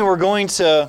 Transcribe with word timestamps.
We're 0.00 0.16
going 0.16 0.46
to 0.46 0.88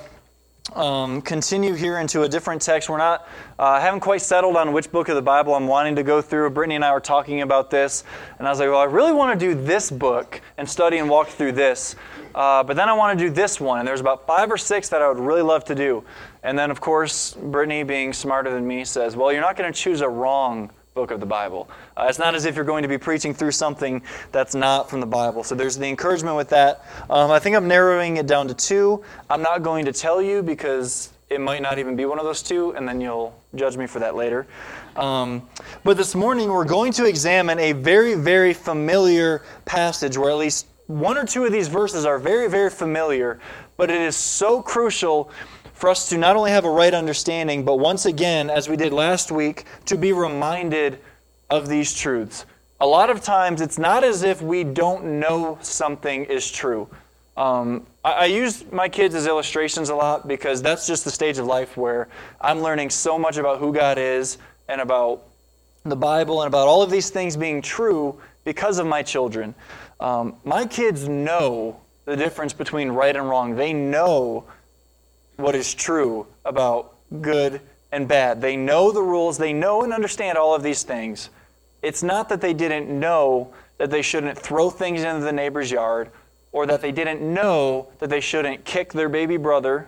um, 0.74 1.22
continue 1.22 1.74
here 1.74 2.00
into 2.00 2.22
a 2.22 2.30
different 2.30 2.62
text. 2.62 2.88
We're 2.88 2.98
not, 2.98 3.28
uh, 3.60 3.78
haven't 3.82 4.00
quite 4.00 4.22
settled 4.22 4.56
on 4.56 4.72
which 4.72 4.90
book 4.90 5.10
of 5.10 5.16
the 5.16 5.22
Bible 5.22 5.54
I'm 5.54 5.68
wanting 5.68 5.98
to 5.98 6.04
go 6.04 6.22
through. 6.22 6.50
Brittany 6.52 6.76
and 6.76 6.86
I 6.86 6.94
were 6.94 7.02
talking 7.02 7.42
about 7.42 7.70
this, 7.70 8.06
and 8.40 8.48
I 8.48 8.52
was 8.52 8.60
like, 8.60 8.70
well, 8.70 8.80
I 8.80 8.86
really 8.86 9.12
want 9.12 9.38
to 9.38 9.46
do 9.46 9.54
this 9.54 9.92
book 9.92 10.40
and 10.58 10.68
study 10.68 11.00
and 11.00 11.10
walk 11.10 11.28
through 11.28 11.52
this. 11.52 11.98
Uh, 12.34 12.64
but 12.64 12.78
then 12.78 12.88
I 12.88 12.94
want 12.94 13.20
to 13.20 13.26
do 13.26 13.30
this 13.30 13.60
one, 13.60 13.80
and 13.80 13.88
there's 13.88 14.00
about 14.00 14.26
five 14.26 14.50
or 14.50 14.58
six 14.58 14.88
that 14.90 15.02
I 15.02 15.10
would 15.10 15.20
really 15.20 15.42
love 15.42 15.66
to 15.66 15.76
do. 15.76 16.06
And 16.44 16.58
then, 16.58 16.72
of 16.72 16.80
course, 16.80 17.34
Brittany, 17.34 17.84
being 17.84 18.14
smarter 18.14 18.50
than 18.50 18.66
me, 18.66 18.86
says, 18.86 19.18
well, 19.18 19.34
you're 19.34 19.42
not 19.42 19.58
going 19.58 19.72
to 19.72 19.78
choose 19.78 20.00
a 20.00 20.10
wrong 20.10 20.72
book 20.94 21.12
of 21.12 21.20
the 21.20 21.26
Bible. 21.26 21.70
Uh, 22.02 22.08
it's 22.08 22.18
not 22.18 22.34
as 22.34 22.46
if 22.46 22.56
you're 22.56 22.66
going 22.66 22.82
to 22.82 22.88
be 22.88 22.98
preaching 22.98 23.32
through 23.32 23.52
something 23.52 24.02
that's 24.32 24.56
not 24.56 24.90
from 24.90 25.00
the 25.00 25.06
Bible. 25.06 25.44
So 25.44 25.54
there's 25.54 25.78
the 25.78 25.88
encouragement 25.88 26.36
with 26.36 26.50
that. 26.50 26.84
Um, 27.12 27.30
I 27.30 27.38
think 27.38 27.56
I'm 27.56 27.68
narrowing 27.68 28.18
it 28.18 28.26
down 28.26 28.48
to 28.48 28.56
two. 28.56 29.04
I'm 29.30 29.44
not 29.44 29.62
going 29.62 29.86
to 29.86 29.94
tell 29.94 30.20
you 30.20 30.42
because 30.42 31.14
it 31.30 31.40
might 31.40 31.62
not 31.62 31.78
even 31.78 31.96
be 31.96 32.06
one 32.06 32.18
of 32.18 32.26
those 32.26 32.42
two, 32.42 32.72
and 32.72 32.88
then 32.88 33.02
you'll 33.02 33.40
judge 33.54 33.78
me 33.78 33.86
for 33.86 34.00
that 34.00 34.16
later. 34.16 34.48
Um, 34.96 35.48
but 35.84 35.96
this 35.96 36.16
morning 36.16 36.50
we're 36.50 36.66
going 36.66 36.92
to 36.94 37.06
examine 37.06 37.60
a 37.60 37.74
very, 37.74 38.16
very 38.16 38.56
familiar 38.56 39.44
passage 39.66 40.18
where 40.18 40.32
at 40.32 40.38
least 40.38 40.66
one 40.88 41.20
or 41.20 41.26
two 41.26 41.46
of 41.46 41.52
these 41.52 41.68
verses 41.68 42.04
are 42.04 42.18
very, 42.18 42.50
very 42.50 42.72
familiar, 42.72 43.40
but 43.78 43.92
it 43.92 44.02
is 44.02 44.16
so 44.16 44.60
crucial 44.60 45.32
for 45.74 45.88
us 45.88 46.10
to 46.10 46.18
not 46.18 46.36
only 46.36 46.50
have 46.50 46.66
a 46.66 46.70
right 46.70 46.96
understanding, 46.96 47.64
but 47.64 47.78
once 47.78 48.08
again, 48.08 48.50
as 48.50 48.68
we 48.68 48.76
did 48.76 48.92
last 48.92 49.32
week, 49.32 49.66
to 49.86 49.98
be 49.98 50.14
reminded 50.14 51.00
of 51.52 51.68
these 51.68 51.94
truths. 51.94 52.46
A 52.80 52.88
lot 52.88 53.12
of 53.12 53.22
times, 53.22 53.62
it's 53.62 53.78
not 53.78 54.04
as 54.04 54.24
if 54.24 54.42
we 54.42 54.64
don't 54.64 55.20
know 55.20 55.60
something 55.62 56.26
is 56.26 56.50
true. 56.50 56.90
Um, 57.38 57.86
I, 58.04 58.12
I, 58.12 58.26
use 58.26 58.70
my 58.72 58.90
kids 58.90 59.16
as 59.16 59.28
illustrations 59.28 59.90
a 59.90 59.96
lot 59.96 60.28
because 60.28 60.62
that's 60.62 60.86
just 60.88 61.06
the 61.06 61.12
stage 61.12 61.38
of 61.38 61.46
life 61.46 61.78
where 61.78 62.10
I'm 62.42 62.62
learning 62.62 62.90
so 62.90 63.18
much 63.18 63.38
about 63.38 63.60
who 63.60 63.72
God 63.74 63.98
is 63.98 64.38
and 64.68 64.82
about 64.82 65.24
the 65.86 65.96
Bible 65.96 66.42
and 66.42 66.48
about 66.48 66.68
all 66.68 66.82
of 66.82 66.92
these 66.92 67.10
things 67.10 67.38
being 67.38 67.62
true 67.62 68.20
because 68.44 68.80
of 68.80 68.88
my 68.88 69.02
children. 69.02 69.56
Um, 70.00 70.36
my 70.44 70.66
kids 70.66 71.08
know 71.08 71.80
the 72.06 72.18
difference 72.18 72.54
between 72.54 72.90
right 72.90 73.16
and 73.16 73.30
wrong. 73.30 73.56
They 73.56 73.74
know 73.74 74.46
what 75.38 75.56
is 75.56 75.74
true 75.74 76.28
about 76.44 76.96
good 77.22 77.62
and 77.92 78.08
bad. 78.08 78.42
They 78.42 78.56
know 78.56 78.92
the 78.92 79.02
rules, 79.02 79.38
they 79.38 79.54
know 79.54 79.84
and 79.84 79.94
understand 79.94 80.38
all 80.38 80.56
of 80.56 80.64
these 80.64 80.84
things. 80.84 81.30
It's 81.82 82.04
not 82.04 82.30
that 82.30 82.42
they 82.42 82.54
didn't 82.54 82.88
know 82.88 83.54
that 83.78 83.90
they 83.90 84.02
shouldn't 84.02 84.38
throw 84.38 84.70
things 84.70 85.04
into 85.04 85.26
the 85.26 85.32
neighbor's 85.32 85.72
yard 85.72 86.12
or 86.52 86.66
that 86.68 86.82
they 86.82 86.92
didn't 86.92 87.22
know 87.22 87.88
that 88.00 88.10
they 88.10 88.20
shouldn't 88.20 88.64
kick 88.66 88.94
their 88.94 89.10
baby 89.10 89.38
brother, 89.38 89.88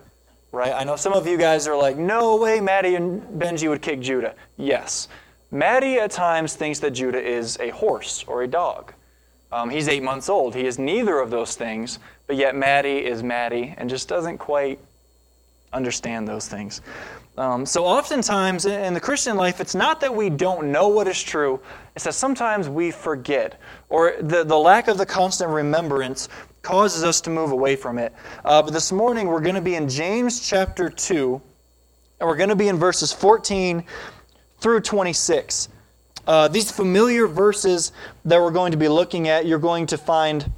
right? 0.52 0.73
I 0.73 0.83
know 0.83 0.95
some 0.95 1.13
of 1.13 1.27
you 1.27 1.38
guys 1.38 1.67
are 1.67 1.75
like, 1.75 1.97
no 1.97 2.38
way 2.38 2.59
Maddie 2.59 2.95
and 2.95 3.22
Benji 3.39 3.69
would 3.69 3.81
kick 3.81 4.00
Judah. 4.00 4.33
Yes. 4.58 5.08
Maddie 5.52 6.00
at 6.00 6.09
times 6.09 6.55
thinks 6.55 6.80
that 6.80 6.91
Judah 6.91 7.22
is 7.22 7.59
a 7.59 7.69
horse 7.69 8.23
or 8.28 8.44
a 8.44 8.47
dog. 8.47 8.94
Um, 9.52 9.69
he's 9.69 9.88
eight 9.88 10.02
months 10.02 10.30
old. 10.30 10.55
He 10.55 10.66
is 10.66 10.80
neither 10.80 11.19
of 11.19 11.30
those 11.30 11.55
things, 11.55 12.00
but 12.25 12.38
yet 12.38 12.55
Maddie 12.55 13.05
is 13.05 13.22
Maddie 13.22 13.75
and 13.78 13.88
just 13.88 14.07
doesn't 14.07 14.39
quite 14.39 14.80
understand 15.73 16.27
those 16.27 16.47
things. 16.47 16.81
Um, 17.35 17.66
so, 17.66 17.83
oftentimes 17.83 18.66
in 18.67 18.93
the 18.93 18.99
Christian 18.99 19.35
life, 19.35 19.59
it's 19.59 19.73
not 19.73 19.99
that 20.02 20.16
we 20.16 20.29
don't 20.29 20.71
know 20.71 20.88
what 20.88 21.07
is 21.07 21.21
true, 21.21 21.59
it's 21.95 22.05
that 22.05 22.13
sometimes 22.13 22.69
we 22.69 22.91
forget, 22.91 23.59
or 23.89 24.13
the, 24.19 24.44
the 24.44 24.57
lack 24.57 24.88
of 24.88 24.99
the 24.99 25.05
constant 25.05 25.49
remembrance 25.49 26.29
causes 26.61 27.03
us 27.03 27.19
to 27.21 27.31
move 27.31 27.51
away 27.51 27.75
from 27.75 27.97
it. 27.97 28.13
Uh, 28.45 28.61
but 28.61 28.71
this 28.71 28.91
morning, 28.91 29.27
we're 29.27 29.41
going 29.41 29.55
to 29.55 29.61
be 29.61 29.73
in 29.73 29.89
James 29.89 30.47
chapter 30.47 30.89
2, 30.89 31.41
and 32.19 32.29
we're 32.29 32.38
going 32.38 32.49
to 32.49 32.55
be 32.55 32.67
in 32.67 32.77
verses 32.77 33.11
14 33.11 33.83
through 34.59 34.81
26. 34.81 35.69
Uh, 36.27 36.47
these 36.47 36.71
familiar 36.71 37.28
verses 37.28 37.91
that 38.25 38.40
we're 38.40 38.51
going 38.51 38.72
to 38.72 38.78
be 38.78 38.88
looking 38.88 39.28
at, 39.28 39.47
you're 39.47 39.59
going 39.59 39.88
to 39.88 39.97
find 39.97 40.51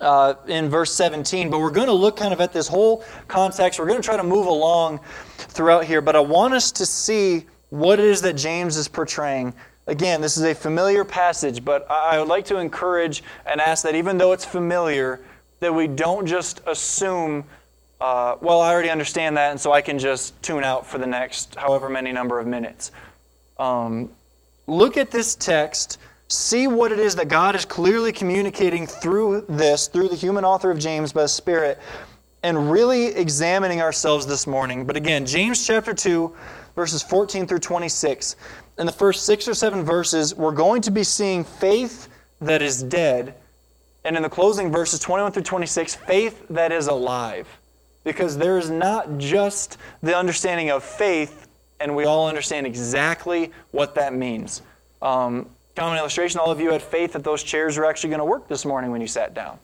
uh, 0.00 0.34
in 0.46 0.68
verse 0.68 0.92
17. 0.94 1.50
But 1.50 1.60
we're 1.60 1.70
going 1.70 1.86
to 1.86 1.92
look 1.92 2.16
kind 2.16 2.32
of 2.32 2.40
at 2.40 2.52
this 2.52 2.68
whole 2.68 3.04
context. 3.26 3.78
We're 3.78 3.86
going 3.86 4.00
to 4.00 4.06
try 4.06 4.16
to 4.16 4.24
move 4.24 4.46
along 4.46 5.00
throughout 5.36 5.84
here. 5.84 6.00
But 6.00 6.16
I 6.16 6.20
want 6.20 6.54
us 6.54 6.72
to 6.72 6.86
see 6.86 7.46
what 7.70 7.98
it 7.98 8.06
is 8.06 8.22
that 8.22 8.34
James 8.34 8.76
is 8.76 8.88
portraying. 8.88 9.54
Again, 9.86 10.20
this 10.20 10.36
is 10.36 10.44
a 10.44 10.54
familiar 10.54 11.04
passage, 11.04 11.64
but 11.64 11.90
I 11.90 12.18
would 12.18 12.28
like 12.28 12.44
to 12.46 12.58
encourage 12.58 13.22
and 13.46 13.60
ask 13.60 13.84
that 13.84 13.94
even 13.94 14.18
though 14.18 14.32
it's 14.32 14.44
familiar, 14.44 15.20
that 15.60 15.74
we 15.74 15.86
don't 15.86 16.26
just 16.26 16.60
assume, 16.66 17.44
uh, 18.00 18.36
well, 18.40 18.60
I 18.60 18.70
already 18.70 18.90
understand 18.90 19.36
that, 19.38 19.50
and 19.50 19.60
so 19.60 19.72
I 19.72 19.80
can 19.80 19.98
just 19.98 20.40
tune 20.42 20.62
out 20.62 20.86
for 20.86 20.98
the 20.98 21.06
next 21.06 21.54
however 21.54 21.88
many 21.88 22.12
number 22.12 22.38
of 22.38 22.46
minutes. 22.46 22.90
Um, 23.58 24.10
look 24.66 24.96
at 24.96 25.10
this 25.10 25.34
text 25.34 25.98
see 26.28 26.66
what 26.66 26.92
it 26.92 26.98
is 26.98 27.16
that 27.16 27.28
God 27.28 27.54
is 27.56 27.64
clearly 27.64 28.12
communicating 28.12 28.86
through 28.86 29.46
this, 29.48 29.88
through 29.88 30.08
the 30.08 30.16
human 30.16 30.44
author 30.44 30.70
of 30.70 30.78
James 30.78 31.12
by 31.12 31.22
the 31.22 31.28
Spirit, 31.28 31.78
and 32.42 32.70
really 32.70 33.06
examining 33.06 33.80
ourselves 33.80 34.26
this 34.26 34.46
morning. 34.46 34.84
But 34.84 34.96
again, 34.96 35.24
James 35.24 35.66
chapter 35.66 35.94
2, 35.94 36.34
verses 36.76 37.02
14 37.02 37.46
through 37.46 37.58
26. 37.60 38.36
In 38.78 38.86
the 38.86 38.92
first 38.92 39.24
six 39.24 39.48
or 39.48 39.54
seven 39.54 39.82
verses, 39.82 40.34
we're 40.34 40.52
going 40.52 40.82
to 40.82 40.90
be 40.90 41.02
seeing 41.02 41.44
faith 41.44 42.08
that 42.40 42.62
is 42.62 42.82
dead. 42.82 43.34
And 44.04 44.16
in 44.16 44.22
the 44.22 44.28
closing 44.28 44.70
verses 44.70 45.00
21 45.00 45.32
through 45.32 45.42
26, 45.42 45.94
faith 45.94 46.46
that 46.50 46.70
is 46.70 46.86
alive. 46.86 47.48
Because 48.04 48.36
there 48.38 48.58
is 48.58 48.70
not 48.70 49.18
just 49.18 49.78
the 50.02 50.16
understanding 50.16 50.70
of 50.70 50.84
faith, 50.84 51.48
and 51.80 51.96
we 51.96 52.04
all 52.04 52.28
understand 52.28 52.66
exactly 52.66 53.50
what 53.72 53.94
that 53.96 54.14
means. 54.14 54.62
Um, 55.02 55.46
Common 55.78 55.96
illustration, 55.96 56.40
all 56.40 56.50
of 56.50 56.58
you 56.60 56.72
had 56.72 56.82
faith 56.82 57.12
that 57.12 57.22
those 57.22 57.40
chairs 57.40 57.78
were 57.78 57.84
actually 57.84 58.10
going 58.10 58.18
to 58.18 58.24
work 58.24 58.48
this 58.48 58.64
morning 58.64 58.90
when 58.90 59.00
you 59.00 59.06
sat 59.06 59.32
down. 59.32 59.60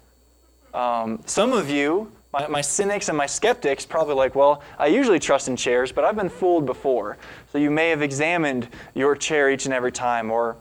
Um, 0.73 1.19
some 1.27 1.53
of 1.53 1.69
you, 1.69 2.09
my, 2.33 2.47
my, 2.47 2.61
cynics 2.61 3.09
and 3.09 3.19
my 3.19 3.27
skeptics, 3.27 3.85
probably 3.85 4.15
like, 4.15 4.37
well, 4.37 4.63
I 4.79 4.87
usually 4.87 5.19
trust 5.19 5.49
in 5.49 5.57
chairs, 5.57 5.91
but 5.91 6.05
I've 6.05 6.15
been 6.15 6.29
fooled 6.29 6.67
before. 6.67 7.17
So 7.51 7.59
you 7.59 7.69
may 7.69 7.91
have 7.91 8.01
examined 8.01 8.69
your 8.95 9.17
chair 9.17 9.51
each 9.51 9.65
and 9.65 9.75
every 9.75 9.91
time, 9.91 10.31
or 10.31 10.55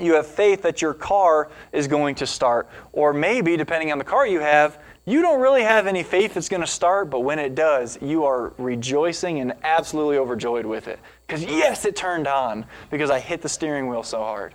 you 0.00 0.14
have 0.14 0.26
faith 0.26 0.62
that 0.62 0.82
your 0.82 0.94
car 0.94 1.48
is 1.70 1.86
going 1.86 2.16
to 2.16 2.26
start. 2.26 2.68
Or 2.92 3.12
maybe, 3.12 3.56
depending 3.56 3.92
on 3.92 3.98
the 3.98 4.04
car 4.04 4.26
you 4.26 4.40
have, 4.40 4.80
you 5.04 5.22
don't 5.22 5.40
really 5.40 5.62
have 5.62 5.86
any 5.86 6.02
faith 6.02 6.36
it's 6.36 6.48
going 6.48 6.60
to 6.60 6.66
start, 6.66 7.08
but 7.08 7.20
when 7.20 7.38
it 7.38 7.54
does, 7.54 8.02
you 8.02 8.24
are 8.24 8.52
rejoicing 8.58 9.38
and 9.38 9.52
absolutely 9.62 10.18
overjoyed 10.18 10.66
with 10.66 10.88
it. 10.88 10.98
Because, 11.24 11.44
yes, 11.44 11.84
it 11.84 11.94
turned 11.94 12.26
on 12.26 12.66
because 12.90 13.12
I 13.12 13.20
hit 13.20 13.42
the 13.42 13.48
steering 13.48 13.86
wheel 13.86 14.02
so 14.02 14.18
hard 14.18 14.54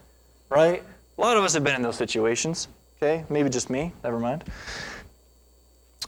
right? 0.49 0.83
A 1.17 1.21
lot 1.21 1.37
of 1.37 1.43
us 1.43 1.53
have 1.53 1.63
been 1.63 1.75
in 1.75 1.81
those 1.81 1.97
situations, 1.97 2.67
okay? 2.97 3.25
Maybe 3.29 3.49
just 3.49 3.69
me, 3.69 3.91
never 4.03 4.19
mind. 4.19 4.43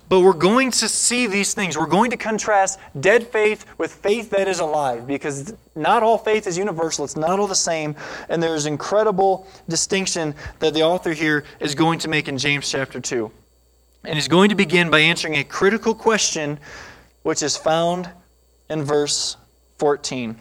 But 0.07 0.21
we're 0.21 0.33
going 0.33 0.69
to 0.71 0.87
see 0.87 1.25
these 1.25 1.53
things. 1.53 1.77
We're 1.77 1.87
going 1.87 2.11
to 2.11 2.17
contrast 2.17 2.79
dead 2.99 3.27
faith 3.27 3.65
with 3.77 3.91
faith 3.91 4.29
that 4.31 4.47
is 4.47 4.59
alive 4.59 5.07
because 5.07 5.53
not 5.75 6.03
all 6.03 6.17
faith 6.17 6.45
is 6.45 6.57
universal. 6.57 7.05
It's 7.05 7.15
not 7.15 7.39
all 7.39 7.47
the 7.47 7.55
same. 7.55 7.95
And 8.29 8.41
there's 8.41 8.67
incredible 8.67 9.47
distinction 9.67 10.35
that 10.59 10.73
the 10.73 10.83
author 10.83 11.13
here 11.13 11.43
is 11.59 11.73
going 11.73 11.99
to 11.99 12.07
make 12.07 12.27
in 12.27 12.37
James 12.37 12.69
chapter 12.69 12.99
2. 12.99 13.31
And 14.03 14.13
he's 14.13 14.27
going 14.27 14.49
to 14.49 14.55
begin 14.55 14.91
by 14.91 14.99
answering 14.99 15.35
a 15.37 15.43
critical 15.43 15.95
question 15.95 16.59
which 17.23 17.41
is 17.41 17.57
found 17.57 18.07
in 18.69 18.83
verse 18.83 19.37
14. 19.79 20.39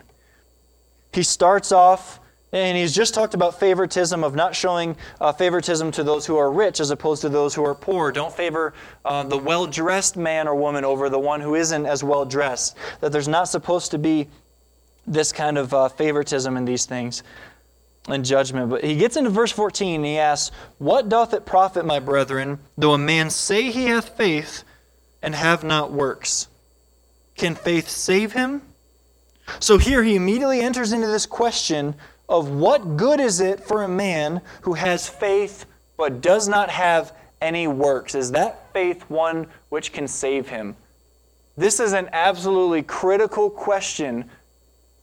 He 1.15 1.23
starts 1.23 1.73
off 1.73 2.21
and 2.55 2.79
he's 2.79 2.95
just 2.95 3.15
talked 3.15 3.35
about 3.35 3.59
favoritism, 3.59 4.23
of 4.23 4.37
not 4.37 4.55
showing 4.55 4.97
uh, 5.21 5.33
favoritism 5.33 5.91
to 5.91 6.05
those 6.05 6.25
who 6.25 6.37
are 6.37 6.53
rich 6.53 6.79
as 6.79 6.91
opposed 6.91 7.23
to 7.23 7.29
those 7.29 7.53
who 7.55 7.65
are 7.65 7.75
poor. 7.75 8.13
Don't 8.13 8.33
favor 8.33 8.75
uh, 9.05 9.25
the 9.25 9.37
well 9.37 9.67
dressed 9.67 10.17
man 10.17 10.47
or 10.47 10.55
woman 10.55 10.85
over 10.85 11.09
the 11.09 11.19
one 11.19 11.41
who 11.41 11.57
isn't 11.57 11.85
as 11.85 12.05
well 12.05 12.25
dressed. 12.25 12.77
That 13.01 13.11
there's 13.11 13.27
not 13.27 13.49
supposed 13.49 13.91
to 13.91 13.99
be 13.99 14.29
this 15.05 15.33
kind 15.33 15.59
of 15.59 15.75
uh, 15.75 15.89
favoritism 15.89 16.57
in 16.57 16.65
these 16.65 16.87
things 16.87 17.25
and 18.07 18.25
judgment. 18.25 18.71
But 18.71 18.85
he 18.85 18.95
gets 18.95 19.17
into 19.17 19.31
verse 19.31 19.51
14 19.51 19.97
and 19.97 20.05
he 20.05 20.19
asks, 20.19 20.55
What 20.79 21.09
doth 21.09 21.35
it 21.35 21.45
profit, 21.45 21.85
my 21.85 21.99
brethren, 21.99 22.61
though 22.79 22.93
a 22.93 22.99
man 22.99 23.31
say 23.31 23.73
he 23.73 23.87
hath 23.87 24.11
faith 24.11 24.63
and 25.23 25.35
have 25.35 25.65
not 25.65 25.91
works? 25.91 26.47
Can 27.37 27.57
faith 27.57 27.89
save 27.89 28.33
him? 28.33 28.63
So 29.59 29.77
here 29.77 30.05
he 30.05 30.15
immediately 30.15 30.61
enters 30.61 30.93
into 30.93 31.09
this 31.09 31.27
question 31.27 31.97
of 32.29 32.51
what 32.51 32.97
good 32.97 33.21
is 33.21 33.41
it 33.41 33.61
for 33.61 33.83
a 33.83 33.89
man 33.89 34.41
who 34.63 34.75
has 34.75 35.09
faith 35.09 35.67
but 35.97 36.21
does 36.21 36.49
not 36.49 36.71
have 36.71 37.13
any 37.41 37.67
works? 37.67 38.15
Is 38.15 38.33
that 38.33 38.73
faith 38.73 39.09
one 39.11 39.47
which 39.69 39.93
can 39.93 40.09
save 40.09 40.49
him? 40.49 40.77
This 41.57 41.79
is 41.79 41.93
an 41.93 42.09
absolutely 42.13 42.83
critical 42.83 43.49
question 43.51 44.29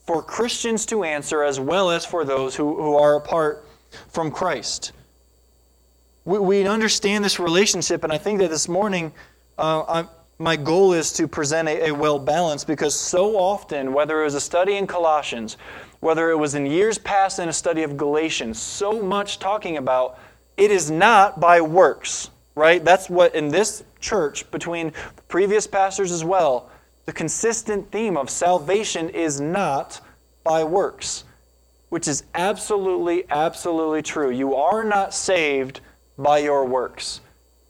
for 0.06 0.22
Christians 0.22 0.86
to 0.88 1.04
answer 1.04 1.44
as 1.44 1.60
well 1.60 1.92
as 1.92 2.06
for 2.06 2.26
those 2.26 2.56
who, 2.56 2.76
who 2.76 2.96
are 2.96 3.16
apart 3.16 3.66
from 4.10 4.32
Christ. 4.32 4.92
We, 6.26 6.40
we 6.40 6.68
understand 6.68 7.24
this 7.24 7.40
relationship, 7.40 8.04
and 8.04 8.12
I 8.12 8.18
think 8.18 8.40
that 8.40 8.50
this 8.50 8.68
morning 8.68 9.14
uh, 9.58 10.04
my 10.42 10.56
goal 10.56 10.94
is 10.94 11.14
to 11.14 11.28
present 11.28 11.68
a, 11.68 11.90
a 11.90 11.92
well 11.92 12.20
balance 12.20 12.64
because 12.64 13.00
so 13.00 13.38
often, 13.38 13.94
whether 13.94 14.22
it 14.22 14.24
was 14.26 14.36
a 14.36 14.42
study 14.42 14.76
in 14.76 14.88
Colossians, 14.88 15.58
whether 16.02 16.30
it 16.32 16.36
was 16.36 16.56
in 16.56 16.66
years 16.66 16.98
past 16.98 17.40
in 17.40 17.48
a 17.48 17.54
study 17.54 17.84
of 17.84 17.96
Galatians, 17.96 18.60
so 18.60 19.02
much 19.02 19.40
talking 19.40 19.78
about 19.78 20.20
it 20.58 20.70
is 20.70 20.92
not 20.92 21.40
by 21.40 21.62
works, 21.62 22.30
right? 22.56 22.84
That's 22.84 23.10
what 23.10 23.34
in 23.34 23.48
this 23.48 23.84
church, 24.00 24.50
between 24.52 24.92
previous 25.30 25.66
pastors 25.66 26.12
as 26.12 26.26
well, 26.26 26.70
the 27.06 27.14
consistent 27.14 27.92
theme 27.92 28.18
of 28.18 28.30
salvation 28.30 29.10
is 29.10 29.40
not 29.40 30.02
by 30.44 30.64
works, 30.64 31.24
which 31.90 32.08
is 32.08 32.24
absolutely, 32.34 33.24
absolutely 33.30 34.02
true. 34.02 34.32
You 34.32 34.56
are 34.56 34.84
not 34.84 35.14
saved 35.14 35.82
by 36.18 36.40
your 36.40 36.66
works. 36.66 37.22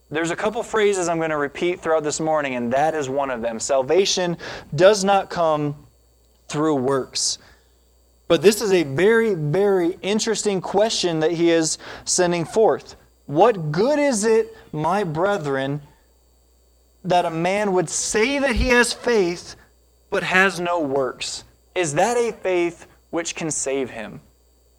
There's 0.09 0.31
a 0.31 0.35
couple 0.35 0.61
phrases 0.63 1.07
I'm 1.07 1.17
going 1.17 1.29
to 1.29 1.37
repeat 1.37 1.79
throughout 1.79 2.03
this 2.03 2.19
morning, 2.19 2.55
and 2.55 2.71
that 2.73 2.95
is 2.95 3.07
one 3.09 3.29
of 3.29 3.41
them. 3.41 3.59
Salvation 3.59 4.37
does 4.75 5.03
not 5.03 5.29
come 5.29 5.75
through 6.49 6.75
works. 6.75 7.37
But 8.31 8.41
this 8.41 8.61
is 8.61 8.71
a 8.71 8.83
very, 8.83 9.33
very 9.33 9.97
interesting 10.01 10.61
question 10.61 11.19
that 11.19 11.31
he 11.31 11.49
is 11.49 11.77
sending 12.05 12.45
forth. 12.45 12.95
What 13.25 13.73
good 13.73 13.99
is 13.99 14.23
it, 14.23 14.55
my 14.71 15.03
brethren, 15.03 15.81
that 17.03 17.25
a 17.25 17.29
man 17.29 17.73
would 17.73 17.89
say 17.89 18.39
that 18.39 18.55
he 18.55 18.69
has 18.69 18.93
faith 18.93 19.57
but 20.09 20.23
has 20.23 20.61
no 20.61 20.79
works? 20.79 21.43
Is 21.75 21.95
that 21.95 22.15
a 22.15 22.31
faith 22.31 22.87
which 23.09 23.35
can 23.35 23.51
save 23.51 23.89
him? 23.89 24.21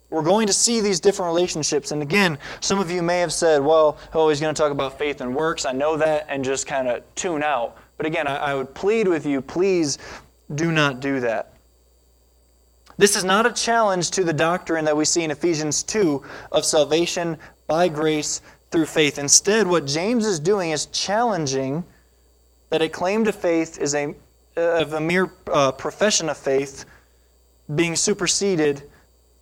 we're 0.08 0.22
going 0.22 0.46
to 0.46 0.52
see 0.54 0.80
these 0.80 1.00
different 1.00 1.28
relationships. 1.28 1.90
And 1.90 2.00
again, 2.00 2.38
some 2.60 2.78
of 2.78 2.90
you 2.90 3.02
may 3.02 3.20
have 3.20 3.32
said, 3.34 3.62
well, 3.62 3.98
oh, 4.14 4.30
he's 4.30 4.40
going 4.40 4.54
to 4.54 4.58
talk 4.62 4.72
about 4.72 4.98
faith 4.98 5.20
and 5.20 5.34
works. 5.34 5.66
I 5.66 5.72
know 5.72 5.98
that, 5.98 6.26
and 6.28 6.42
just 6.42 6.66
kind 6.66 6.88
of 6.88 7.02
tune 7.14 7.42
out. 7.42 7.76
But 7.98 8.06
again, 8.06 8.26
I, 8.26 8.36
I 8.36 8.54
would 8.54 8.74
plead 8.74 9.08
with 9.08 9.26
you, 9.26 9.42
please 9.42 9.98
do 10.54 10.70
not 10.72 11.00
do 11.00 11.20
that. 11.20 11.51
This 12.96 13.16
is 13.16 13.24
not 13.24 13.46
a 13.46 13.52
challenge 13.52 14.10
to 14.12 14.24
the 14.24 14.32
doctrine 14.32 14.84
that 14.84 14.96
we 14.96 15.04
see 15.04 15.22
in 15.22 15.30
Ephesians 15.30 15.82
2 15.82 16.22
of 16.52 16.64
salvation 16.64 17.38
by 17.66 17.88
grace 17.88 18.42
through 18.70 18.86
faith. 18.86 19.18
Instead, 19.18 19.66
what 19.66 19.86
James 19.86 20.26
is 20.26 20.38
doing 20.38 20.70
is 20.70 20.86
challenging 20.86 21.84
that 22.70 22.82
a 22.82 22.88
claim 22.88 23.24
to 23.24 23.32
faith 23.32 23.78
is 23.78 23.94
a, 23.94 24.14
of 24.56 24.94
a 24.94 25.00
mere 25.00 25.30
uh, 25.52 25.72
profession 25.72 26.28
of 26.28 26.36
faith 26.36 26.84
being 27.74 27.96
superseded 27.96 28.82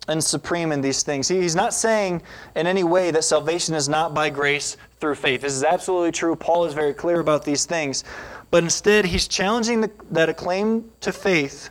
and 0.07 0.23
supreme 0.23 0.71
in 0.71 0.81
these 0.81 1.03
things. 1.03 1.27
He's 1.27 1.55
not 1.55 1.73
saying 1.73 2.21
in 2.55 2.67
any 2.67 2.83
way 2.83 3.11
that 3.11 3.23
salvation 3.23 3.75
is 3.75 3.87
not 3.87 4.13
by 4.13 4.29
grace 4.29 4.77
through 4.99 5.15
faith. 5.15 5.41
This 5.41 5.53
is 5.53 5.63
absolutely 5.63 6.11
true. 6.11 6.35
Paul 6.35 6.65
is 6.65 6.73
very 6.73 6.93
clear 6.93 7.19
about 7.19 7.45
these 7.45 7.65
things. 7.65 8.03
But 8.49 8.63
instead, 8.63 9.05
he's 9.05 9.27
challenging 9.27 9.81
the, 9.81 9.91
that 10.11 10.27
a 10.27 10.33
claim 10.33 10.91
to 11.01 11.11
faith 11.11 11.69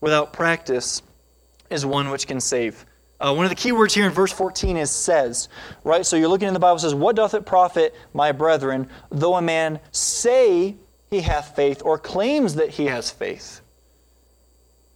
without 0.00 0.32
practice 0.32 1.02
is 1.70 1.86
one 1.86 2.10
which 2.10 2.26
can 2.26 2.40
save. 2.40 2.84
Uh, 3.20 3.34
one 3.34 3.44
of 3.44 3.50
the 3.50 3.56
key 3.56 3.72
words 3.72 3.94
here 3.94 4.06
in 4.06 4.12
verse 4.12 4.32
14 4.32 4.78
is 4.78 4.90
says, 4.90 5.48
right? 5.84 6.06
So 6.06 6.16
you're 6.16 6.28
looking 6.28 6.48
in 6.48 6.54
the 6.54 6.60
Bible, 6.60 6.78
says, 6.78 6.94
What 6.94 7.16
doth 7.16 7.34
it 7.34 7.44
profit, 7.44 7.94
my 8.14 8.32
brethren, 8.32 8.88
though 9.10 9.36
a 9.36 9.42
man 9.42 9.78
say 9.92 10.76
he 11.10 11.20
hath 11.20 11.54
faith 11.54 11.82
or 11.84 11.98
claims 11.98 12.54
that 12.54 12.70
he 12.70 12.86
has 12.86 13.10
faith? 13.10 13.60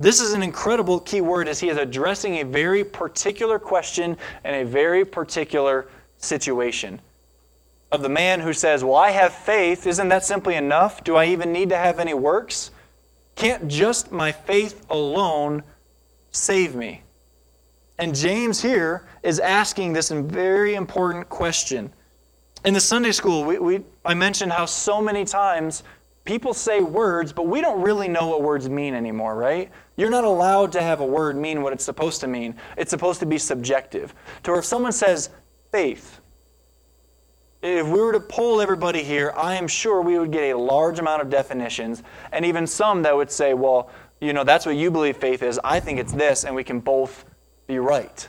This 0.01 0.21
is 0.21 0.33
an 0.33 0.43
incredible 0.43 1.01
key 1.01 1.21
word 1.21 1.49
as 1.49 1.61
he 1.61 1.69
is 1.69 1.77
addressing 1.77 2.37
a 2.37 2.45
very 2.45 2.83
particular 2.83 3.59
question 3.59 4.17
and 4.43 4.57
a 4.57 4.65
very 4.65 5.05
particular 5.05 5.87
situation. 6.17 7.01
Of 7.93 8.03
the 8.03 8.09
man 8.09 8.41
who 8.41 8.55
says, 8.55 8.83
Well, 8.83 8.97
I 8.97 9.11
have 9.11 9.35
faith, 9.35 9.87
isn't 9.87 10.09
that 10.09 10.25
simply 10.25 10.55
enough? 10.55 11.05
Do 11.05 11.17
I 11.17 11.27
even 11.27 11.53
need 11.53 11.69
to 11.69 11.77
have 11.77 12.01
any 12.01 12.15
works? 12.15 12.71
Can't 13.37 13.69
just 13.69 14.13
my 14.13 14.33
faith 14.33 14.85
alone 14.91 15.63
save 16.31 16.75
me? 16.75 17.03
And 17.99 18.15
James 18.15 18.61
here 18.61 19.07
is 19.23 19.39
asking 19.39 19.93
this 19.93 20.11
very 20.11 20.75
important 20.75 21.29
question. 21.29 21.93
In 22.65 22.75
the 22.75 22.81
Sunday 22.81 23.13
school, 23.13 23.45
we, 23.45 23.59
we, 23.59 23.85
I 24.05 24.15
mentioned 24.15 24.53
how 24.53 24.67
so 24.67 25.01
many 25.01 25.25
times 25.25 25.85
people 26.25 26.55
say 26.55 26.81
words, 26.81 27.33
but 27.33 27.47
we 27.47 27.61
don't 27.61 27.81
really 27.83 28.09
know 28.09 28.29
what 28.29 28.43
words 28.43 28.69
mean 28.69 28.95
anymore, 28.95 29.37
right? 29.37 29.71
You're 29.97 30.11
not 30.11 30.25
allowed 30.25 30.73
to 30.73 30.83
have 30.83 31.01
a 31.01 31.07
word 31.07 31.37
mean 31.37 31.63
what 31.63 31.73
it's 31.73 31.85
supposed 31.85 32.21
to 32.23 32.27
mean. 32.27 32.57
It's 32.77 32.91
supposed 32.91 33.21
to 33.21 33.27
be 33.27 33.39
subjective. 33.39 34.15
To 34.45 34.53
where 34.53 34.61
if 34.61 34.65
someone 34.65 34.93
says 34.93 35.31
faith, 35.71 36.21
if 37.65 37.87
we 37.87 37.99
were 37.99 38.13
to 38.13 38.21
poll 38.21 38.61
everybody 38.61 39.03
here, 39.03 39.33
I 39.35 39.55
am 39.55 39.67
sure 39.67 40.03
we 40.03 40.19
would 40.19 40.31
get 40.31 40.55
a 40.55 40.59
large 40.59 40.99
amount 40.99 41.23
of 41.23 41.31
definitions, 41.31 42.03
and 42.31 42.45
even 42.45 42.67
some 42.67 43.03
that 43.03 43.17
would 43.17 43.31
say, 43.31 43.55
well, 43.55 43.89
you 44.21 44.35
know, 44.35 44.45
that's 44.45 44.67
what 44.67 44.77
you 44.77 44.91
believe 44.91 45.17
faith 45.17 45.43
is. 45.43 45.59
I 45.65 45.81
think 45.81 45.99
it's 45.99 46.13
this, 46.13 46.45
and 46.45 46.55
we 46.55 46.63
can 46.63 46.81
both 46.81 47.25
be 47.67 47.79
right. 47.79 48.29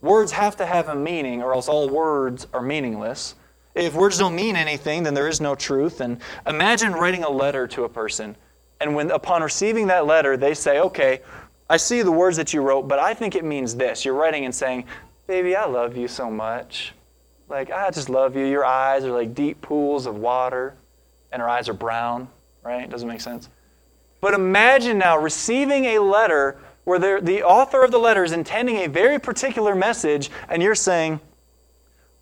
Words 0.00 0.30
have 0.30 0.56
to 0.58 0.66
have 0.66 0.88
a 0.88 0.94
meaning, 0.94 1.42
or 1.42 1.54
else 1.54 1.68
all 1.68 1.88
words 1.88 2.46
are 2.52 2.62
meaningless. 2.62 3.34
If 3.74 3.94
words 3.94 4.16
don't 4.16 4.36
mean 4.36 4.54
anything, 4.54 5.02
then 5.02 5.14
there 5.14 5.26
is 5.26 5.40
no 5.40 5.56
truth. 5.56 6.00
And 6.00 6.20
imagine 6.46 6.92
writing 6.92 7.24
a 7.24 7.30
letter 7.30 7.66
to 7.66 7.82
a 7.82 7.88
person, 7.88 8.36
and 8.80 8.94
when 8.94 9.10
upon 9.10 9.42
receiving 9.42 9.88
that 9.88 10.06
letter, 10.06 10.36
they 10.36 10.54
say, 10.54 10.78
"Okay, 10.78 11.20
I 11.68 11.78
see 11.78 12.02
the 12.02 12.12
words 12.12 12.36
that 12.36 12.54
you 12.54 12.62
wrote, 12.62 12.86
but 12.86 13.00
I 13.00 13.12
think 13.12 13.34
it 13.34 13.44
means 13.44 13.74
this." 13.74 14.04
You're 14.04 14.14
writing 14.14 14.44
and 14.44 14.54
saying, 14.54 14.84
"Baby, 15.26 15.56
I 15.56 15.64
love 15.64 15.96
you 15.96 16.06
so 16.06 16.30
much. 16.30 16.94
Like 17.48 17.70
ah, 17.72 17.86
I 17.86 17.90
just 17.90 18.08
love 18.08 18.36
you. 18.36 18.44
Your 18.44 18.64
eyes 18.64 19.04
are 19.04 19.12
like 19.12 19.34
deep 19.34 19.60
pools 19.60 20.06
of 20.06 20.16
water, 20.16 20.74
and 21.32 21.40
her 21.40 21.48
eyes 21.48 21.68
are 21.68 21.74
brown. 21.74 22.28
Right? 22.62 22.88
Doesn't 22.88 23.08
make 23.08 23.20
sense." 23.20 23.48
But 24.20 24.34
imagine 24.34 24.98
now 24.98 25.18
receiving 25.18 25.84
a 25.84 25.98
letter 25.98 26.58
where 26.84 27.20
the 27.20 27.42
author 27.42 27.82
of 27.82 27.90
the 27.90 27.98
letter 27.98 28.24
is 28.24 28.32
intending 28.32 28.76
a 28.76 28.86
very 28.86 29.18
particular 29.18 29.74
message, 29.74 30.30
and 30.48 30.62
you're 30.62 30.74
saying, 30.74 31.20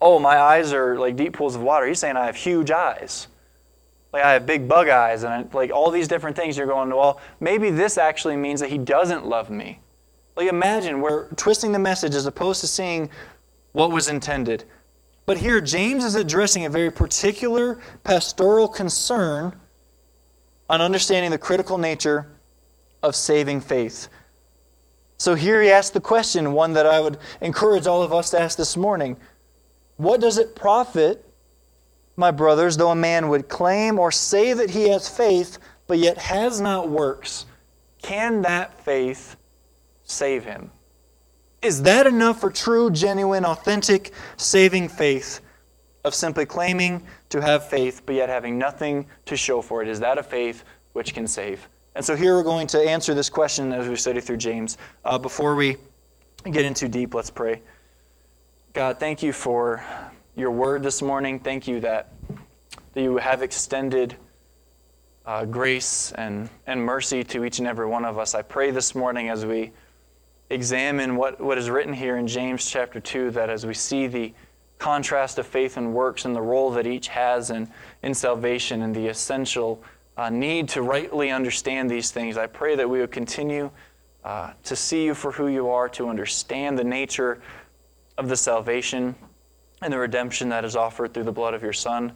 oh, 0.00 0.19
my 0.19 0.38
eyes 0.38 0.73
are 0.73 0.99
like 0.99 1.17
deep 1.17 1.32
pools 1.32 1.55
of 1.55 1.62
water. 1.62 1.87
He's 1.87 1.99
saying 1.99 2.17
I 2.17 2.27
have 2.27 2.37
huge 2.37 2.70
eyes. 2.70 3.29
Like 4.12 4.23
I 4.23 4.32
have 4.35 4.47
big 4.47 4.69
bug 4.69 4.88
eyes 4.88 5.25
and 5.25 5.32
I, 5.32 5.56
like 5.56 5.73
all 5.73 5.91
these 5.91 6.06
different 6.06 6.37
things. 6.37 6.56
You're 6.56 6.67
going, 6.67 6.91
well, 6.91 7.20
maybe 7.41 7.70
this 7.70 7.99
actually 7.99 8.37
means 8.37 8.61
that 8.61 8.70
he 8.70 8.79
doesn't 8.79 9.27
love 9.27 9.50
me. 9.50 9.81
Like 10.37 10.49
imagine 10.49 11.00
we're 11.00 11.29
twisting 11.31 11.73
the 11.73 11.79
message 11.79 12.15
as 12.15 12.27
opposed 12.27 12.61
to 12.61 12.67
seeing 12.67 13.11
what 13.73 13.91
was 13.91 14.09
intended. 14.09 14.65
But 15.26 15.38
here, 15.38 15.61
James 15.61 16.05
is 16.05 16.15
addressing 16.15 16.65
a 16.65 16.71
very 16.71 16.91
particular 16.91 17.79
pastoral 18.03 18.69
concern 18.69 19.59
on 20.69 20.81
understanding 20.81 21.31
the 21.31 21.38
critical 21.38 21.79
nature 21.79 22.27
of 23.03 23.15
saving 23.15 23.60
faith. 23.60 24.08
So 25.19 25.34
here 25.34 25.63
he 25.63 25.70
asks 25.70 25.91
the 25.91 26.01
question, 26.01 26.53
one 26.53 26.72
that 26.75 26.87
I 26.87 27.01
would 27.01 27.19
encourage 27.41 27.87
all 27.87 28.03
of 28.03 28.13
us 28.13 28.31
to 28.31 28.41
ask 28.41 28.58
this 28.58 28.77
morning 28.77 29.17
what 29.96 30.20
does 30.20 30.39
it 30.39 30.56
profit, 30.56 31.25
my 32.17 32.31
brothers, 32.31 32.77
though 32.77 32.91
a 32.91 32.96
man 32.96 33.29
would 33.29 33.49
claim 33.49 33.99
or 33.99 34.10
say 34.10 34.53
that 34.53 34.70
he 34.70 34.89
has 34.89 35.08
faith, 35.08 35.58
but 35.87 35.99
yet 35.99 36.19
has 36.19 36.60
not 36.60 36.89
works? 36.89 37.46
Can 38.03 38.43
that 38.43 38.84
faith 38.84 39.37
save 40.03 40.44
him? 40.44 40.70
Is 41.65 41.81
that 41.83 42.06
enough 42.06 42.41
for 42.43 42.51
true, 42.51 42.91
genuine, 42.91 43.47
authentic, 43.47 44.13
saving 44.37 44.91
faith 44.91 45.41
of 46.05 46.15
simply 46.15 46.44
claiming 46.44 47.03
to 47.31 47.41
have 47.41 47.67
faith, 47.67 48.03
but 48.05 48.15
yet 48.17 48.29
having 48.29 48.59
nothing 48.59 49.06
to 49.25 49.35
show 49.35 49.63
for 49.63 49.81
it? 49.81 49.89
Is 49.89 49.99
that 50.01 50.19
a 50.19 50.23
faith 50.23 50.63
which 50.93 51.15
can 51.15 51.27
save? 51.27 51.67
And 51.94 52.05
so 52.05 52.17
here 52.17 52.37
we're 52.37 52.43
going 52.43 52.67
to 52.67 52.79
answer 52.79 53.15
this 53.15 53.31
question 53.31 53.73
as 53.73 53.89
we 53.89 53.97
study 53.97 54.21
through 54.21 54.37
James. 54.37 54.77
Uh, 55.06 55.17
before 55.17 55.55
we 55.55 55.79
get 56.51 56.67
into 56.67 56.87
deep, 56.87 57.15
let's 57.15 57.31
pray. 57.31 57.63
God, 58.75 59.01
thank 59.01 59.23
you 59.23 59.33
for 59.33 59.83
your 60.37 60.51
word 60.51 60.83
this 60.83 61.01
morning. 61.01 61.41
Thank 61.41 61.67
you 61.67 61.81
that, 61.81 62.13
that 62.93 63.01
you 63.01 63.17
have 63.17 63.43
extended 63.43 64.17
uh, 65.25 65.47
grace 65.47 66.13
and, 66.13 66.51
and 66.67 66.85
mercy 66.85 67.25
to 67.25 67.47
each 67.47 67.59
and 67.59 67.67
every 67.67 67.87
one 67.87 68.05
of 68.05 68.19
us. 68.19 68.35
I 68.35 68.43
pray 68.43 68.71
this 68.71 68.94
morning 68.94 69.31
as 69.31 69.47
we 69.47 69.73
examine 70.55 71.17
what, 71.17 71.41
what 71.41 71.58
is 71.58 71.69
written 71.69 71.93
here 71.93 72.17
in 72.17 72.27
James 72.27 72.70
chapter 72.70 73.01
2, 73.01 73.32
that 73.32 73.51
as 73.51 73.67
we 73.67 73.75
see 73.75 74.06
the 74.06 74.32
contrast 74.79 75.39
of 75.39 75.46
faith 75.46 75.77
and 75.77 75.93
works 75.93 76.25
and 76.25 76.34
the 76.34 76.41
role 76.41 76.70
that 76.70 76.87
each 76.87 77.08
has 77.08 77.51
in, 77.51 77.69
in 78.03 78.15
salvation 78.15 78.82
and 78.82 78.94
the 78.94 79.06
essential 79.08 79.82
uh, 80.17 80.31
need 80.31 80.69
to 80.69 80.82
rightly 80.82 81.31
understand 81.31 81.91
these 81.91 82.11
things, 82.11 82.37
I 82.37 82.46
pray 82.46 82.77
that 82.77 82.89
we 82.89 83.01
would 83.01 83.11
continue 83.11 83.70
uh, 84.25 84.53
to 84.63 84.77
see 84.77 85.05
you 85.05 85.15
for 85.15 85.32
who 85.32 85.49
you 85.49 85.69
are, 85.69 85.89
to 85.91 86.08
understand 86.08 86.79
the 86.79 86.84
nature 86.84 87.43
of 88.17 88.29
the 88.29 88.37
salvation 88.37 89.15
and 89.82 89.93
the 89.93 89.99
redemption 89.99 90.49
that 90.49 90.65
is 90.65 90.77
offered 90.77 91.13
through 91.13 91.25
the 91.25 91.32
blood 91.32 91.55
of 91.55 91.63
your 91.63 91.73
Son. 91.73 92.13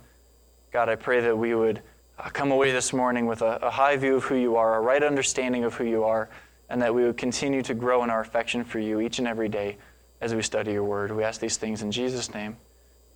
God, 0.72 0.88
I 0.88 0.94
pray 0.94 1.20
that 1.20 1.36
we 1.36 1.54
would 1.54 1.82
uh, 2.18 2.30
come 2.30 2.52
away 2.52 2.72
this 2.72 2.92
morning 2.92 3.26
with 3.26 3.42
a, 3.42 3.58
a 3.62 3.70
high 3.70 3.96
view 3.96 4.16
of 4.16 4.24
who 4.24 4.36
you 4.36 4.56
are, 4.56 4.76
a 4.76 4.80
right 4.80 5.02
understanding 5.02 5.64
of 5.64 5.74
who 5.74 5.84
you 5.84 6.04
are, 6.04 6.30
and 6.68 6.82
that 6.82 6.94
we 6.94 7.04
would 7.04 7.16
continue 7.16 7.62
to 7.62 7.74
grow 7.74 8.04
in 8.04 8.10
our 8.10 8.20
affection 8.20 8.64
for 8.64 8.78
you 8.78 9.00
each 9.00 9.18
and 9.18 9.28
every 9.28 9.48
day 9.48 9.76
as 10.20 10.34
we 10.34 10.42
study 10.42 10.72
your 10.72 10.84
word. 10.84 11.10
We 11.10 11.24
ask 11.24 11.40
these 11.40 11.56
things 11.56 11.82
in 11.82 11.90
Jesus' 11.90 12.32
name. 12.34 12.56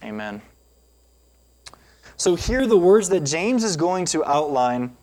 Amen. 0.03 0.41
So, 2.17 2.35
here 2.35 2.67
the 2.67 2.77
words 2.77 3.09
that 3.09 3.21
James 3.21 3.65
is 3.65 3.77
going 3.77 4.05
to 4.07 4.25
outline 4.25 4.97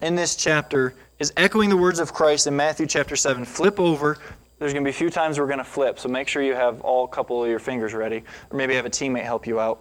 in 0.00 0.16
this 0.16 0.36
chapter 0.36 0.94
is 1.18 1.32
echoing 1.36 1.70
the 1.70 1.76
words 1.76 1.98
of 1.98 2.12
Christ 2.12 2.46
in 2.46 2.56
Matthew 2.56 2.86
chapter 2.86 3.16
7. 3.16 3.44
Flip 3.44 3.78
over. 3.78 4.18
There's 4.58 4.72
going 4.72 4.84
to 4.84 4.88
be 4.88 4.90
a 4.90 4.98
few 4.98 5.10
times 5.10 5.38
we're 5.38 5.46
going 5.46 5.58
to 5.58 5.64
flip, 5.64 5.98
so 5.98 6.08
make 6.08 6.28
sure 6.28 6.42
you 6.42 6.54
have 6.54 6.80
all 6.82 7.04
a 7.04 7.08
couple 7.08 7.42
of 7.42 7.50
your 7.50 7.58
fingers 7.58 7.94
ready, 7.94 8.22
or 8.50 8.56
maybe 8.56 8.74
have 8.74 8.86
a 8.86 8.90
teammate 8.90 9.24
help 9.24 9.46
you 9.46 9.58
out. 9.58 9.80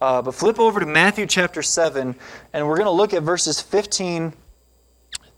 Uh, 0.00 0.20
but 0.20 0.34
flip 0.34 0.58
over 0.58 0.80
to 0.80 0.86
Matthew 0.86 1.26
chapter 1.26 1.62
7, 1.62 2.14
and 2.52 2.66
we're 2.66 2.76
going 2.76 2.86
to 2.86 2.90
look 2.90 3.14
at 3.14 3.22
verses 3.22 3.60
15 3.60 4.32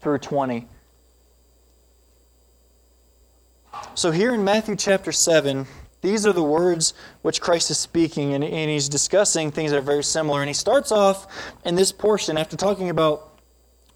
through 0.00 0.18
20. 0.18 0.66
So, 3.94 4.10
here 4.10 4.34
in 4.34 4.44
Matthew 4.44 4.76
chapter 4.76 5.12
7, 5.12 5.66
these 6.00 6.26
are 6.26 6.32
the 6.32 6.42
words 6.42 6.94
which 7.22 7.40
Christ 7.40 7.70
is 7.70 7.78
speaking, 7.78 8.34
and, 8.34 8.44
and 8.44 8.70
he's 8.70 8.88
discussing 8.88 9.50
things 9.50 9.70
that 9.70 9.78
are 9.78 9.82
very 9.82 10.04
similar. 10.04 10.40
And 10.40 10.48
he 10.48 10.54
starts 10.54 10.92
off 10.92 11.26
in 11.64 11.74
this 11.74 11.92
portion 11.92 12.36
after 12.36 12.56
talking 12.56 12.90
about 12.90 13.38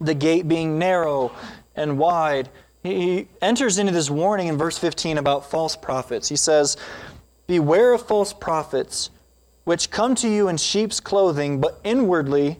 the 0.00 0.14
gate 0.14 0.48
being 0.48 0.78
narrow 0.78 1.32
and 1.76 1.98
wide. 1.98 2.48
He 2.82 3.28
enters 3.42 3.78
into 3.78 3.92
this 3.92 4.08
warning 4.08 4.48
in 4.48 4.56
verse 4.56 4.78
15 4.78 5.18
about 5.18 5.50
false 5.50 5.76
prophets. 5.76 6.28
He 6.28 6.36
says, 6.36 6.76
Beware 7.46 7.92
of 7.94 8.06
false 8.06 8.32
prophets 8.32 9.10
which 9.64 9.90
come 9.90 10.14
to 10.14 10.28
you 10.28 10.48
in 10.48 10.56
sheep's 10.56 11.00
clothing, 11.00 11.60
but 11.60 11.78
inwardly 11.84 12.56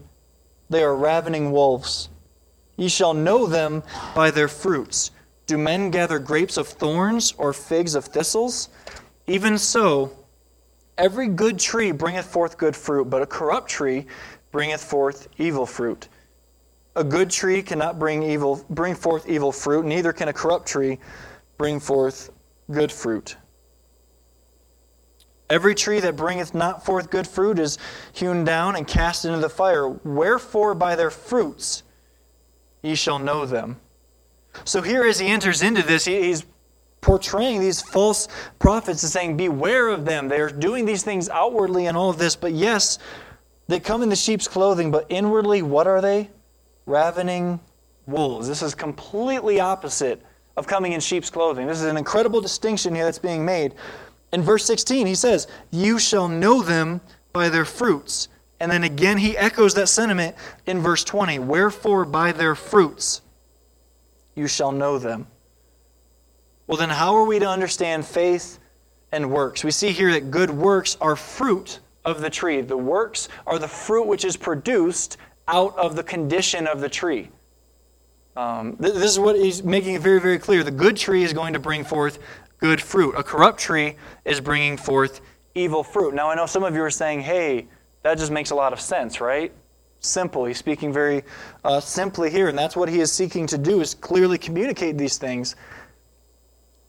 they 0.69 0.83
are 0.83 0.95
ravening 0.95 1.51
wolves. 1.51 2.09
Ye 2.77 2.87
shall 2.87 3.15
know 3.15 3.47
them 3.47 3.81
by 4.13 4.29
their 4.29 4.47
fruits. 4.47 5.09
Do 5.49 5.57
men 5.57 5.89
gather 5.89 6.19
grapes 6.19 6.57
of 6.57 6.67
thorns 6.67 7.33
or 7.39 7.53
figs 7.53 7.95
of 7.95 8.05
thistles? 8.05 8.69
Even 9.25 9.57
so, 9.57 10.11
every 10.95 11.27
good 11.27 11.57
tree 11.57 11.91
bringeth 11.91 12.27
forth 12.27 12.55
good 12.55 12.75
fruit, 12.75 13.05
but 13.05 13.23
a 13.23 13.25
corrupt 13.25 13.67
tree 13.67 14.05
bringeth 14.51 14.83
forth 14.83 15.27
evil 15.39 15.65
fruit. 15.65 16.07
A 16.95 17.03
good 17.03 17.31
tree 17.31 17.63
cannot 17.63 17.97
bring 17.97 18.21
evil 18.21 18.63
bring 18.69 18.93
forth 18.93 19.27
evil 19.27 19.51
fruit, 19.51 19.87
neither 19.87 20.13
can 20.13 20.27
a 20.27 20.33
corrupt 20.33 20.67
tree 20.67 20.99
bring 21.57 21.79
forth 21.79 22.29
good 22.69 22.91
fruit. 22.91 23.35
Every 25.49 25.73
tree 25.73 25.99
that 25.99 26.15
bringeth 26.15 26.53
not 26.53 26.85
forth 26.85 27.09
good 27.09 27.25
fruit 27.25 27.57
is 27.57 27.79
hewn 28.13 28.43
down 28.43 28.75
and 28.75 28.87
cast 28.87 29.25
into 29.25 29.39
the 29.39 29.49
fire. 29.49 29.89
Wherefore 29.89 30.75
by 30.75 30.95
their 30.95 31.09
fruits 31.09 31.81
ye 32.83 32.93
shall 32.93 33.17
know 33.17 33.47
them. 33.47 33.77
So 34.65 34.81
here, 34.81 35.03
as 35.05 35.19
he 35.19 35.27
enters 35.27 35.61
into 35.61 35.81
this, 35.81 36.05
he's 36.05 36.45
portraying 37.01 37.59
these 37.59 37.81
false 37.81 38.27
prophets 38.59 39.03
and 39.03 39.11
saying, 39.11 39.37
Beware 39.37 39.89
of 39.89 40.05
them. 40.05 40.27
They 40.27 40.39
are 40.39 40.49
doing 40.49 40.85
these 40.85 41.03
things 41.03 41.29
outwardly 41.29 41.87
and 41.87 41.95
all 41.95 42.09
of 42.09 42.17
this, 42.17 42.35
but 42.35 42.53
yes, 42.53 42.99
they 43.67 43.79
come 43.79 44.01
in 44.01 44.09
the 44.09 44.15
sheep's 44.15 44.47
clothing, 44.47 44.91
but 44.91 45.05
inwardly, 45.09 45.61
what 45.61 45.87
are 45.87 46.01
they? 46.01 46.29
Ravening 46.85 47.59
wolves. 48.07 48.47
This 48.47 48.61
is 48.61 48.73
completely 48.73 49.59
opposite 49.59 50.21
of 50.57 50.67
coming 50.67 50.93
in 50.93 50.99
sheep's 50.99 51.29
clothing. 51.29 51.67
This 51.67 51.79
is 51.79 51.85
an 51.85 51.97
incredible 51.97 52.41
distinction 52.41 52.95
here 52.95 53.05
that's 53.05 53.19
being 53.19 53.45
made. 53.45 53.75
In 54.33 54.41
verse 54.41 54.65
16, 54.65 55.07
he 55.07 55.15
says, 55.15 55.47
You 55.71 55.99
shall 55.99 56.27
know 56.27 56.61
them 56.61 57.01
by 57.31 57.49
their 57.49 57.65
fruits. 57.65 58.27
And 58.59 58.71
then 58.71 58.83
again, 58.83 59.17
he 59.17 59.37
echoes 59.37 59.73
that 59.75 59.87
sentiment 59.87 60.35
in 60.65 60.79
verse 60.79 61.03
20 61.03 61.39
Wherefore, 61.39 62.05
by 62.05 62.31
their 62.31 62.55
fruits 62.55 63.21
you 64.35 64.47
shall 64.47 64.71
know 64.71 64.97
them. 64.97 65.27
Well, 66.67 66.77
then, 66.77 66.89
how 66.89 67.15
are 67.15 67.25
we 67.25 67.39
to 67.39 67.47
understand 67.47 68.05
faith 68.05 68.59
and 69.11 69.31
works? 69.31 69.63
We 69.63 69.71
see 69.71 69.91
here 69.91 70.11
that 70.11 70.29
good 70.29 70.51
works 70.51 70.97
are 71.01 71.15
fruit 71.15 71.79
of 72.05 72.21
the 72.21 72.29
tree. 72.29 72.61
The 72.61 72.77
works 72.77 73.27
are 73.47 73.57
the 73.57 73.67
fruit 73.67 74.07
which 74.07 74.23
is 74.23 74.37
produced 74.37 75.17
out 75.47 75.77
of 75.77 75.95
the 75.95 76.03
condition 76.03 76.67
of 76.67 76.79
the 76.79 76.89
tree. 76.89 77.29
Um, 78.35 78.77
this 78.79 78.95
is 78.95 79.19
what 79.19 79.35
he's 79.35 79.63
making 79.63 79.95
it 79.95 80.01
very, 80.01 80.21
very 80.21 80.39
clear. 80.39 80.63
The 80.63 80.71
good 80.71 80.95
tree 80.95 81.23
is 81.23 81.33
going 81.33 81.53
to 81.53 81.59
bring 81.59 81.83
forth 81.83 82.19
good 82.59 82.81
fruit. 82.81 83.15
A 83.17 83.23
corrupt 83.23 83.59
tree 83.59 83.95
is 84.23 84.39
bringing 84.39 84.77
forth 84.77 85.21
evil 85.55 85.83
fruit. 85.83 86.13
Now, 86.13 86.29
I 86.29 86.35
know 86.35 86.45
some 86.45 86.63
of 86.63 86.75
you 86.75 86.83
are 86.83 86.91
saying, 86.91 87.21
hey, 87.21 87.67
that 88.03 88.17
just 88.17 88.31
makes 88.31 88.51
a 88.51 88.55
lot 88.55 88.71
of 88.71 88.79
sense, 88.79 89.19
right? 89.19 89.51
Simple. 89.99 90.45
He's 90.45 90.57
speaking 90.57 90.93
very 90.93 91.23
uh, 91.63 91.79
simply 91.79 92.29
here, 92.29 92.47
and 92.47 92.57
that's 92.57 92.75
what 92.75 92.89
he 92.89 93.01
is 93.01 93.11
seeking 93.11 93.47
to 93.47 93.57
do 93.57 93.81
is 93.81 93.93
clearly 93.93 94.37
communicate 94.37 94.97
these 94.97 95.17
things. 95.17 95.55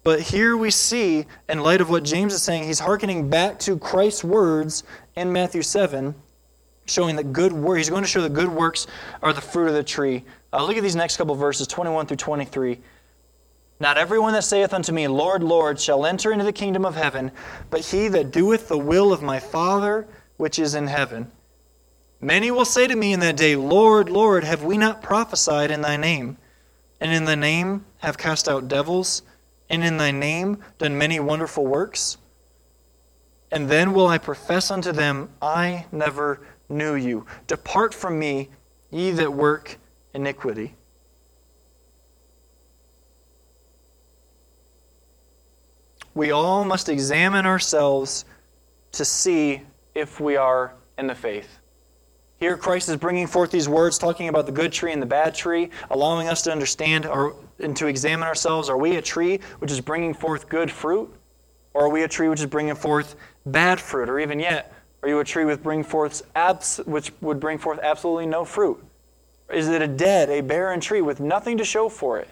But 0.02 0.20
here 0.20 0.56
we 0.56 0.70
see, 0.70 1.26
in 1.48 1.60
light 1.60 1.80
of 1.80 1.90
what 1.90 2.04
James 2.04 2.32
is 2.32 2.42
saying, 2.42 2.64
he's 2.64 2.78
hearkening 2.78 3.28
back 3.28 3.58
to 3.60 3.78
Christ's 3.78 4.24
words 4.24 4.84
in 5.16 5.32
Matthew 5.32 5.62
7, 5.62 6.14
showing 6.86 7.16
that 7.16 7.32
good 7.32 7.52
work, 7.52 7.76
he's 7.76 7.90
going 7.90 8.02
to 8.02 8.08
show 8.08 8.22
that 8.22 8.32
good 8.32 8.48
works 8.48 8.86
are 9.22 9.32
the 9.32 9.40
fruit 9.40 9.68
of 9.68 9.74
the 9.74 9.82
tree. 9.82 10.24
Uh, 10.52 10.64
look 10.64 10.76
at 10.76 10.82
these 10.82 10.96
next 10.96 11.16
couple 11.16 11.34
verses, 11.34 11.66
21 11.66 12.06
through 12.06 12.16
23. 12.16 12.78
Not 13.78 13.98
everyone 13.98 14.32
that 14.34 14.44
saith 14.44 14.72
unto 14.72 14.92
me, 14.92 15.08
Lord, 15.08 15.42
Lord, 15.42 15.80
shall 15.80 16.06
enter 16.06 16.32
into 16.32 16.44
the 16.44 16.52
kingdom 16.52 16.84
of 16.84 16.94
heaven, 16.94 17.30
but 17.70 17.80
he 17.80 18.08
that 18.08 18.30
doeth 18.30 18.68
the 18.68 18.78
will 18.78 19.12
of 19.12 19.22
my 19.22 19.38
Father 19.38 20.06
which 20.36 20.58
is 20.58 20.74
in 20.74 20.86
heaven. 20.86 21.30
Many 22.20 22.50
will 22.50 22.64
say 22.64 22.86
to 22.86 22.96
me 22.96 23.12
in 23.12 23.20
that 23.20 23.36
day, 23.36 23.56
Lord, 23.56 24.10
Lord, 24.10 24.44
have 24.44 24.62
we 24.62 24.76
not 24.76 25.02
prophesied 25.02 25.70
in 25.70 25.80
thy 25.80 25.96
name? 25.96 26.36
And 27.00 27.12
in 27.12 27.24
thy 27.24 27.34
name 27.34 27.86
have 27.98 28.18
cast 28.18 28.48
out 28.48 28.68
devils? 28.68 29.22
And 29.68 29.82
in 29.82 29.96
thy 29.96 30.10
name 30.10 30.62
done 30.78 30.98
many 30.98 31.18
wonderful 31.18 31.66
works? 31.66 32.18
And 33.50 33.68
then 33.68 33.94
will 33.94 34.06
I 34.06 34.18
profess 34.18 34.70
unto 34.70 34.92
them, 34.92 35.30
I 35.40 35.86
never 35.90 36.40
knew 36.68 36.94
you. 36.94 37.26
Depart 37.46 37.94
from 37.94 38.18
me, 38.18 38.50
ye 38.90 39.10
that 39.12 39.32
work 39.32 39.78
iniquity. 40.12 40.74
we 46.14 46.30
all 46.30 46.64
must 46.64 46.88
examine 46.88 47.46
ourselves 47.46 48.24
to 48.92 49.04
see 49.04 49.62
if 49.94 50.20
we 50.20 50.36
are 50.36 50.74
in 50.98 51.06
the 51.06 51.14
faith. 51.14 51.59
Here, 52.40 52.56
Christ 52.56 52.88
is 52.88 52.96
bringing 52.96 53.26
forth 53.26 53.50
these 53.50 53.68
words, 53.68 53.98
talking 53.98 54.28
about 54.28 54.46
the 54.46 54.52
good 54.52 54.72
tree 54.72 54.92
and 54.92 55.02
the 55.02 55.06
bad 55.06 55.34
tree, 55.34 55.68
allowing 55.90 56.26
us 56.26 56.40
to 56.42 56.50
understand 56.50 57.04
or, 57.04 57.36
and 57.58 57.76
to 57.76 57.86
examine 57.86 58.26
ourselves. 58.26 58.70
Are 58.70 58.78
we 58.78 58.96
a 58.96 59.02
tree 59.02 59.40
which 59.58 59.70
is 59.70 59.78
bringing 59.82 60.14
forth 60.14 60.48
good 60.48 60.70
fruit? 60.70 61.14
Or 61.74 61.84
are 61.84 61.88
we 61.90 62.02
a 62.02 62.08
tree 62.08 62.28
which 62.28 62.40
is 62.40 62.46
bringing 62.46 62.74
forth 62.74 63.14
bad 63.44 63.78
fruit? 63.78 64.08
Or 64.08 64.18
even 64.18 64.40
yet, 64.40 64.72
are 65.02 65.08
you 65.10 65.18
a 65.18 65.24
tree 65.24 65.44
with 65.44 65.62
bring 65.62 65.84
forth 65.84 66.22
abs- 66.34 66.80
which 66.86 67.12
would 67.20 67.40
bring 67.40 67.58
forth 67.58 67.78
absolutely 67.82 68.26
no 68.26 68.46
fruit? 68.46 68.82
Is 69.52 69.68
it 69.68 69.82
a 69.82 69.88
dead, 69.88 70.30
a 70.30 70.40
barren 70.40 70.80
tree 70.80 71.02
with 71.02 71.20
nothing 71.20 71.58
to 71.58 71.64
show 71.64 71.90
for 71.90 72.18
it? 72.18 72.28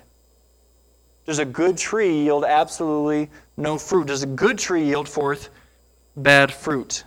Does 1.27 1.39
a 1.39 1.45
good 1.45 1.77
tree 1.77 2.23
yield 2.23 2.47
absolutely 2.47 3.29
no 3.59 3.77
fruit? 3.77 4.07
Does 4.07 4.23
a 4.23 4.27
good 4.27 4.59
tree 4.59 4.85
yield 4.85 5.07
forth 5.07 5.51
bad 6.17 6.51
fruit? 6.51 7.05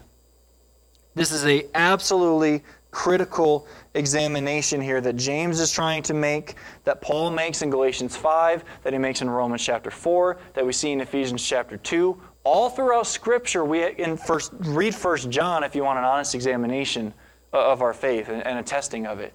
This 1.15 1.31
is 1.31 1.45
a 1.45 1.65
absolutely 1.73 2.63
critical 2.91 3.67
examination 3.93 4.81
here 4.81 5.01
that 5.01 5.15
James 5.15 5.59
is 5.59 5.71
trying 5.71 6.03
to 6.03 6.13
make, 6.13 6.55
that 6.83 7.01
Paul 7.01 7.31
makes 7.31 7.61
in 7.61 7.69
Galatians 7.69 8.15
5, 8.15 8.63
that 8.83 8.93
he 8.93 8.99
makes 8.99 9.21
in 9.21 9.29
Romans 9.29 9.63
chapter 9.63 9.89
4, 9.89 10.37
that 10.53 10.65
we 10.65 10.73
see 10.73 10.91
in 10.91 11.01
Ephesians 11.01 11.45
chapter 11.45 11.77
2. 11.77 12.21
All 12.43 12.69
throughout 12.69 13.07
Scripture, 13.07 13.63
we 13.63 13.95
in 13.95 14.17
first, 14.17 14.51
read 14.59 14.93
First 14.93 15.29
John 15.29 15.63
if 15.63 15.75
you 15.75 15.83
want 15.83 15.99
an 15.99 16.05
honest 16.05 16.35
examination 16.35 17.13
of 17.53 17.81
our 17.81 17.93
faith 17.93 18.29
and 18.29 18.59
a 18.59 18.63
testing 18.63 19.05
of 19.07 19.19
it 19.19 19.33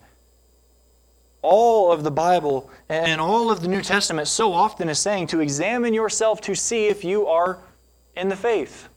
all 1.46 1.92
of 1.92 2.02
the 2.02 2.10
Bible 2.10 2.68
and 2.88 3.20
all 3.20 3.52
of 3.52 3.60
the 3.60 3.68
New 3.68 3.80
Testament 3.80 4.26
so 4.26 4.52
often 4.52 4.88
is 4.88 4.98
saying 4.98 5.28
to 5.28 5.40
examine 5.40 5.94
yourself 5.94 6.40
to 6.42 6.56
see 6.56 6.86
if 6.86 7.04
you 7.04 7.28
are 7.28 7.60
in 8.16 8.28
the 8.28 8.36
faith. 8.36 8.88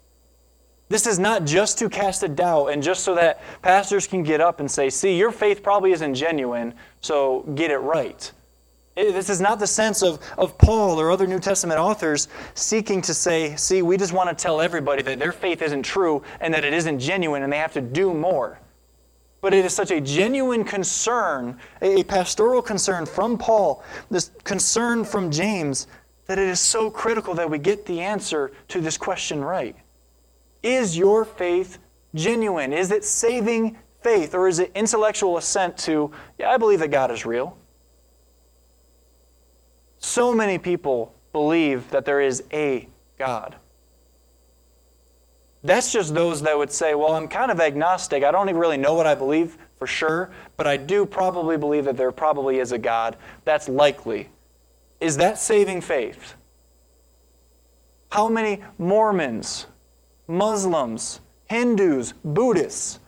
This 0.89 1.05
is 1.05 1.19
not 1.19 1.45
just 1.45 1.77
to 1.79 1.89
cast 1.89 2.23
a 2.23 2.27
doubt 2.27 2.67
and 2.67 2.81
just 2.81 3.03
so 3.03 3.13
that 3.13 3.41
pastors 3.61 4.07
can 4.07 4.23
get 4.23 4.41
up 4.41 4.59
and 4.59 4.69
say, 4.69 4.89
see, 4.89 5.15
your 5.15 5.31
faith 5.31 5.61
probably 5.61 5.91
isn't 5.91 6.15
genuine, 6.15 6.73
so 6.99 7.41
get 7.53 7.69
it 7.69 7.77
right. 7.77 8.31
This 8.95 9.29
is 9.29 9.39
not 9.39 9.59
the 9.59 9.67
sense 9.67 10.01
of, 10.01 10.19
of 10.37 10.57
Paul 10.57 10.99
or 10.99 11.11
other 11.11 11.27
New 11.27 11.39
Testament 11.39 11.79
authors 11.79 12.27
seeking 12.55 13.01
to 13.03 13.13
say, 13.13 13.55
see, 13.55 13.83
we 13.83 13.97
just 13.97 14.13
want 14.13 14.35
to 14.35 14.35
tell 14.35 14.59
everybody 14.59 15.03
that 15.03 15.19
their 15.19 15.31
faith 15.31 15.61
isn't 15.61 15.83
true 15.83 16.23
and 16.41 16.51
that 16.55 16.65
it 16.65 16.73
isn't 16.73 16.99
genuine 16.99 17.43
and 17.43 17.53
they 17.53 17.57
have 17.57 17.73
to 17.73 17.81
do 17.81 18.11
more. 18.11 18.59
But 19.41 19.53
it 19.53 19.63
is 19.63 19.73
such 19.73 19.91
a 19.91 20.01
genuine 20.01 20.65
concern, 20.65 21.59
a 21.81 22.03
pastoral 22.03 22.63
concern 22.63 23.05
from 23.05 23.37
Paul, 23.37 23.83
this 24.09 24.31
concern 24.43 25.05
from 25.05 25.29
James, 25.29 25.87
that 26.25 26.39
it 26.39 26.49
is 26.49 26.59
so 26.59 26.89
critical 26.89 27.35
that 27.35 27.49
we 27.49 27.59
get 27.59 27.85
the 27.85 28.01
answer 28.01 28.51
to 28.69 28.81
this 28.81 28.97
question 28.97 29.41
right. 29.41 29.75
Is 30.61 30.97
your 30.97 31.25
faith 31.25 31.79
genuine? 32.13 32.73
Is 32.73 32.91
it 32.91 33.03
saving 33.03 33.77
faith? 34.01 34.33
Or 34.33 34.47
is 34.47 34.59
it 34.59 34.71
intellectual 34.75 35.37
assent 35.37 35.77
to, 35.79 36.11
yeah, 36.37 36.49
I 36.49 36.57
believe 36.57 36.79
that 36.79 36.89
God 36.89 37.11
is 37.11 37.25
real? 37.25 37.57
So 39.99 40.33
many 40.33 40.57
people 40.57 41.13
believe 41.31 41.89
that 41.91 42.05
there 42.05 42.21
is 42.21 42.43
a 42.51 42.87
God. 43.17 43.55
That's 45.61 45.91
just 45.91 46.13
those 46.13 46.41
that 46.43 46.57
would 46.57 46.71
say, 46.71 46.95
well, 46.95 47.13
I'm 47.13 47.27
kind 47.27 47.51
of 47.51 47.59
agnostic. 47.59 48.23
I 48.23 48.31
don't 48.31 48.47
even 48.47 48.61
really 48.61 48.77
know 48.77 48.93
what 48.93 49.05
I 49.05 49.13
believe 49.13 49.57
for 49.77 49.87
sure, 49.87 50.31
but 50.55 50.67
I 50.67 50.77
do 50.77 51.05
probably 51.05 51.57
believe 51.57 51.85
that 51.85 51.97
there 51.97 52.11
probably 52.13 52.59
is 52.59 52.71
a 52.71 52.77
God. 52.77 53.17
That's 53.43 53.67
likely. 53.67 54.29
Is 55.01 55.17
that 55.17 55.37
saving 55.37 55.81
faith? 55.81 56.35
How 58.09 58.29
many 58.29 58.63
Mormons, 58.77 59.65
Muslims, 60.29 61.19
Hindus, 61.49 62.13
Buddhists 62.23 62.99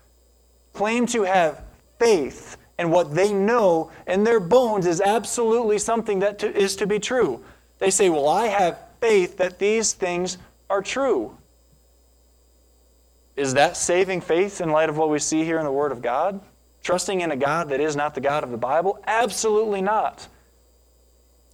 claim 0.74 1.06
to 1.08 1.22
have 1.22 1.63
faith 2.00 2.58
and 2.80 2.92
what 2.92 3.13
they 3.13 3.32
know 3.32 3.92
in 4.08 4.24
their 4.24 4.40
bones 4.40 4.88
is 4.88 5.00
absolutely 5.00 5.78
something 5.78 6.20
that 6.20 6.40
to, 6.40 6.51
is 6.51 6.75
to 6.78 6.88
be 6.88 6.98
true? 6.98 7.44
They 7.78 7.92
say, 7.92 8.10
Well, 8.10 8.28
I 8.28 8.48
have 8.48 8.80
faith 9.00 9.38
that 9.38 9.60
these 9.60 9.94
things 9.94 10.40
are 10.68 10.82
true. 10.82 11.38
Is 13.36 13.54
that 13.54 13.78
saving 13.78 14.22
faith 14.22 14.62
in 14.62 14.72
light 14.72 14.90
of 14.90 14.98
what 14.98 15.10
we 15.10 15.20
see 15.20 15.44
here 15.44 15.60
in 15.60 15.66
the 15.66 15.72
Word 15.72 15.92
of 15.92 16.01
God? 16.01 16.42
Trusting 16.82 17.22
in 17.22 17.30
a 17.30 17.36
God 17.36 17.70
that 17.70 17.80
is 17.80 17.96
not 17.96 18.16
the 18.16 18.22
God 18.22 18.44
of 18.44 18.50
the 18.50 18.58
Bible? 18.58 19.00
Absolutely 19.06 19.82
not. 19.82 20.28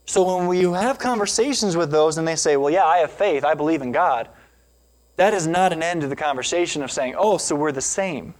So 0.05 0.47
when 0.47 0.57
you 0.57 0.71
have 0.73 0.97
conversations 0.97 1.75
with 1.75 1.91
those 1.91 2.17
and 2.17 2.25
they 2.25 2.37
say, 2.37 2.55
Well, 2.55 2.71
yeah, 2.71 2.85
I 2.85 2.99
have 2.99 3.11
faith, 3.11 3.43
I 3.43 3.53
believe 3.53 3.81
in 3.81 3.91
God, 3.91 4.29
that 5.17 5.33
is 5.33 5.45
not 5.45 5.73
an 5.73 5.83
end 5.83 6.01
to 6.01 6.07
the 6.07 6.15
conversation 6.15 6.81
of 6.81 6.91
saying, 6.91 7.15
Oh, 7.17 7.37
so 7.37 7.55
we're 7.55 7.71
the 7.71 7.81
same. 7.81 8.33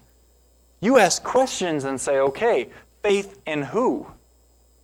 You 0.80 0.98
ask 0.98 1.24
questions 1.24 1.84
and 1.84 2.00
say, 2.00 2.18
Okay, 2.20 2.70
faith 3.04 3.40
in 3.46 3.64
who? 3.64 4.08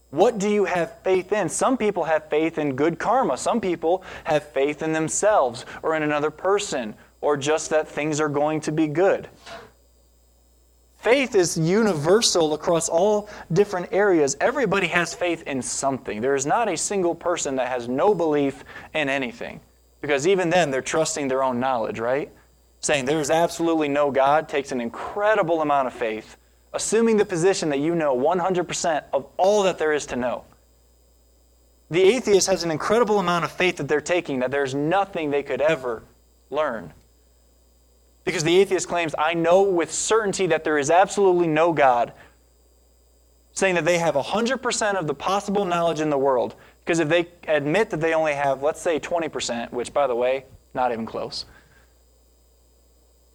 What 0.10 0.38
do 0.38 0.48
you 0.48 0.66
have 0.66 1.00
faith 1.02 1.32
in? 1.32 1.50
Some 1.50 1.76
people 1.76 2.04
have 2.04 2.30
faith 2.30 2.60
in 2.60 2.76
good 2.76 3.00
karma. 3.00 3.36
Some 3.38 3.60
people 3.60 4.04
have 4.26 4.44
faith 4.50 4.84
in 4.84 4.94
themselves 4.94 5.66
or 5.82 5.96
in 5.96 6.04
another 6.04 6.30
person 6.30 6.94
or 7.22 7.38
just 7.38 7.72
that 7.72 7.88
things 7.88 8.20
are 8.20 8.30
going 8.30 8.62
to 8.62 8.72
be 8.72 8.88
good. 8.88 9.28
Faith 10.98 11.36
is 11.36 11.58
universal 11.58 12.54
across 12.54 12.90
all 12.90 13.28
different 13.52 13.90
areas. 13.92 14.38
Everybody 14.40 14.88
has 14.88 15.14
faith 15.14 15.44
in 15.48 15.62
something. 15.62 16.22
There 16.22 16.36
is 16.36 16.46
not 16.46 16.70
a 16.70 16.78
single 16.78 17.16
person 17.16 17.56
that 17.56 17.70
has 17.70 17.88
no 17.88 18.14
belief 18.14 18.64
in 18.94 19.10
anything. 19.10 19.60
Because 20.04 20.28
even 20.28 20.50
then, 20.50 20.70
they're 20.70 20.82
trusting 20.82 21.30
their 21.30 21.42
own 21.42 21.62
knowledge, 21.62 21.98
right? 21.98 22.30
Saying 22.82 23.06
there 23.06 23.22
is 23.22 23.32
absolutely 23.32 23.88
no 23.88 24.12
God 24.12 24.50
takes 24.50 24.74
an 24.74 24.82
incredible 24.82 25.62
amount 25.62 25.88
of 25.88 25.94
faith, 25.94 26.36
assuming 26.74 27.16
the 27.16 27.24
position 27.24 27.70
that 27.70 27.80
you 27.80 27.96
know 27.96 28.14
100% 28.14 29.04
of 29.14 29.26
all 29.38 29.64
that 29.64 29.78
there 29.78 29.94
is 29.94 30.06
to 30.08 30.18
know. 30.18 30.44
The 31.90 32.04
atheist 32.04 32.48
has 32.48 32.66
an 32.66 32.72
incredible 32.72 33.18
amount 33.18 33.46
of 33.46 33.54
faith 33.54 33.78
that 33.78 33.88
they're 33.88 34.02
taking 34.02 34.40
that 34.40 34.52
there's 34.52 34.76
nothing 34.76 35.32
they 35.32 35.42
could 35.42 35.62
ever 35.62 36.04
learn. 36.50 36.92
Because 38.26 38.44
the 38.44 38.60
atheist 38.60 38.90
claims, 38.90 39.16
I 39.18 39.36
know 39.36 39.62
with 39.62 39.90
certainty 39.90 40.48
that 40.48 40.66
there 40.66 40.78
is 40.78 40.92
absolutely 40.92 41.48
no 41.48 41.72
God, 41.72 42.12
saying 43.54 43.76
that 43.76 43.86
they 43.86 44.00
have 44.00 44.16
100% 44.16 44.96
of 44.96 45.08
the 45.08 45.14
possible 45.14 45.64
knowledge 45.64 46.02
in 46.02 46.10
the 46.10 46.18
world. 46.18 46.56
Because 46.84 47.00
if 47.00 47.08
they 47.08 47.28
admit 47.48 47.90
that 47.92 48.02
they 48.02 48.14
only 48.14 48.34
have, 48.34 48.62
let's 48.62 48.82
say, 48.82 49.00
20%, 49.00 49.72
which, 49.72 49.94
by 49.94 50.08
the 50.08 50.16
way, 50.16 50.46
not 50.74 50.92
even 50.92 51.06
close, 51.06 51.46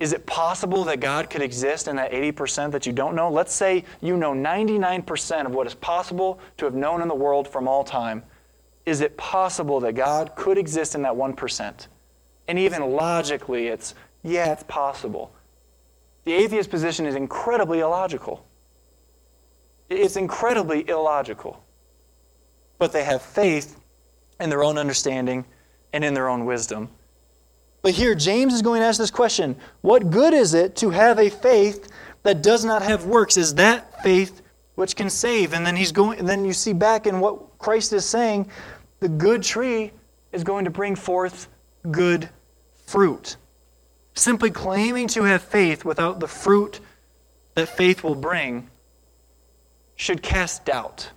is 0.01 0.13
it 0.13 0.27
possible 0.27 0.85
that 0.85 1.01
God 1.01 1.29
could 1.29 1.43
exist 1.43 1.89
in 1.89 1.97
that 1.97 2.13
80% 2.13 2.71
that 2.71 2.87
you 2.87 2.93
don't 2.93 3.17
know? 3.17 3.31
Let's 3.31 3.53
say 3.53 3.85
you 4.01 4.17
know 4.17 4.33
99% 4.33 5.47
of 5.47 5.53
what 5.53 5.67
is 5.67 5.75
possible 5.75 6.39
to 6.59 6.67
have 6.67 6.75
known 6.75 7.03
in 7.03 7.09
the 7.09 7.15
world 7.15 7.49
from 7.49 7.67
all 7.67 7.83
time. 7.83 8.23
Is 8.87 9.01
it 9.01 9.17
possible 9.17 9.81
that 9.81 9.95
God 9.95 10.37
could 10.37 10.57
exist 10.57 10.95
in 10.95 11.03
that 11.03 11.13
1%? 11.13 11.87
And 12.47 12.59
even 12.59 12.93
logically, 12.93 13.69
it's 13.69 13.95
yeah, 14.23 14.53
it's 14.53 14.65
possible. 14.65 15.33
The 16.25 16.33
atheist 16.33 16.71
position 16.71 17.07
is 17.07 17.15
incredibly 17.15 17.81
illogical. 17.81 18.45
It's 19.89 20.17
incredibly 20.17 20.89
illogical. 20.89 21.63
But 22.79 22.93
they 22.93 23.05
have 23.05 23.23
faith 23.23 23.79
in 24.41 24.51
their 24.51 24.63
own 24.63 24.79
understanding 24.79 25.45
and 25.93 26.05
in 26.05 26.15
their 26.15 26.29
own 26.29 26.45
wisdom. 26.45 26.89
But 27.83 27.93
here, 27.93 28.15
James 28.15 28.55
is 28.55 28.63
going 28.63 28.81
to 28.81 28.87
ask 28.87 28.99
this 28.99 29.11
question 29.11 29.57
What 29.81 30.11
good 30.11 30.35
is 30.35 30.55
it 30.55 30.77
to 30.77 30.91
have 30.91 31.19
a 31.19 31.31
faith 31.31 31.89
that 32.23 32.43
does 32.43 32.65
not 32.65 32.83
have 32.83 33.07
works? 33.07 33.37
Is 33.37 33.55
that 33.55 34.03
faith 34.03 34.43
which 34.75 34.97
can 34.97 35.11
save? 35.11 35.53
And 35.53 35.65
then 35.65 35.77
he's 35.77 35.93
going, 35.93 36.25
then 36.25 36.45
you 36.45 36.53
see 36.53 36.73
back 36.73 37.07
in 37.07 37.21
what 37.21 37.59
Christ 37.59 37.93
is 37.93 38.05
saying, 38.05 38.51
the 39.01 39.09
good 39.09 39.43
tree 39.43 39.93
is 40.33 40.45
going 40.45 40.65
to 40.65 40.71
bring 40.71 40.95
forth 40.95 41.49
good 41.91 42.29
fruit. 42.87 43.37
Simply 44.15 44.51
claiming 44.51 45.07
to 45.09 45.23
have 45.23 45.43
faith 45.43 45.85
without 45.85 46.21
the 46.21 46.27
fruit 46.27 46.81
that 47.55 47.69
faith 47.69 48.03
will 48.03 48.15
bring 48.15 48.69
should 49.97 50.23
cast 50.23 50.65
doubt. 50.65 51.11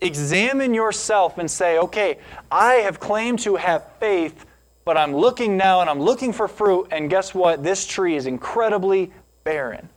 Examine 0.00 0.74
yourself 0.74 1.38
and 1.38 1.50
say, 1.50 1.78
okay, 1.78 2.18
I 2.50 2.74
have 2.74 3.00
claimed 3.00 3.38
to 3.40 3.56
have 3.56 3.84
faith, 3.98 4.44
but 4.84 4.96
I'm 4.96 5.14
looking 5.14 5.56
now 5.56 5.80
and 5.80 5.88
I'm 5.88 6.00
looking 6.00 6.32
for 6.32 6.48
fruit, 6.48 6.88
and 6.90 7.08
guess 7.08 7.34
what? 7.34 7.62
This 7.62 7.86
tree 7.86 8.14
is 8.16 8.26
incredibly 8.26 9.12
barren. 9.44 9.88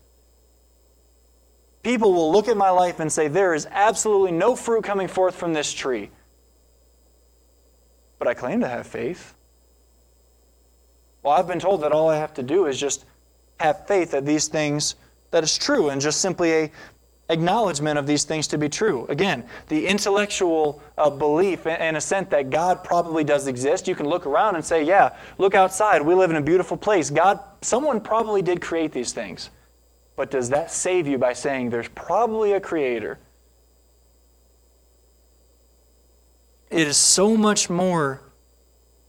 People 1.83 2.13
will 2.13 2.31
look 2.31 2.47
at 2.47 2.57
my 2.57 2.69
life 2.69 2.99
and 2.99 3.12
say, 3.12 3.27
there 3.27 3.53
is 3.53 3.67
absolutely 3.71 4.31
no 4.31 4.55
fruit 4.55 4.83
coming 4.83 5.07
forth 5.07 5.35
from 5.35 5.53
this 5.53 5.73
tree. 5.73 6.09
But 8.17 8.27
I 8.27 8.33
claim 8.33 8.59
to 8.62 8.67
have 8.67 8.85
faith. 8.85 9.33
Well, 11.23 11.33
I've 11.33 11.47
been 11.47 11.59
told 11.59 11.81
that 11.81 11.91
all 11.91 12.09
I 12.09 12.17
have 12.17 12.33
to 12.35 12.43
do 12.43 12.65
is 12.65 12.79
just 12.79 13.05
have 13.59 13.88
faith 13.88 14.12
that 14.12 14.25
these 14.25 14.47
things 14.47 14.95
that 15.31 15.43
is 15.43 15.57
true 15.57 15.89
and 15.89 16.01
just 16.01 16.21
simply 16.21 16.51
a 16.51 16.71
acknowledgement 17.29 17.97
of 17.97 18.07
these 18.07 18.23
things 18.23 18.47
to 18.47 18.57
be 18.57 18.67
true. 18.67 19.05
Again, 19.09 19.45
the 19.67 19.87
intellectual 19.87 20.81
uh, 20.97 21.09
belief 21.09 21.65
and 21.65 21.95
assent 21.95 22.29
that 22.31 22.49
God 22.49 22.83
probably 22.83 23.23
does 23.23 23.47
exist. 23.47 23.87
You 23.87 23.95
can 23.95 24.07
look 24.07 24.25
around 24.25 24.55
and 24.55 24.65
say, 24.65 24.83
"Yeah, 24.83 25.15
look 25.37 25.55
outside. 25.55 26.01
We 26.01 26.15
live 26.15 26.31
in 26.31 26.35
a 26.35 26.41
beautiful 26.41 26.77
place. 26.77 27.09
God, 27.09 27.39
someone 27.61 28.01
probably 28.01 28.41
did 28.41 28.61
create 28.61 28.91
these 28.91 29.13
things." 29.13 29.49
But 30.15 30.31
does 30.31 30.49
that 30.49 30.71
save 30.71 31.07
you 31.07 31.17
by 31.17 31.33
saying 31.33 31.69
there's 31.69 31.87
probably 31.89 32.51
a 32.51 32.59
creator? 32.59 33.19
It 36.69 36.87
is 36.87 36.97
so 36.97 37.37
much 37.37 37.69
more 37.69 38.21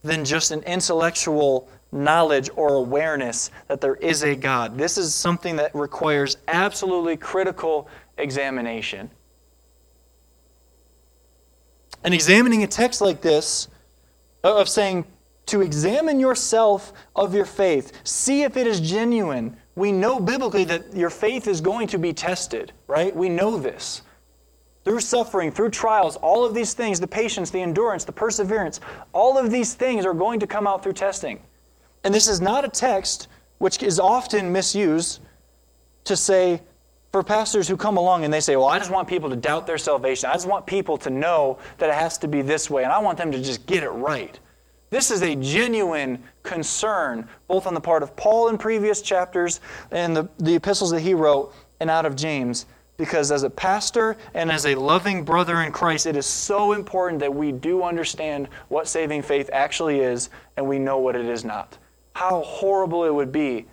than 0.02 0.24
just 0.24 0.50
an 0.50 0.62
intellectual 0.62 1.68
knowledge 1.92 2.48
or 2.56 2.74
awareness 2.74 3.50
that 3.68 3.80
there 3.80 3.96
is 3.96 4.22
a 4.22 4.34
God. 4.36 4.78
This 4.78 4.96
is 4.96 5.14
something 5.14 5.56
that 5.56 5.74
requires 5.74 6.36
absolutely 6.48 7.16
critical 7.16 7.88
examination. 8.20 9.10
And 12.02 12.14
examining 12.14 12.62
a 12.62 12.66
text 12.66 13.00
like 13.00 13.20
this, 13.20 13.68
of 14.42 14.68
saying, 14.68 15.04
to 15.46 15.62
examine 15.62 16.20
yourself 16.20 16.92
of 17.16 17.34
your 17.34 17.44
faith, 17.44 17.92
see 18.04 18.42
if 18.42 18.56
it 18.56 18.66
is 18.66 18.80
genuine. 18.80 19.56
We 19.74 19.90
know 19.90 20.20
biblically 20.20 20.64
that 20.64 20.94
your 20.94 21.10
faith 21.10 21.48
is 21.48 21.60
going 21.60 21.88
to 21.88 21.98
be 21.98 22.12
tested, 22.12 22.72
right? 22.86 23.14
We 23.14 23.28
know 23.28 23.58
this. 23.58 24.02
Through 24.84 25.00
suffering, 25.00 25.50
through 25.50 25.70
trials, 25.70 26.16
all 26.16 26.44
of 26.44 26.54
these 26.54 26.72
things, 26.72 27.00
the 27.00 27.08
patience, 27.08 27.50
the 27.50 27.60
endurance, 27.60 28.04
the 28.04 28.12
perseverance, 28.12 28.80
all 29.12 29.36
of 29.36 29.50
these 29.50 29.74
things 29.74 30.06
are 30.06 30.14
going 30.14 30.40
to 30.40 30.46
come 30.46 30.66
out 30.66 30.82
through 30.82 30.94
testing. 30.94 31.42
And 32.04 32.14
this 32.14 32.28
is 32.28 32.40
not 32.40 32.64
a 32.64 32.68
text 32.68 33.28
which 33.58 33.82
is 33.82 34.00
often 34.00 34.52
misused 34.52 35.20
to 36.04 36.16
say, 36.16 36.62
for 37.12 37.22
pastors 37.22 37.66
who 37.66 37.76
come 37.76 37.96
along 37.96 38.24
and 38.24 38.32
they 38.32 38.40
say, 38.40 38.56
Well, 38.56 38.68
I 38.68 38.78
just 38.78 38.90
want 38.90 39.08
people 39.08 39.30
to 39.30 39.36
doubt 39.36 39.66
their 39.66 39.78
salvation. 39.78 40.30
I 40.30 40.34
just 40.34 40.48
want 40.48 40.66
people 40.66 40.96
to 40.98 41.10
know 41.10 41.58
that 41.78 41.90
it 41.90 41.94
has 41.94 42.18
to 42.18 42.28
be 42.28 42.42
this 42.42 42.70
way, 42.70 42.84
and 42.84 42.92
I 42.92 42.98
want 42.98 43.18
them 43.18 43.32
to 43.32 43.42
just 43.42 43.66
get 43.66 43.82
it 43.82 43.90
right. 43.90 44.38
This 44.90 45.10
is 45.10 45.22
a 45.22 45.36
genuine 45.36 46.22
concern, 46.42 47.28
both 47.46 47.66
on 47.66 47.74
the 47.74 47.80
part 47.80 48.02
of 48.02 48.16
Paul 48.16 48.48
in 48.48 48.58
previous 48.58 49.02
chapters 49.02 49.60
and 49.92 50.16
the, 50.16 50.28
the 50.38 50.54
epistles 50.56 50.90
that 50.90 51.00
he 51.00 51.14
wrote, 51.14 51.54
and 51.78 51.88
out 51.88 52.06
of 52.06 52.16
James. 52.16 52.66
Because 52.96 53.32
as 53.32 53.44
a 53.44 53.50
pastor 53.50 54.16
and 54.34 54.52
as 54.52 54.66
a 54.66 54.74
loving 54.74 55.24
brother 55.24 55.62
in 55.62 55.72
Christ, 55.72 56.04
it 56.04 56.16
is 56.16 56.26
so 56.26 56.72
important 56.72 57.20
that 57.20 57.34
we 57.34 57.50
do 57.50 57.82
understand 57.82 58.48
what 58.68 58.88
saving 58.88 59.22
faith 59.22 59.48
actually 59.54 60.00
is 60.00 60.28
and 60.58 60.68
we 60.68 60.78
know 60.78 60.98
what 60.98 61.16
it 61.16 61.24
is 61.24 61.42
not 61.42 61.78
how 62.20 62.42
horrible 62.42 63.04
it 63.04 63.14
would 63.14 63.32
be 63.32 63.66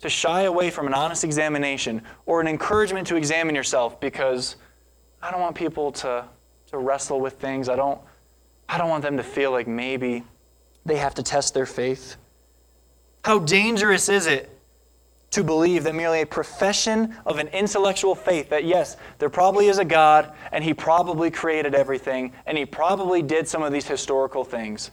to 0.00 0.08
shy 0.08 0.42
away 0.42 0.70
from 0.70 0.86
an 0.86 0.94
honest 0.94 1.24
examination 1.24 2.02
or 2.26 2.40
an 2.40 2.46
encouragement 2.46 3.06
to 3.08 3.16
examine 3.16 3.54
yourself 3.54 4.00
because 4.00 4.56
I 5.20 5.30
don't 5.30 5.40
want 5.40 5.56
people 5.56 5.92
to, 5.92 6.24
to 6.68 6.78
wrestle 6.78 7.20
with 7.20 7.34
things. 7.34 7.68
I 7.68 7.76
don't, 7.76 8.00
I 8.68 8.78
don't 8.78 8.88
want 8.88 9.02
them 9.02 9.16
to 9.16 9.22
feel 9.22 9.50
like 9.50 9.66
maybe 9.66 10.24
they 10.84 10.96
have 10.96 11.14
to 11.14 11.22
test 11.22 11.54
their 11.54 11.66
faith. 11.66 12.16
How 13.24 13.40
dangerous 13.40 14.08
is 14.08 14.26
it 14.26 14.50
to 15.30 15.44
believe 15.44 15.84
that 15.84 15.94
merely 15.94 16.22
a 16.22 16.26
profession 16.26 17.14
of 17.26 17.38
an 17.38 17.48
intellectual 17.48 18.14
faith 18.14 18.48
that 18.48 18.64
yes, 18.64 18.96
there 19.18 19.28
probably 19.28 19.68
is 19.68 19.78
a 19.78 19.84
God 19.84 20.32
and 20.52 20.64
he 20.64 20.72
probably 20.72 21.30
created 21.30 21.74
everything 21.74 22.32
and 22.46 22.56
he 22.56 22.64
probably 22.64 23.20
did 23.20 23.46
some 23.46 23.62
of 23.62 23.72
these 23.72 23.86
historical 23.86 24.44
things. 24.44 24.90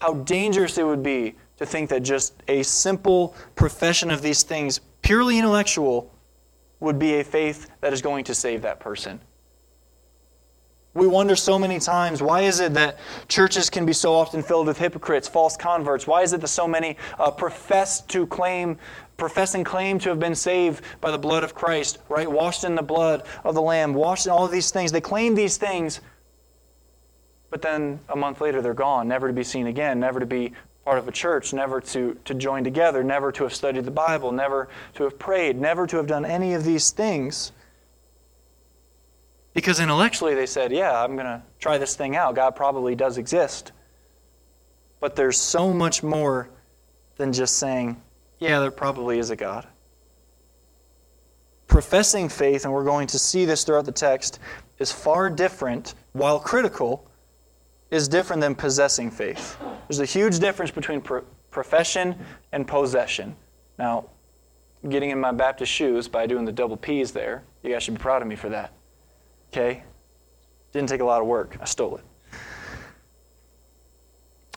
How 0.00 0.14
dangerous 0.14 0.78
it 0.78 0.86
would 0.86 1.02
be 1.02 1.34
to 1.60 1.66
think 1.66 1.90
that 1.90 2.00
just 2.02 2.42
a 2.48 2.62
simple 2.62 3.34
profession 3.54 4.10
of 4.10 4.22
these 4.22 4.42
things, 4.42 4.80
purely 5.02 5.38
intellectual, 5.38 6.12
would 6.80 6.98
be 6.98 7.20
a 7.20 7.24
faith 7.24 7.70
that 7.82 7.92
is 7.92 8.00
going 8.00 8.24
to 8.24 8.34
save 8.34 8.62
that 8.62 8.80
person. 8.80 9.20
We 10.94 11.06
wonder 11.06 11.36
so 11.36 11.58
many 11.58 11.78
times 11.78 12.20
why 12.20 12.40
is 12.40 12.58
it 12.60 12.72
that 12.74 12.98
churches 13.28 13.70
can 13.70 13.84
be 13.86 13.92
so 13.92 14.14
often 14.14 14.42
filled 14.42 14.66
with 14.66 14.78
hypocrites, 14.78 15.28
false 15.28 15.56
converts? 15.56 16.06
Why 16.06 16.22
is 16.22 16.32
it 16.32 16.40
that 16.40 16.48
so 16.48 16.66
many 16.66 16.96
uh, 17.18 17.30
profess 17.30 18.00
to 18.06 18.26
claim, 18.26 18.78
profess 19.18 19.54
and 19.54 19.64
claim 19.64 19.98
to 20.00 20.08
have 20.08 20.18
been 20.18 20.34
saved 20.34 20.82
by 21.02 21.10
the 21.10 21.18
blood 21.18 21.44
of 21.44 21.54
Christ, 21.54 21.98
right? 22.08 22.28
Washed 22.28 22.64
in 22.64 22.74
the 22.74 22.82
blood 22.82 23.24
of 23.44 23.54
the 23.54 23.62
Lamb, 23.62 23.92
washed 23.92 24.26
in 24.26 24.32
all 24.32 24.46
of 24.46 24.50
these 24.50 24.70
things. 24.70 24.90
They 24.90 25.00
claim 25.02 25.34
these 25.34 25.58
things, 25.58 26.00
but 27.50 27.60
then 27.60 28.00
a 28.08 28.16
month 28.16 28.40
later 28.40 28.62
they're 28.62 28.74
gone, 28.74 29.06
never 29.06 29.28
to 29.28 29.34
be 29.34 29.44
seen 29.44 29.66
again, 29.66 30.00
never 30.00 30.18
to 30.18 30.26
be 30.26 30.54
part 30.84 30.98
of 30.98 31.06
a 31.06 31.12
church, 31.12 31.52
never 31.52 31.80
to, 31.80 32.16
to 32.24 32.34
join 32.34 32.64
together, 32.64 33.04
never 33.04 33.30
to 33.32 33.44
have 33.44 33.54
studied 33.54 33.84
the 33.84 33.90
Bible, 33.90 34.32
never 34.32 34.68
to 34.94 35.04
have 35.04 35.18
prayed, 35.18 35.60
never 35.60 35.86
to 35.86 35.96
have 35.96 36.06
done 36.06 36.24
any 36.24 36.54
of 36.54 36.64
these 36.64 36.90
things. 36.90 37.52
Because 39.52 39.80
intellectually 39.80 40.34
they 40.34 40.46
said, 40.46 40.72
yeah, 40.72 41.02
I'm 41.02 41.14
going 41.14 41.26
to 41.26 41.42
try 41.58 41.76
this 41.76 41.96
thing 41.96 42.16
out. 42.16 42.34
God 42.34 42.56
probably 42.56 42.94
does 42.94 43.18
exist. 43.18 43.72
But 45.00 45.16
there's 45.16 45.38
so 45.38 45.72
much 45.72 46.02
more 46.02 46.48
than 47.16 47.32
just 47.32 47.58
saying, 47.58 48.00
yeah, 48.38 48.60
there 48.60 48.70
probably 48.70 49.18
is 49.18 49.30
a 49.30 49.36
God. 49.36 49.66
Professing 51.66 52.28
faith, 52.28 52.64
and 52.64 52.72
we're 52.72 52.84
going 52.84 53.06
to 53.08 53.18
see 53.18 53.44
this 53.44 53.64
throughout 53.64 53.84
the 53.84 53.92
text, 53.92 54.38
is 54.78 54.90
far 54.90 55.30
different, 55.30 55.94
while 56.12 56.40
critical, 56.40 57.08
is 57.90 58.08
different 58.08 58.40
than 58.40 58.54
possessing 58.54 59.10
faith. 59.10 59.56
There's 59.90 59.98
a 59.98 60.04
huge 60.04 60.38
difference 60.38 60.70
between 60.70 61.00
pro- 61.00 61.24
profession 61.50 62.14
and 62.52 62.64
possession. 62.64 63.34
Now, 63.76 64.04
getting 64.88 65.10
in 65.10 65.18
my 65.18 65.32
Baptist 65.32 65.72
shoes 65.72 66.06
by 66.06 66.28
doing 66.28 66.44
the 66.44 66.52
double 66.52 66.76
P's 66.76 67.10
there, 67.10 67.42
you 67.64 67.72
guys 67.72 67.82
should 67.82 67.94
be 67.94 68.00
proud 68.00 68.22
of 68.22 68.28
me 68.28 68.36
for 68.36 68.48
that. 68.50 68.72
Okay? 69.52 69.82
Didn't 70.70 70.90
take 70.90 71.00
a 71.00 71.04
lot 71.04 71.20
of 71.20 71.26
work. 71.26 71.56
I 71.60 71.64
stole 71.64 71.96
it. 71.96 72.04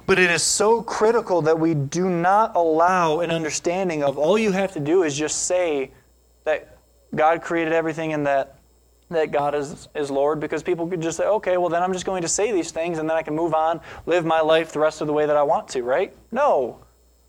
But 0.06 0.20
it 0.20 0.30
is 0.30 0.44
so 0.44 0.84
critical 0.84 1.42
that 1.42 1.60
we 1.60 1.74
do 1.74 2.12
not 2.12 2.56
allow 2.56 3.22
an 3.22 3.32
understanding 3.32 4.04
of 4.04 4.20
all 4.20 4.38
you 4.38 4.52
have 4.52 4.74
to 4.74 4.80
do 4.80 5.02
is 5.02 5.18
just 5.18 5.46
say 5.48 5.90
that 6.44 6.78
God 7.16 7.42
created 7.42 7.74
everything 7.74 8.14
and 8.14 8.28
that 8.28 8.60
that 9.10 9.32
God 9.32 9.56
is, 9.56 9.88
is 9.96 10.10
Lord 10.10 10.40
because 10.40 10.64
people 10.64 10.88
could 10.88 11.02
just 11.02 11.18
say, 11.18 11.26
okay, 11.26 11.58
well, 11.58 11.70
then 11.70 11.84
I'm 11.84 11.94
just 11.94 12.06
going 12.06 12.22
to 12.22 12.28
say 12.28 12.52
these 12.52 12.72
things 12.72 12.98
and 13.00 13.10
then 13.10 13.18
I 13.18 13.22
can 13.22 13.36
move 13.36 13.54
on, 13.54 13.82
live 14.06 14.26
my 14.26 14.42
life 14.42 14.72
the 14.72 14.80
rest 14.80 15.02
of 15.02 15.08
the 15.08 15.14
way 15.14 15.26
that 15.26 15.36
I 15.36 15.44
want 15.44 15.68
to, 15.70 15.84
right? 15.84 16.14
No. 16.32 16.80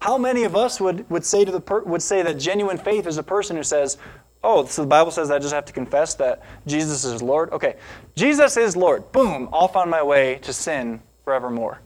How 0.01 0.19
many 0.19 0.45
of 0.45 0.55
us 0.57 0.81
would, 0.81 1.09
would, 1.11 1.25
say, 1.25 1.45
to 1.45 1.53
the 1.53 1.61
per, 1.61 1.83
would 1.83 2.03
say 2.03 2.23
that 2.23 2.39
genuine 2.39 2.79
faith 2.79 3.07
is 3.07 3.19
a 3.19 3.23
person 3.23 3.57
who 3.57 3.63
says, 3.63 3.99
Oh, 4.45 4.67
so 4.67 4.83
the 4.83 4.89
Bible 4.89 5.11
says 5.11 5.31
I 5.31 5.39
just 5.39 5.55
have 5.55 5.65
to 5.65 5.73
confess 5.73 6.15
that 6.17 6.43
Jesus 6.67 7.03
is 7.07 7.23
Lord? 7.23 7.51
Okay, 7.51 7.77
Jesus 8.15 8.59
is 8.59 8.77
Lord. 8.77 9.11
Boom, 9.11 9.49
off 9.53 9.75
on 9.75 9.89
my 9.89 10.03
way 10.03 10.39
to 10.43 10.53
sin 10.53 11.01
forevermore. 11.25 11.81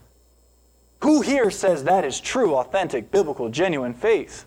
Who 1.01 1.21
here 1.21 1.49
says 1.49 1.85
that 1.85 2.03
is 2.03 2.19
true, 2.19 2.55
authentic, 2.55 3.11
biblical, 3.11 3.47
genuine 3.47 3.93
faith? 3.93 4.45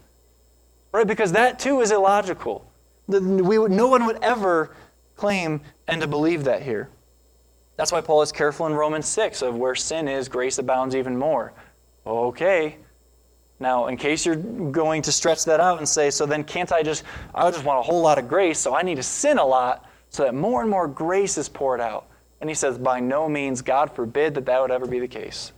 Right? 0.93 1.07
Because 1.07 1.33
that 1.33 1.59
too 1.59 1.81
is 1.81 1.91
illogical. 1.91 2.71
We 3.09 3.59
would, 3.59 3.73
no 3.73 3.89
one 3.89 4.05
would 4.05 4.23
ever 4.23 4.77
claim 5.17 5.61
and 5.89 6.01
to 6.01 6.07
believe 6.07 6.45
that 6.45 6.63
here. 6.63 6.89
That's 7.77 7.93
why 7.93 8.01
Paul 8.01 8.23
is 8.23 8.33
careful 8.33 8.67
in 8.67 8.75
Romans 8.75 9.07
6 9.07 9.43
of 9.43 9.57
where 9.57 9.75
sin 9.75 10.09
is, 10.09 10.29
grace 10.29 10.59
abounds 10.59 10.95
even 10.95 11.17
more. 11.17 11.53
Okay, 12.07 12.79
now, 13.63 13.87
in 13.87 13.97
case 13.97 14.27
you're 14.27 14.35
going 14.35 15.03
to 15.03 15.13
stretch 15.13 15.45
that 15.45 15.61
out 15.61 15.79
and 15.79 15.89
say, 15.89 16.11
so 16.11 16.27
then 16.27 16.43
can't 16.43 16.73
I 16.73 16.83
just, 16.83 17.05
I 17.33 17.49
just 17.53 17.65
want 17.65 17.79
a 17.79 17.83
whole 17.83 18.03
lot 18.03 18.19
of 18.19 18.29
grace, 18.29 18.59
so 18.59 18.75
I 18.75 18.83
need 18.83 18.97
to 18.97 19.05
sin 19.05 19.39
a 19.39 19.47
lot 19.47 19.89
so 20.11 20.25
that 20.25 20.35
more 20.35 20.63
and 20.63 20.69
more 20.69 20.89
grace 20.89 21.39
is 21.39 21.49
poured 21.49 21.81
out. 21.81 22.09
And 22.41 22.51
he 22.51 22.55
says, 22.55 22.77
by 22.77 22.99
no 22.99 23.29
means, 23.29 23.63
God 23.63 23.95
forbid 23.95 24.35
that 24.35 24.47
that 24.47 24.61
would 24.61 24.73
ever 24.73 24.87
be 24.87 24.99
the 24.99 25.07
case. 25.07 25.53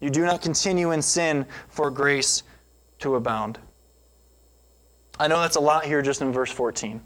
You 0.00 0.10
do 0.10 0.24
not 0.24 0.42
continue 0.42 0.90
in 0.90 1.00
sin 1.00 1.46
for 1.68 1.88
grace 1.88 2.42
to 2.98 3.14
abound. 3.14 3.60
I 5.20 5.28
know 5.28 5.40
that's 5.40 5.56
a 5.56 5.60
lot 5.60 5.84
here 5.84 6.02
just 6.02 6.20
in 6.20 6.32
verse 6.32 6.50
14. 6.50 7.00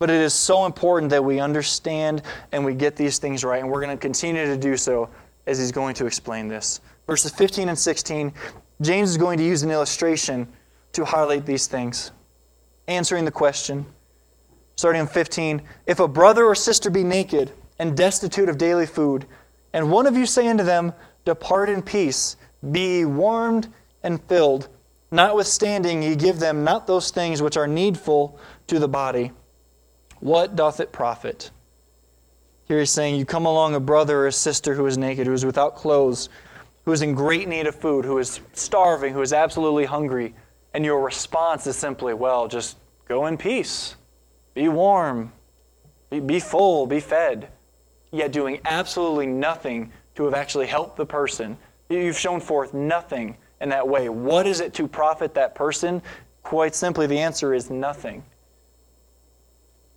But 0.00 0.10
it 0.10 0.20
is 0.20 0.34
so 0.34 0.66
important 0.66 1.10
that 1.10 1.24
we 1.24 1.38
understand 1.38 2.22
and 2.50 2.64
we 2.64 2.74
get 2.74 2.96
these 2.96 3.18
things 3.18 3.44
right, 3.44 3.62
and 3.62 3.70
we're 3.70 3.80
going 3.80 3.96
to 3.96 4.00
continue 4.00 4.44
to 4.46 4.56
do 4.56 4.76
so 4.76 5.08
as 5.46 5.58
he's 5.58 5.70
going 5.70 5.94
to 5.94 6.06
explain 6.06 6.48
this 6.48 6.80
verses 7.10 7.32
15 7.32 7.68
and 7.68 7.76
16, 7.76 8.32
James 8.80 9.10
is 9.10 9.16
going 9.16 9.36
to 9.36 9.42
use 9.42 9.64
an 9.64 9.70
illustration 9.72 10.46
to 10.92 11.04
highlight 11.04 11.44
these 11.44 11.66
things, 11.66 12.12
answering 12.86 13.24
the 13.24 13.32
question. 13.32 13.84
Starting 14.76 15.00
in 15.00 15.08
15, 15.08 15.60
if 15.86 15.98
a 15.98 16.06
brother 16.06 16.44
or 16.44 16.54
sister 16.54 16.88
be 16.88 17.02
naked 17.02 17.50
and 17.80 17.96
destitute 17.96 18.48
of 18.48 18.58
daily 18.58 18.86
food, 18.86 19.26
and 19.72 19.90
one 19.90 20.06
of 20.06 20.16
you 20.16 20.24
say 20.24 20.46
unto 20.46 20.62
them, 20.62 20.92
Depart 21.24 21.68
in 21.68 21.82
peace, 21.82 22.36
be 22.70 23.04
warmed 23.04 23.66
and 24.04 24.22
filled, 24.22 24.68
notwithstanding 25.10 26.04
ye 26.04 26.14
give 26.14 26.38
them 26.38 26.62
not 26.62 26.86
those 26.86 27.10
things 27.10 27.42
which 27.42 27.56
are 27.56 27.66
needful 27.66 28.38
to 28.68 28.78
the 28.78 28.88
body, 28.88 29.32
what 30.20 30.54
doth 30.54 30.80
it 30.80 30.92
profit? 30.92 31.50
Here 32.66 32.78
he's 32.78 32.90
saying, 32.90 33.16
You 33.16 33.24
come 33.24 33.46
along 33.46 33.74
a 33.74 33.80
brother 33.80 34.20
or 34.20 34.26
a 34.28 34.32
sister 34.32 34.74
who 34.74 34.86
is 34.86 34.96
naked, 34.96 35.26
who 35.26 35.32
is 35.32 35.44
without 35.44 35.74
clothes, 35.74 36.28
who 36.84 36.92
is 36.92 37.02
in 37.02 37.14
great 37.14 37.48
need 37.48 37.66
of 37.66 37.74
food, 37.74 38.04
who 38.04 38.18
is 38.18 38.40
starving, 38.52 39.12
who 39.12 39.22
is 39.22 39.32
absolutely 39.32 39.86
hungry, 39.86 40.34
and 40.72 40.84
your 40.84 41.00
response 41.00 41.66
is 41.66 41.76
simply, 41.76 42.14
well, 42.14 42.46
just 42.46 42.76
go 43.08 43.26
in 43.26 43.36
peace, 43.36 43.96
be 44.54 44.68
warm, 44.68 45.32
be, 46.10 46.20
be 46.20 46.38
full, 46.38 46.86
be 46.86 47.00
fed, 47.00 47.48
yet 48.12 48.32
doing 48.32 48.60
absolutely 48.64 49.26
nothing 49.26 49.92
to 50.14 50.24
have 50.24 50.34
actually 50.34 50.66
helped 50.66 50.96
the 50.96 51.06
person. 51.06 51.56
You've 51.88 52.18
shown 52.18 52.40
forth 52.40 52.72
nothing 52.72 53.36
in 53.60 53.68
that 53.70 53.86
way. 53.86 54.08
What 54.08 54.46
is 54.46 54.60
it 54.60 54.74
to 54.74 54.86
profit 54.86 55.34
that 55.34 55.54
person? 55.54 56.02
Quite 56.42 56.74
simply, 56.74 57.06
the 57.06 57.18
answer 57.18 57.52
is 57.52 57.68
nothing. 57.68 58.22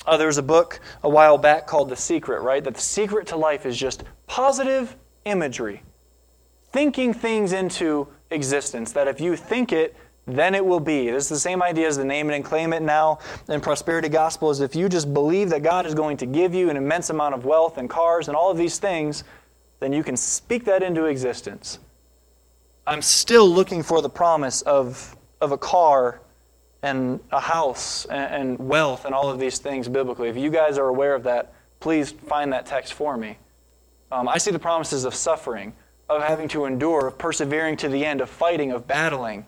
Uh, 0.06 0.18
there 0.18 0.28
was 0.28 0.38
a 0.38 0.44
book 0.44 0.80
a 1.04 1.10
while 1.10 1.38
back 1.38 1.66
called 1.68 1.89
The 1.89 1.96
Secret, 1.96 2.42
right? 2.42 2.63
That 2.63 2.76
the 2.76 2.82
secret 2.82 3.28
to 3.28 3.38
life 3.38 3.66
is 3.66 3.78
just 3.78 4.04
positive 4.28 4.96
imagery 5.26 5.84
thinking 6.74 7.13
things 7.13 7.54
into 7.54 8.08
existence. 8.32 8.92
That 8.92 9.08
if 9.08 9.22
you 9.22 9.38
think 9.38 9.72
it, 9.72 9.96
then 10.26 10.56
it 10.56 10.66
will 10.66 10.80
be. 10.80 11.10
This 11.10 11.26
is 11.26 11.30
the 11.30 11.39
same 11.39 11.62
idea 11.62 11.88
as 11.88 11.98
the 11.98 12.04
name 12.04 12.30
it 12.30 12.36
and 12.36 12.44
claim 12.44 12.74
it 12.74 12.82
now 12.82 13.20
in 13.48 13.62
prosperity 13.62 14.10
gospel 14.10 14.50
is 14.50 14.60
if 14.60 14.76
you 14.76 14.89
just 14.89 15.13
believe 15.13 15.50
that 15.52 15.63
God 15.63 15.86
is 15.86 15.94
going 15.94 16.18
to 16.18 16.26
give 16.26 16.54
you 16.54 16.70
an 16.70 16.78
immense 16.78 17.10
amount 17.10 17.36
of 17.36 17.46
wealth 17.46 17.78
and 17.78 17.89
cars 17.89 18.28
and 18.28 18.36
all 18.36 18.50
of 18.50 18.58
these 18.58 18.80
things, 18.80 19.24
then 19.80 19.94
you 19.94 20.04
can 20.04 20.18
speak 20.18 20.66
that 20.66 20.82
into 20.82 21.06
existence. 21.06 21.80
I'm 22.88 23.02
still 23.02 23.48
looking 23.48 23.84
for 23.84 24.02
the 24.02 24.10
promise 24.10 24.62
of, 24.63 25.16
of 25.39 25.52
a 25.52 25.58
car 25.58 26.22
and 26.84 27.22
a 27.32 27.39
house 27.39 28.06
and, 28.06 28.60
wealth 28.60 29.06
and 29.06 29.15
all 29.15 29.30
of 29.30 29.39
these 29.39 29.58
things 29.58 29.88
biblically. 29.88 30.30
If 30.30 30.38
you 30.38 30.52
guys 30.52 30.78
are 30.78 30.88
aware 30.88 31.15
of 31.15 31.24
that, 31.24 31.54
please 31.80 32.12
find 32.12 32.54
that 32.54 32.65
text 32.65 32.93
for 32.93 33.17
me. 33.17 33.38
Um, 34.12 34.28
I 34.28 34.38
see 34.38 34.52
the 34.52 34.60
promises 34.60 35.06
of 35.06 35.15
suffering 35.15 35.74
of 36.10 36.22
having 36.22 36.50
to 36.50 36.65
endure, 36.65 37.08
of 37.08 37.17
persevering 37.17 37.78
to 37.78 37.89
the 37.89 38.06
end, 38.06 38.22
of 38.22 38.30
fighting, 38.30 38.72
of 38.72 38.86
battling. 38.86 39.46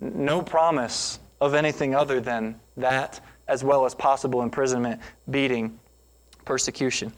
No 0.00 0.42
promise 0.42 1.20
of 1.40 1.54
anything 1.54 1.94
other 1.94 2.20
than 2.20 2.60
that, 2.76 3.20
as 3.46 3.62
well 3.64 3.86
as 3.86 3.94
possible 3.94 4.42
imprisonment, 4.42 5.00
beating, 5.30 5.78
persecution. 6.44 7.12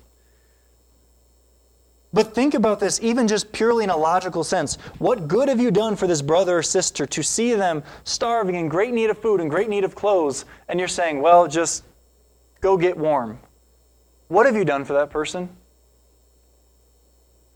But 2.13 2.35
think 2.35 2.53
about 2.55 2.79
this, 2.79 3.01
even 3.03 3.27
just 3.27 3.53
purely 3.53 3.85
in 3.85 3.91
a 3.91 3.97
logical 3.97 4.45
sense. 4.45 4.77
What 4.99 5.29
good 5.29 5.49
have 5.49 5.61
you 5.61 5.71
done 5.71 5.97
for 5.97 6.07
this 6.07 6.21
brother 6.21 6.59
or 6.59 6.63
sister 6.63 7.07
to 7.07 7.23
see 7.23 7.55
them 7.55 7.83
starving 8.05 8.55
in 8.55 8.69
great 8.69 8.93
need 8.93 9.09
of 9.09 9.19
food 9.19 9.41
and 9.41 9.49
great 9.49 9.71
need 9.71 9.85
of 9.85 9.95
clothes, 9.95 10.45
and 10.69 10.79
you're 10.79 10.89
saying, 10.89 11.23
well, 11.23 11.49
just 11.49 11.85
go 12.61 12.77
get 12.77 12.97
warm? 12.99 13.39
What 14.29 14.45
have 14.47 14.57
you 14.57 14.65
done 14.65 14.85
for 14.85 14.93
that 14.95 15.11
person? 15.11 15.49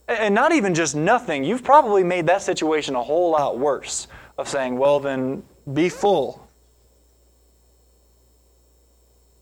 And 0.09 0.35
not 0.35 0.53
even 0.53 0.75
just 0.75 0.95
nothing, 0.95 1.45
you've 1.45 1.65
probably 1.65 2.05
made 2.05 2.27
that 2.27 2.41
situation 2.41 2.95
a 2.95 3.03
whole 3.03 3.33
lot 3.33 3.59
worse 3.59 4.09
of 4.39 4.49
saying, 4.49 4.79
well, 4.79 5.01
then 5.01 5.43
be 5.73 5.89
full. 5.89 6.47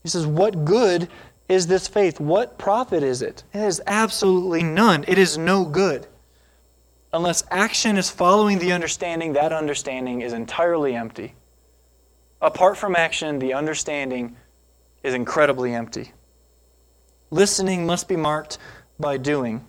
He 0.05 0.09
says, 0.09 0.27
What 0.27 0.65
good 0.65 1.09
is 1.47 1.67
this 1.67 1.87
faith? 1.87 2.19
What 2.19 2.57
profit 2.57 3.03
is 3.03 3.21
it? 3.21 3.43
It 3.53 3.59
is 3.59 3.81
absolutely 3.85 4.63
none. 4.63 5.05
It 5.07 5.17
is 5.17 5.37
no 5.37 5.65
good. 5.65 6.07
Unless 7.13 7.43
action 7.51 7.97
is 7.97 8.09
following 8.09 8.59
the 8.59 8.71
understanding, 8.71 9.33
that 9.33 9.53
understanding 9.53 10.21
is 10.21 10.33
entirely 10.33 10.95
empty. 10.95 11.35
Apart 12.41 12.77
from 12.77 12.95
action, 12.95 13.39
the 13.39 13.53
understanding 13.53 14.35
is 15.03 15.13
incredibly 15.13 15.73
empty. 15.73 16.11
Listening 17.29 17.85
must 17.85 18.07
be 18.07 18.15
marked 18.15 18.57
by 18.99 19.17
doing 19.17 19.65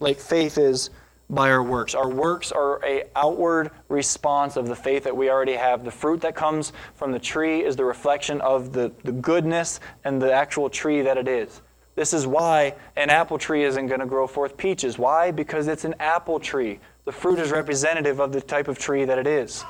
like 0.00 0.18
faith 0.18 0.58
is 0.58 0.90
by 1.30 1.50
our 1.50 1.62
works. 1.62 1.94
Our 1.94 2.08
works 2.08 2.52
are 2.52 2.84
a 2.84 3.04
outward 3.14 3.70
response 3.88 4.56
of 4.56 4.66
the 4.66 4.76
faith 4.76 5.04
that 5.04 5.16
we 5.16 5.30
already 5.30 5.54
have. 5.54 5.84
The 5.84 5.90
fruit 5.90 6.20
that 6.22 6.34
comes 6.34 6.72
from 6.94 7.12
the 7.12 7.18
tree 7.18 7.62
is 7.62 7.76
the 7.76 7.84
reflection 7.84 8.40
of 8.40 8.72
the, 8.72 8.92
the 9.04 9.12
goodness 9.12 9.80
and 10.04 10.20
the 10.20 10.32
actual 10.32 10.70
tree 10.70 11.02
that 11.02 11.18
it 11.18 11.28
is. 11.28 11.60
This 11.96 12.14
is 12.14 12.26
why 12.26 12.76
an 12.96 13.10
apple 13.10 13.38
tree 13.38 13.64
isn't 13.64 13.88
going 13.88 14.00
to 14.00 14.06
grow 14.06 14.26
forth 14.26 14.56
peaches. 14.56 14.98
Why? 14.98 15.30
Because 15.30 15.66
it's 15.66 15.84
an 15.84 15.96
apple 15.98 16.38
tree. 16.38 16.78
The 17.04 17.12
fruit 17.12 17.38
is 17.38 17.50
representative 17.50 18.20
of 18.20 18.32
the 18.32 18.40
type 18.40 18.68
of 18.68 18.78
tree 18.78 19.04
that 19.04 19.18
it 19.18 19.26
is. 19.26 19.64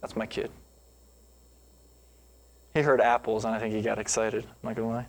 That's 0.00 0.16
my 0.16 0.26
kid. 0.26 0.50
He 2.74 2.82
heard 2.82 3.00
apples 3.00 3.44
and 3.44 3.54
I 3.54 3.58
think 3.58 3.74
he 3.74 3.80
got 3.80 3.98
excited. 3.98 4.44
I'm 4.44 4.50
not 4.62 4.76
going 4.76 4.88
to 4.88 4.94
lie. 4.94 5.06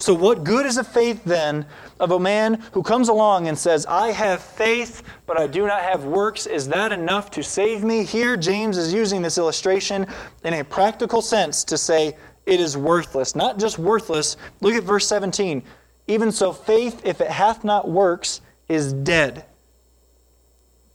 So, 0.00 0.14
what 0.14 0.44
good 0.44 0.64
is 0.64 0.78
a 0.78 0.84
faith 0.84 1.22
then 1.24 1.66
of 2.00 2.12
a 2.12 2.18
man 2.18 2.54
who 2.72 2.82
comes 2.82 3.10
along 3.10 3.48
and 3.48 3.58
says, 3.58 3.84
I 3.84 4.12
have 4.12 4.42
faith, 4.42 5.02
but 5.26 5.38
I 5.38 5.46
do 5.46 5.66
not 5.66 5.82
have 5.82 6.04
works? 6.04 6.46
Is 6.46 6.66
that 6.68 6.90
enough 6.90 7.30
to 7.32 7.42
save 7.42 7.84
me? 7.84 8.04
Here, 8.04 8.34
James 8.38 8.78
is 8.78 8.94
using 8.94 9.20
this 9.20 9.36
illustration 9.36 10.06
in 10.42 10.54
a 10.54 10.64
practical 10.64 11.20
sense 11.20 11.64
to 11.64 11.76
say 11.76 12.16
it 12.46 12.60
is 12.60 12.78
worthless. 12.78 13.34
Not 13.34 13.58
just 13.58 13.78
worthless. 13.78 14.38
Look 14.62 14.74
at 14.74 14.84
verse 14.84 15.06
17. 15.06 15.62
Even 16.06 16.32
so, 16.32 16.50
faith, 16.50 17.02
if 17.04 17.20
it 17.20 17.28
hath 17.30 17.62
not 17.62 17.86
works, 17.86 18.40
is 18.70 18.94
dead. 18.94 19.44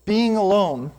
Being 0.06 0.36
alone 0.36 0.92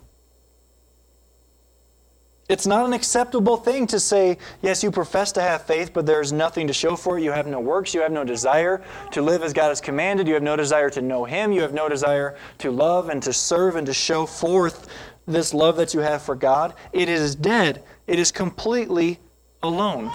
it's 2.49 2.65
not 2.65 2.85
an 2.85 2.93
acceptable 2.93 3.57
thing 3.57 3.87
to 3.87 3.99
say, 3.99 4.37
yes, 4.61 4.81
you 4.81 4.89
profess 4.89 5.33
to 5.33 5.41
have 5.41 5.63
faith, 5.63 5.91
but 5.93 6.05
there's 6.05 6.31
nothing 6.31 6.67
to 6.67 6.73
show 6.73 6.95
for 6.95 7.17
it. 7.17 7.23
You 7.23 7.31
have 7.31 7.45
no 7.45 7.59
works. 7.59 7.93
You 7.93 8.01
have 8.01 8.11
no 8.11 8.23
desire 8.23 8.81
to 9.11 9.21
live 9.21 9.43
as 9.43 9.51
God 9.51 9.67
has 9.67 9.81
commanded. 9.81 10.27
You 10.27 10.33
have 10.35 10.43
no 10.43 10.55
desire 10.55 10.89
to 10.91 11.01
know 11.01 11.25
Him. 11.25 11.51
You 11.51 11.61
have 11.61 11.73
no 11.73 11.89
desire 11.89 12.37
to 12.59 12.71
love 12.71 13.09
and 13.09 13.21
to 13.23 13.33
serve 13.33 13.75
and 13.75 13.85
to 13.85 13.93
show 13.93 14.25
forth 14.25 14.87
this 15.25 15.53
love 15.53 15.75
that 15.75 15.93
you 15.93 15.99
have 15.99 16.21
for 16.21 16.35
God. 16.35 16.73
It 16.93 17.09
is 17.09 17.35
dead. 17.35 17.83
It 18.07 18.17
is 18.17 18.31
completely 18.31 19.19
alone. 19.61 20.09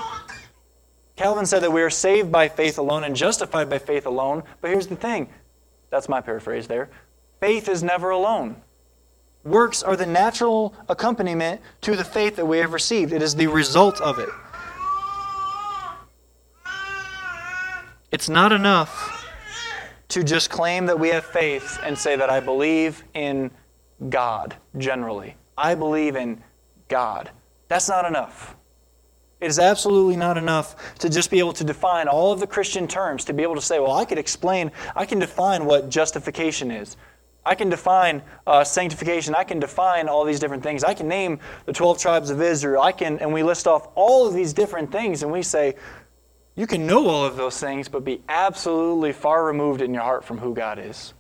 Calvin 1.17 1.45
said 1.45 1.63
that 1.63 1.71
we 1.71 1.83
are 1.83 1.91
saved 1.91 2.33
by 2.33 2.49
faith 2.49 2.79
alone 2.79 3.05
and 3.05 3.15
justified 3.15 3.69
by 3.69 3.79
faith 3.79 4.07
alone. 4.07 4.43
But 4.63 4.71
here's 4.71 4.87
the 4.87 4.97
thing 4.97 5.29
that's 5.91 6.09
my 6.09 6.23
paraphrase 6.23 6.67
there 6.67 6.89
faith 7.41 7.69
is 7.69 7.83
never 7.83 8.09
alone. 8.09 8.57
Works 9.45 9.83
are 9.83 9.97
the 9.97 10.07
natural 10.07 10.75
accompaniment 10.89 11.61
to 11.81 11.97
the 11.97 12.05
faith 12.05 12.37
that 12.37 12.47
we 12.47 12.59
have 12.59 12.73
received. 12.73 13.13
It 13.13 13.23
is 13.23 13.35
the 13.35 13.49
result 13.49 14.01
of 14.01 14.19
it. 14.19 14.29
It's 18.13 18.29
not 18.29 18.53
enough 18.53 19.27
to 20.09 20.23
just 20.23 20.51
claim 20.51 20.87
that 20.87 21.01
we 21.01 21.09
have 21.09 21.25
faith 21.25 21.81
and 21.83 21.97
say 21.97 22.15
that 22.15 22.29
I 22.29 22.39
believe 22.39 23.03
in 23.15 23.51
God, 24.11 24.55
generally. 24.77 25.37
I 25.57 25.75
believe 25.75 26.17
in 26.17 26.43
God. 26.89 27.31
That's 27.69 27.89
not 27.89 28.05
enough. 28.05 28.55
It 29.41 29.47
is 29.47 29.59
absolutely 29.59 30.17
not 30.17 30.39
enough 30.39 30.99
to 30.99 31.09
just 31.09 31.31
be 31.31 31.39
able 31.39 31.55
to 31.55 31.65
define 31.65 32.07
all 32.07 32.31
of 32.31 32.39
the 32.39 32.47
Christian 32.47 32.87
terms, 32.87 33.25
to 33.25 33.33
be 33.33 33.43
able 33.43 33.57
to 33.57 33.63
say, 33.63 33.81
well, 33.81 33.93
I 33.93 34.05
could 34.05 34.19
explain, 34.19 34.71
I 34.95 35.07
can 35.07 35.19
define 35.19 35.65
what 35.65 35.89
justification 35.89 36.71
is. 36.71 36.97
I 37.45 37.55
can 37.55 37.69
define 37.69 38.23
uh, 38.47 38.63
sanctification. 38.63 39.35
I 39.35 39.45
can 39.45 39.59
define 39.59 40.09
all 40.09 40.25
these 40.25 40.39
different 40.39 40.63
things. 40.63 40.85
I 40.85 40.95
can 40.95 41.09
name 41.09 41.41
the 41.67 41.73
12 41.73 41.99
tribes 41.99 42.31
of 42.31 42.41
Israel. 42.41 42.83
I 42.83 42.93
can, 42.93 43.19
and 43.19 43.33
we 43.33 43.43
list 43.43 43.67
off 43.67 43.89
all 43.95 44.29
of 44.29 44.35
these 44.35 44.53
different 44.53 44.93
things, 44.93 45.23
and 45.23 45.33
we 45.33 45.43
say, 45.43 45.75
you 46.55 46.67
can 46.67 46.87
know 46.87 47.09
all 47.09 47.25
of 47.25 47.37
those 47.37 47.59
things, 47.59 47.89
but 47.89 48.05
be 48.05 48.23
absolutely 48.29 49.13
far 49.13 49.45
removed 49.45 49.81
in 49.81 49.93
your 49.93 50.03
heart 50.03 50.25
from 50.25 50.39
who 50.39 50.55
God 50.55 50.79
is. 50.79 51.15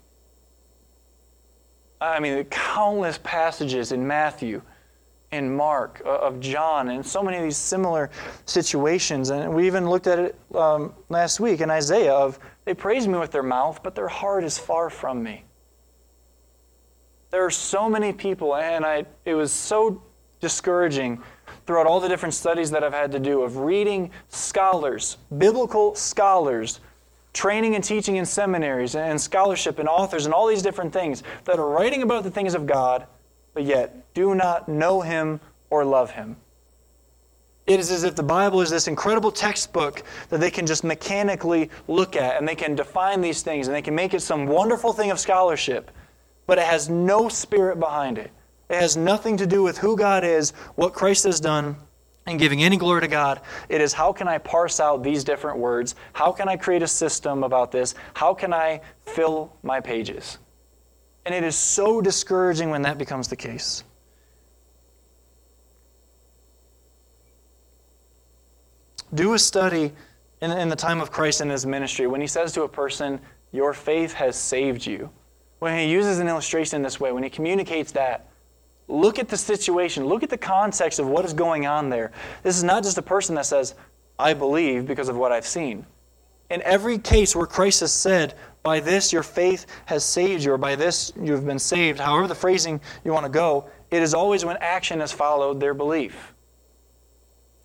I 2.01 2.21
mean, 2.21 2.45
countless 2.45 3.19
passages 3.23 3.93
in 3.93 4.07
Matthew, 4.07 4.63
in 5.31 5.55
Mark, 5.55 6.03
uh, 6.05 6.19
of 6.19 6.41
John, 6.41 6.91
and 6.91 7.05
so 7.05 7.23
many 7.23 7.39
of 7.39 7.43
these 7.43 7.57
similar 7.57 8.11
situations. 8.45 9.31
And 9.31 9.55
we 9.55 9.67
even 9.67 9.89
looked 9.89 10.07
at 10.07 10.19
it 10.19 10.39
um, 10.55 10.93
last 11.09 11.41
week 11.41 11.61
in 11.61 11.71
Isaiah 11.71 12.13
of, 12.13 12.39
they 12.65 12.75
praise 12.75 13.09
me 13.09 13.19
with 13.19 13.31
their 13.31 13.43
mouth, 13.43 13.83
but 13.83 13.95
their 13.95 14.09
heart 14.09 14.45
is 14.45 14.59
far 14.59 14.91
from 14.91 15.23
me. 15.23 15.45
There 17.33 17.47
are 17.47 17.51
so 17.51 17.89
many 17.89 18.13
people, 18.13 18.55
and 18.55 18.85
I, 18.85 19.07
it 19.25 19.33
was 19.33 19.53
so 19.53 20.03
discouraging 20.41 21.23
throughout 21.67 21.87
all 21.87 21.99
the 21.99 22.09
different 22.09 22.35
studies 22.35 22.71
that 22.73 22.85
I've 22.85 22.93
had 22.93 23.11
to 23.13 23.19
do 23.19 23.41
of 23.41 23.57
reading 23.57 24.11
scholars, 24.29 25.17
biblical 25.39 25.95
scholars, 25.95 26.81
training 27.33 27.75
and 27.75 27.83
teaching 27.83 28.17
in 28.17 28.27
seminaries 28.27 28.95
and 28.95 29.19
scholarship 29.19 29.79
and 29.79 29.89
authors 29.89 30.27
and 30.27 30.35
all 30.35 30.47
these 30.47 30.61
different 30.61 30.93
things 30.93 31.23
that 31.45 31.59
are 31.59 31.71
writing 31.71 32.03
about 32.03 32.23
the 32.23 32.31
things 32.31 32.55
of 32.55 32.67
God, 32.67 33.07
but 33.55 33.63
yet 33.63 34.13
do 34.13 34.35
not 34.35 34.69
know 34.69 35.01
Him 35.01 35.41
or 35.71 35.87
love 35.87 36.11
Him. 36.11 36.37
It 37.67 37.81
is 37.81 37.91
as 37.91 38.05
if 38.05 38.15
the 38.15 38.23
Bible 38.23 38.61
is 38.61 38.69
this 38.69 38.89
incredible 38.89 39.33
textbook 39.33 40.03
that 40.29 40.39
they 40.39 40.51
can 40.51 40.67
just 40.67 40.85
mechanically 40.85 41.71
look 41.89 42.15
at 42.15 42.37
and 42.37 42.47
they 42.47 42.57
can 42.57 42.75
define 42.75 43.23
these 43.23 43.41
things 43.41 43.69
and 43.69 43.75
they 43.75 43.81
can 43.81 43.95
make 43.95 44.13
it 44.13 44.21
some 44.21 44.45
wonderful 44.47 44.93
thing 44.93 45.11
of 45.11 45.19
scholarship 45.19 45.91
but 46.53 46.59
it 46.59 46.67
has 46.67 46.91
no 46.91 47.31
spirit 47.31 47.81
behind 47.81 48.19
it. 48.19 48.31
It 48.69 48.75
has 48.75 48.95
nothing 48.95 49.39
to 49.39 49.47
do 49.47 49.63
with 49.63 49.79
who 49.79 49.97
God 49.97 50.23
is, 50.23 50.51
what 50.75 50.93
Christ 50.93 51.25
has 51.25 51.41
done, 51.41 51.77
and 52.27 52.39
giving 52.39 52.63
any 52.63 52.77
glory 52.77 53.01
to 53.01 53.09
God. 53.09 53.41
It 53.71 53.81
is 53.81 53.95
how 53.95 54.13
can 54.13 54.29
I 54.29 54.37
parse 54.37 54.79
out 54.79 55.03
these 55.03 55.25
different 55.25 55.57
words? 55.57 55.95
How 56.13 56.31
can 56.31 56.51
I 56.51 56.59
create 56.59 56.83
a 56.83 56.87
system 56.87 57.43
about 57.43 57.73
this? 57.73 57.95
How 58.13 58.35
can 58.35 58.53
I 58.53 58.83
fill 59.07 59.57
my 59.63 59.81
pages? 59.81 60.37
And 61.25 61.35
it 61.35 61.43
is 61.43 61.57
so 61.57 62.03
discouraging 62.03 62.69
when 62.69 62.83
that 62.83 62.99
becomes 62.99 63.29
the 63.29 63.37
case. 63.37 63.83
Do 69.15 69.33
a 69.33 69.39
study 69.39 69.91
in, 70.43 70.51
in 70.51 70.69
the 70.69 70.77
time 70.77 71.01
of 71.01 71.11
Christ 71.11 71.41
in 71.41 71.49
his 71.49 71.65
ministry 71.65 72.07
when 72.07 72.21
he 72.21 72.27
says 72.27 72.53
to 72.53 72.65
a 72.65 72.69
person, 72.69 73.21
Your 73.53 73.73
faith 73.73 74.13
has 74.13 74.37
saved 74.37 74.85
you 74.85 75.09
when 75.63 75.79
he 75.79 75.93
uses 75.93 76.19
an 76.19 76.27
illustration 76.27 76.75
in 76.75 76.83
this 76.83 76.99
way, 76.99 77.13
when 77.13 77.23
he 77.23 77.31
communicates 77.31 77.93
that, 77.93 78.27
look 78.89 79.21
at 79.21 79.29
the 79.29 79.37
situation, 79.37 80.05
look 80.05 80.25
at 80.25 80.29
the 80.29 80.37
context 80.37 80.99
of 80.99 81.07
what 81.07 81.25
is 81.25 81.33
going 81.33 81.67
on 81.67 81.89
there. 81.89 82.11
This 82.43 82.57
is 82.57 82.65
not 82.65 82.83
just 82.83 82.99
a 82.99 83.03
person 83.03 83.37
that 83.37 83.47
says, 83.47 83.77
I 84.19 84.35
believe 84.35 84.89
because 84.89 85.09
of 85.09 85.17
what 85.17 85.31
I've 85.31 85.47
seen. 85.47 85.87
In 86.51 86.63
every 86.63 86.99
case 86.99 87.37
where 87.37 87.47
Christ 87.47 87.79
has 87.79 87.93
said, 87.93 88.35
by 88.65 88.81
this 88.81 89.13
your 89.13 89.23
faith 89.23 89.67
has 89.87 90.05
saved 90.05 90.43
you, 90.43 90.51
or 90.51 90.59
by 90.59 90.75
this 90.75 91.13
you 91.17 91.33
have 91.33 91.47
been 91.47 91.61
saved, 91.61 92.01
however 92.01 92.27
the 92.27 92.35
phrasing 92.35 92.81
you 93.05 93.13
want 93.13 93.25
to 93.25 93.31
go, 93.31 93.71
it 93.93 94.03
is 94.03 94.15
always 94.15 94.45
when 94.45 94.57
action 94.57 94.99
has 94.99 95.13
followed 95.13 95.61
their 95.61 95.75
belief 95.75 96.32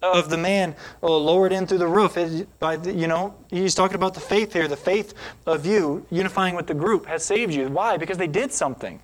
of 0.02 0.30
the 0.30 0.38
man 0.38 0.76
lowered 1.02 1.52
in 1.52 1.66
through 1.66 1.80
the 1.80 1.88
roof. 1.88 2.18
It, 2.18 2.48
by 2.60 2.78
the, 2.78 2.94
you 2.94 3.08
know, 3.08 3.36
he's 3.50 3.76
talking 3.76 3.96
about 3.96 4.14
the 4.14 4.20
faith 4.20 4.54
here. 4.54 4.68
The 4.68 4.78
faith 4.78 5.14
of 5.46 5.66
you 5.66 6.06
unifying 6.10 6.56
with 6.56 6.68
the 6.68 6.74
group 6.74 7.06
has 7.08 7.24
saved 7.24 7.54
you. 7.54 7.68
Why? 7.70 7.98
Because 7.98 8.18
they 8.18 8.28
did 8.28 8.52
something. 8.52 9.02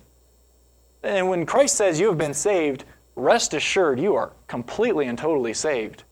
And 1.02 1.28
when 1.28 1.44
Christ 1.46 1.76
says 1.76 2.00
you 2.00 2.08
have 2.08 2.18
been 2.18 2.34
saved, 2.34 2.84
rest 3.16 3.54
assured 3.54 4.00
you 4.00 4.14
are 4.14 4.32
completely 4.46 5.06
and 5.06 5.18
totally 5.18 5.54
saved. 5.54 6.04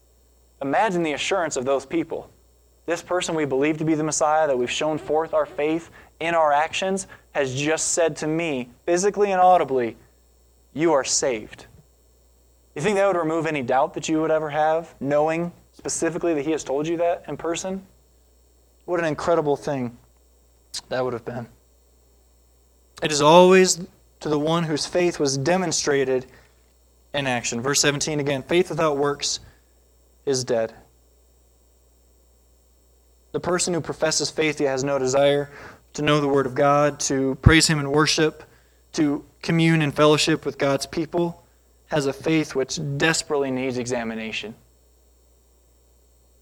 Imagine 0.61 1.03
the 1.03 1.12
assurance 1.12 1.57
of 1.57 1.64
those 1.64 1.87
people. 1.87 2.31
This 2.85 3.03
person 3.03 3.35
we 3.35 3.45
believe 3.45 3.79
to 3.79 3.85
be 3.85 3.95
the 3.95 4.05
Messiah, 4.05 4.47
that 4.47 4.59
we've 4.59 4.71
shown 4.71 4.99
forth 4.99 5.35
our 5.35 5.47
faith 5.47 5.90
in 6.21 6.35
our 6.35 6.53
actions, 6.53 7.07
has 7.33 7.55
just 7.55 7.88
said 7.92 8.16
to 8.16 8.27
me, 8.27 8.68
physically 8.85 9.33
and 9.33 9.40
audibly, 9.40 9.97
You 10.75 10.92
are 10.92 11.05
saved. 11.05 11.66
You 12.75 12.81
think 12.81 12.97
that 12.97 13.07
would 13.07 13.17
remove 13.17 13.47
any 13.47 13.63
doubt 13.63 13.95
that 13.95 14.09
you 14.09 14.21
would 14.23 14.31
ever 14.31 14.49
have, 14.51 14.95
knowing 14.99 15.53
specifically 15.75 16.35
that 16.35 16.45
He 16.45 16.53
has 16.53 16.65
told 16.65 16.87
you 16.87 16.97
that 16.99 17.25
in 17.29 17.37
person? 17.37 17.87
What 18.85 18.99
an 18.99 19.07
incredible 19.07 19.57
thing 19.57 19.97
that 20.89 21.05
would 21.05 21.13
have 21.13 21.25
been. 21.25 21.49
It 23.03 23.13
is 23.13 23.21
always 23.21 23.87
to 24.21 24.29
the 24.29 24.39
one 24.39 24.65
whose 24.65 24.87
faith 24.87 25.19
was 25.19 25.37
demonstrated 25.37 26.27
in 27.13 27.27
action. 27.27 27.61
Verse 27.61 27.81
17 27.81 28.21
again 28.21 28.43
faith 28.43 28.71
without 28.71 28.97
works 28.97 29.41
is 30.25 30.45
dead. 30.45 30.73
The 33.33 33.41
person 33.41 33.75
who 33.75 33.81
professes 33.81 34.31
faith 34.31 34.61
yet 34.61 34.69
has 34.69 34.85
no 34.85 34.99
desire 34.99 35.51
to 35.95 36.03
know 36.03 36.21
the 36.21 36.29
Word 36.29 36.47
of 36.47 36.55
God, 36.55 37.01
to 37.01 37.35
praise 37.37 37.67
Him 37.67 37.79
in 37.79 37.91
worship, 37.91 38.45
to 38.93 39.25
commune 39.43 39.83
in 39.83 39.91
fellowship 39.91 40.47
with 40.47 40.59
God's 40.59 40.87
people 40.87 41.42
has 41.93 42.07
a 42.07 42.13
faith 42.13 42.55
which 42.55 42.81
desperately 42.97 43.51
needs 43.51 43.77
examination. 43.77 44.55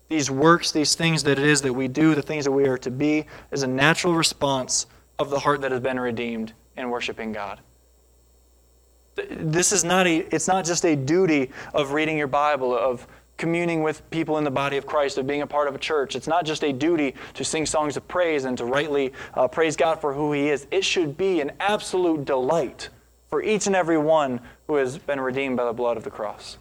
These 0.09 0.31
works, 0.31 0.71
these 0.71 0.95
things 0.95 1.25
that 1.25 1.41
it 1.41 1.45
is 1.45 1.61
that 1.63 1.73
we 1.73 1.89
do, 1.89 2.15
the 2.15 2.23
things 2.23 2.45
that 2.45 2.53
we 2.53 2.69
are 2.69 2.79
to 2.79 2.91
be, 2.91 3.27
is 3.51 3.65
a 3.65 3.67
natural 3.67 4.15
response 4.15 4.87
of 5.19 5.29
the 5.29 5.41
heart 5.41 5.61
that 5.63 5.73
has 5.73 5.81
been 5.81 5.99
redeemed 5.99 6.53
in 6.77 6.89
worshiping 6.89 7.33
God. 7.33 7.61
This 9.29 9.73
is 9.73 9.83
not 9.83 10.07
a, 10.07 10.19
it's 10.33 10.47
not 10.47 10.65
just 10.65 10.85
a 10.85 10.95
duty 10.95 11.51
of 11.75 11.93
reading 11.93 12.17
your 12.17 12.29
Bible, 12.29 12.73
of 12.73 13.09
communing 13.37 13.83
with 13.83 14.09
people 14.11 14.39
in 14.39 14.45
the 14.45 14.53
body 14.53 14.77
of 14.77 14.87
Christ, 14.87 15.19
of 15.19 15.27
being 15.27 15.43
a 15.43 15.49
part 15.49 15.67
of 15.67 15.75
a 15.75 15.79
church. 15.79 16.15
It's 16.15 16.29
not 16.29 16.45
just 16.45 16.63
a 16.63 16.73
duty 16.73 17.17
to 17.35 17.45
sing 17.45 17.67
songs 17.67 17.97
of 17.97 18.07
praise 18.07 18.45
and 18.45 18.57
to 18.59 18.65
rightly 18.65 19.13
uh, 19.35 19.49
praise 19.49 19.75
God 19.75 20.01
for 20.01 20.15
who 20.15 20.33
He 20.33 20.49
is. 20.49 20.69
It 20.71 20.85
should 20.85 21.17
be 21.17 21.41
an 21.41 21.51
absolute 21.59 22.25
delight 22.25 22.89
for 23.31 23.43
each 23.43 23.67
and 23.67 23.77
every 23.77 23.97
one 23.97 24.41
who 24.67 24.75
has 24.75 24.99
been 24.99 25.21
redeemed 25.21 25.57
by 25.57 25.65
the 25.65 25.73
blood 25.73 25.97
of 25.97 26.05
the 26.05 26.11
cross. 26.11 26.59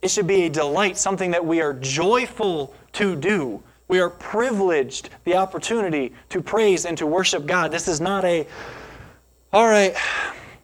It 0.00 0.10
should 0.10 0.26
be 0.26 0.44
a 0.44 0.50
delight, 0.50 0.96
something 0.96 1.32
that 1.32 1.44
we 1.44 1.60
are 1.60 1.74
joyful 1.74 2.74
to 2.92 3.16
do. 3.16 3.62
We 3.88 4.00
are 4.00 4.10
privileged 4.10 5.10
the 5.24 5.36
opportunity 5.36 6.12
to 6.30 6.40
praise 6.40 6.86
and 6.86 6.96
to 6.98 7.06
worship 7.06 7.46
God. 7.46 7.70
This 7.70 7.88
is 7.88 8.00
not 8.00 8.24
a, 8.24 8.46
all 9.52 9.66
right, 9.66 9.96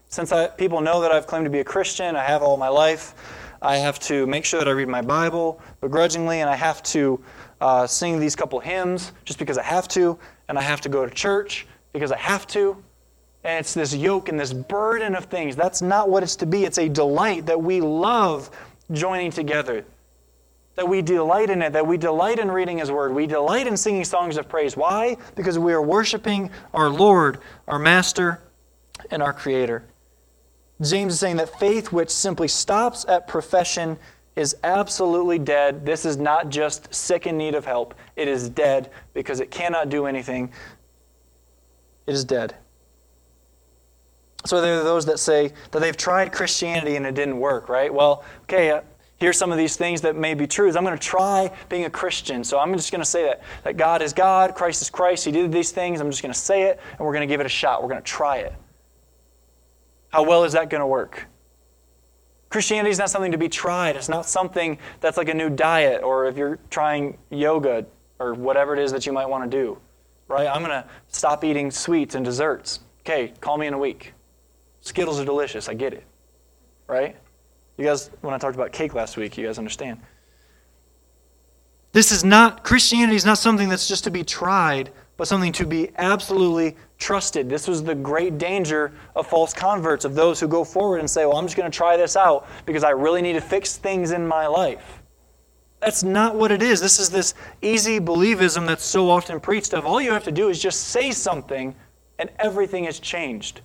since 0.09 0.33
I, 0.33 0.47
people 0.47 0.81
know 0.81 1.01
that 1.01 1.11
I've 1.11 1.27
claimed 1.27 1.47
to 1.47 1.51
be 1.51 1.61
a 1.61 1.65
Christian, 1.65 2.17
I 2.17 2.25
have 2.25 2.43
all 2.43 2.57
my 2.57 2.69
life, 2.69 3.15
I 3.63 3.77
have 3.77 3.99
to 4.01 4.27
make 4.27 4.45
sure 4.45 4.59
that 4.61 4.69
I 4.69 4.73
read 4.73 4.89
my 4.89 5.03
Bible 5.03 5.61
begrudgingly, 5.81 6.41
and 6.41 6.49
I 6.49 6.57
have 6.57 6.83
to 6.85 7.23
uh, 7.61 7.87
sing 7.87 8.19
these 8.19 8.35
couple 8.35 8.59
hymns 8.59 9.13
just 9.25 9.39
because 9.39 9.59
I 9.59 9.63
have 9.63 9.87
to, 9.89 10.19
and 10.49 10.59
I 10.59 10.63
have 10.63 10.81
to 10.83 10.89
go 10.89 11.05
to 11.05 11.15
church 11.15 11.67
because 11.93 12.11
I 12.11 12.17
have 12.17 12.47
to. 12.49 12.83
And 13.43 13.61
it's 13.61 13.73
this 13.75 13.95
yoke 13.95 14.29
and 14.29 14.39
this 14.39 14.53
burden 14.53 15.15
of 15.15 15.27
things. 15.27 15.57
That's 15.57 15.81
not 15.81 16.11
what 16.11 16.23
it's 16.23 16.37
to 16.37 16.47
be. 16.47 16.65
It's 16.65 16.79
a 16.79 16.89
delight 16.89 17.47
that 17.47 17.61
we 17.61 17.81
love 17.81 18.51
joining 18.93 19.31
together. 19.31 19.85
That 20.77 20.89
we 20.89 21.03
delight 21.03 21.51
in 21.51 21.63
it, 21.63 21.73
that 21.73 21.87
we 21.87 21.97
delight 21.97 22.39
in 22.39 22.51
reading 22.51 22.79
His 22.79 22.91
Word, 22.91 23.15
we 23.15 23.27
delight 23.27 23.67
in 23.67 23.77
singing 23.77 24.05
songs 24.05 24.37
of 24.37 24.49
praise. 24.49 24.77
Why? 24.77 25.17
Because 25.35 25.59
we 25.59 25.73
are 25.73 25.83
worshiping 25.83 26.51
our 26.73 26.89
Lord, 26.89 27.39
our 27.67 27.79
Master, 27.79 28.41
and 29.11 29.23
our 29.23 29.33
Creator. 29.33 29.85
James 30.81 31.15
is 31.15 31.21
saying 31.21 31.37
that 31.37 31.59
faith 31.59 31.93
which 31.93 32.09
simply 32.09 32.49
stops 32.49 33.05
at 33.09 33.29
profession 33.29 33.99
is 34.37 34.57
absolutely 34.65 35.39
dead. 35.39 35.85
This 35.85 36.07
is 36.07 36.17
not 36.17 36.49
just 36.49 36.95
sick 36.95 37.27
in 37.27 37.37
need 37.37 37.55
of 37.55 37.65
help, 37.65 37.95
it 38.17 38.29
is 38.29 38.49
dead 38.49 38.91
because 39.13 39.41
it 39.41 39.51
cannot 39.51 39.89
do 39.89 40.07
anything. 40.07 40.51
It 42.07 42.15
is 42.15 42.25
dead. 42.25 42.55
So 44.47 44.61
there 44.61 44.81
are 44.81 44.85
those 44.85 45.05
that 45.07 45.19
say 45.19 45.53
that 45.71 45.81
they've 45.81 45.97
tried 45.97 46.33
Christianity 46.33 46.97
and 46.97 47.05
it 47.05 47.15
didn't 47.15 47.39
work, 47.39 47.69
right? 47.69 47.93
Well, 47.93 48.25
okay, 48.45 48.71
uh, 48.71 48.81
here's 49.19 49.37
some 49.37 49.53
of 49.53 49.59
these 49.59 49.77
things 49.77 50.01
that 50.01 50.17
may 50.17 50.35
be 50.35 50.47
true. 50.47 50.69
I'm 50.69 50.85
going 50.85 50.97
to 50.97 50.99
try 50.99 51.51
being 51.69 51.85
a 51.85 51.91
Christian. 51.91 52.43
So 52.43 52.59
I'm 52.59 52.73
just 52.75 52.91
going 52.91 53.03
to 53.03 53.09
say 53.09 53.25
that, 53.25 53.43
that 53.65 53.77
God 53.77 54.01
is 54.01 54.13
God, 54.13 54.55
Christ 54.55 54.81
is 54.83 54.89
Christ, 54.89 55.27
He 55.27 55.33
did 55.33 55.53
these 55.53 55.73
things. 55.73 56.01
I'm 56.01 56.11
just 56.11 56.23
going 56.23 56.33
to 56.33 56.39
say 56.39 56.63
it, 56.63 56.81
and 56.91 57.01
we're 57.01 57.13
going 57.13 57.29
to 57.29 57.33
give 57.33 57.41
it 57.41 57.47
a 57.47 57.51
shot. 57.51 57.83
We're 57.83 57.91
going 57.91 58.03
to 58.03 58.07
try 58.07 58.39
it. 58.39 58.55
How 60.09 60.25
well 60.25 60.45
is 60.45 60.53
that 60.55 60.71
going 60.71 60.81
to 60.81 60.87
work? 60.87 61.27
Christianity 62.49 62.91
is 62.91 62.99
not 62.99 63.11
something 63.11 63.31
to 63.31 63.39
be 63.39 63.49
tried. 63.49 63.95
It's 63.95 64.09
not 64.09 64.27
something 64.27 64.79
that's 65.01 65.17
like 65.17 65.29
a 65.29 65.35
new 65.35 65.51
diet, 65.51 66.03
or 66.03 66.27
if 66.27 66.37
you're 66.37 66.59
trying 66.69 67.17
yoga 67.31 67.87
or 68.19 68.35
whatever 68.35 68.73
it 68.75 68.81
is 68.81 68.91
that 68.91 69.07
you 69.07 69.13
might 69.13 69.29
want 69.29 69.49
to 69.49 69.57
do, 69.57 69.79
right? 70.27 70.49
I'm 70.49 70.65
going 70.65 70.83
to 70.83 70.85
stop 71.09 71.45
eating 71.45 71.71
sweets 71.71 72.17
and 72.17 72.25
desserts. 72.25 72.81
Okay, 73.03 73.33
call 73.41 73.57
me 73.57 73.69
in 73.69 73.75
a 73.75 73.79
week. 73.79 74.15
Skittles 74.81 75.21
are 75.21 75.25
delicious. 75.25 75.69
I 75.69 75.75
get 75.75 75.93
it. 75.93 76.05
Right? 76.87 77.17
You 77.77 77.85
guys, 77.85 78.11
when 78.21 78.35
I 78.35 78.39
talked 78.39 78.55
about 78.55 78.73
cake 78.73 78.95
last 78.95 79.17
week, 79.17 79.39
you 79.39 79.47
guys 79.47 79.59
understand. 79.59 80.01
This 81.93 82.13
is 82.13 82.25
not, 82.25 82.63
Christianity 82.63 83.17
is 83.17 83.25
not 83.25 83.39
something 83.39 83.69
that's 83.69 83.89
just 83.89 84.05
to 84.05 84.11
be 84.11 84.23
tried, 84.23 84.91
but 85.17 85.27
something 85.27 85.53
to 85.53 85.67
be 85.67 85.91
absolutely 85.99 86.77
trusted. 86.99 87.49
This 87.49 87.67
was 87.67 87.83
the 87.83 87.95
great 87.95 88.39
danger 88.39 88.93
of 89.17 89.27
false 89.27 89.53
converts, 89.53 90.05
of 90.05 90.15
those 90.15 90.39
who 90.39 90.47
go 90.47 90.63
forward 90.63 91.01
and 91.01 91.11
say, 91.11 91.27
Well, 91.27 91.37
I'm 91.37 91.47
just 91.47 91.57
going 91.57 91.71
to 91.71 91.77
try 91.77 91.97
this 91.97 92.17
out 92.17 92.47
because 92.65 92.85
I 92.85 92.91
really 92.91 93.23
need 93.23 93.33
to 93.33 93.41
fix 93.41 93.77
things 93.77 94.13
in 94.13 94.27
my 94.27 94.47
life. 94.47 95.03
That's 95.81 96.03
not 96.03 96.37
what 96.37 96.53
it 96.53 96.63
is. 96.63 96.81
This 96.81 97.01
is 97.01 97.11
this 97.11 97.35
easy 97.63 97.99
believism 97.99 98.67
that's 98.67 98.85
so 98.85 99.11
often 99.11 99.41
preached 99.41 99.73
of 99.73 99.87
all 99.87 100.01
you 100.01 100.13
have 100.13 100.25
to 100.25 100.33
do 100.33 100.49
is 100.49 100.61
just 100.61 100.89
say 100.89 101.11
something 101.11 101.75
and 102.19 102.31
everything 102.39 102.85
is 102.85 103.01
changed. 103.01 103.63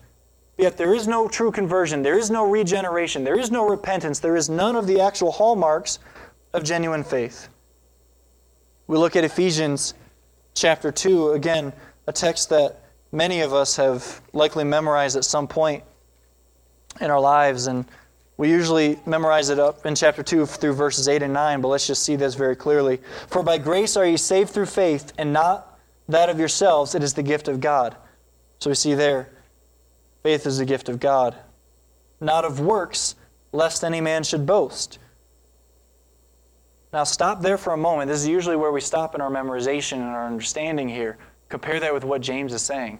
Yet 0.57 0.77
there 0.77 0.93
is 0.93 1.07
no 1.07 1.27
true 1.27 1.51
conversion, 1.51 2.01
there 2.01 2.17
is 2.17 2.31
no 2.31 2.49
regeneration, 2.49 3.23
there 3.23 3.37
is 3.37 3.51
no 3.51 3.67
repentance, 3.67 4.19
there 4.19 4.37
is 4.37 4.49
none 4.49 4.75
of 4.75 4.87
the 4.87 5.01
actual 5.01 5.31
hallmarks 5.31 5.99
of 6.53 6.63
genuine 6.63 7.03
faith. 7.03 7.49
We 8.87 8.97
look 8.97 9.15
at 9.15 9.25
Ephesians 9.25 9.93
chapter 10.53 10.91
2, 10.91 11.31
again, 11.31 11.73
a 12.07 12.13
text 12.13 12.49
that 12.49 12.83
many 13.11 13.41
of 13.41 13.53
us 13.53 13.75
have 13.75 14.21
likely 14.31 14.63
memorized 14.63 15.17
at 15.17 15.25
some 15.25 15.47
point 15.47 15.83
in 17.01 17.11
our 17.11 17.19
lives, 17.19 17.67
and 17.67 17.85
we 18.37 18.49
usually 18.49 18.97
memorize 19.05 19.49
it 19.49 19.59
up 19.59 19.85
in 19.85 19.95
chapter 19.95 20.23
2 20.23 20.45
through 20.45 20.73
verses 20.73 21.09
8 21.09 21.21
and 21.21 21.33
9, 21.33 21.59
but 21.59 21.67
let's 21.67 21.87
just 21.87 22.03
see 22.03 22.15
this 22.15 22.35
very 22.35 22.55
clearly. 22.55 23.01
For 23.27 23.43
by 23.43 23.57
grace 23.57 23.97
are 23.97 24.05
ye 24.05 24.15
saved 24.15 24.51
through 24.51 24.67
faith, 24.67 25.11
and 25.17 25.33
not 25.33 25.79
that 26.07 26.29
of 26.29 26.39
yourselves, 26.39 26.95
it 26.95 27.03
is 27.03 27.13
the 27.13 27.23
gift 27.23 27.49
of 27.49 27.59
God. 27.59 27.97
So 28.59 28.69
we 28.69 28.75
see 28.75 28.93
there 28.93 29.29
Faith 30.25 30.47
is 30.47 30.57
a 30.57 30.65
gift 30.65 30.89
of 30.89 30.99
God, 30.99 31.35
not 32.19 32.45
of 32.45 32.59
works, 32.59 33.13
lest 33.51 33.83
any 33.83 34.01
man 34.01 34.23
should 34.23 34.43
boast. 34.43 34.97
Now, 36.91 37.03
stop 37.03 37.43
there 37.43 37.59
for 37.59 37.73
a 37.73 37.77
moment. 37.77 38.07
This 38.09 38.21
is 38.21 38.27
usually 38.27 38.55
where 38.55 38.71
we 38.71 38.81
stop 38.81 39.13
in 39.13 39.21
our 39.21 39.29
memorization 39.29 39.97
and 39.97 40.05
our 40.05 40.25
understanding 40.25 40.89
here. 40.89 41.19
Compare 41.47 41.79
that 41.79 41.93
with 41.93 42.03
what 42.03 42.21
James 42.21 42.53
is 42.53 42.63
saying. 42.63 42.97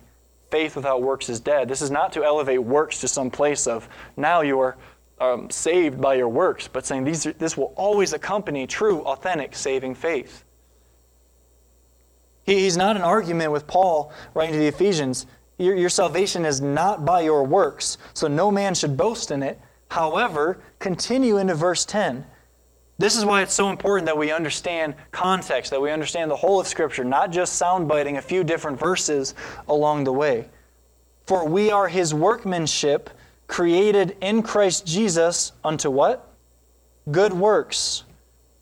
Faith 0.51 0.75
without 0.75 1.01
works 1.01 1.27
is 1.27 1.39
dead. 1.39 1.67
This 1.67 1.81
is 1.81 1.89
not 1.89 2.13
to 2.13 2.23
elevate 2.23 2.61
works 2.61 3.01
to 3.01 3.07
some 3.07 3.31
place 3.31 3.65
of 3.65 3.89
now 4.15 4.41
you 4.41 4.59
are 4.59 4.77
um, 5.19 5.49
saved 5.49 5.99
by 5.99 6.13
your 6.13 6.29
works, 6.29 6.67
but 6.67 6.85
saying 6.85 7.05
these, 7.05 7.23
this 7.23 7.57
will 7.57 7.73
always 7.75 8.13
accompany 8.13 8.67
true, 8.67 8.99
authentic, 8.99 9.55
saving 9.55 9.95
faith. 9.95 10.43
He, 12.43 12.59
he's 12.59 12.77
not 12.77 12.95
an 12.95 13.01
argument 13.01 13.51
with 13.51 13.65
Paul 13.65 14.13
writing 14.35 14.53
to 14.53 14.59
the 14.59 14.67
Ephesians. 14.67 15.25
Your, 15.57 15.75
your 15.75 15.89
salvation 15.89 16.45
is 16.45 16.61
not 16.61 17.05
by 17.05 17.21
your 17.21 17.43
works, 17.43 17.97
so 18.13 18.27
no 18.27 18.51
man 18.51 18.75
should 18.75 18.97
boast 18.97 19.31
in 19.31 19.41
it. 19.41 19.59
However, 19.89 20.59
continue 20.79 21.37
into 21.37 21.55
verse 21.55 21.85
10. 21.85 22.25
This 22.97 23.15
is 23.15 23.25
why 23.25 23.41
it's 23.41 23.53
so 23.53 23.69
important 23.69 24.05
that 24.05 24.17
we 24.17 24.31
understand 24.31 24.95
context, 25.11 25.71
that 25.71 25.81
we 25.81 25.91
understand 25.91 26.31
the 26.31 26.35
whole 26.35 26.59
of 26.59 26.67
Scripture, 26.67 27.03
not 27.03 27.31
just 27.31 27.61
soundbiting 27.61 28.17
a 28.17 28.21
few 28.21 28.43
different 28.43 28.79
verses 28.79 29.35
along 29.67 30.05
the 30.05 30.13
way. 30.13 30.47
For 31.25 31.47
we 31.47 31.71
are 31.71 31.87
his 31.87 32.13
workmanship, 32.13 33.09
created 33.47 34.15
in 34.21 34.41
Christ 34.41 34.85
Jesus 34.85 35.51
unto 35.63 35.89
what? 35.89 36.31
Good 37.11 37.33
works, 37.33 38.03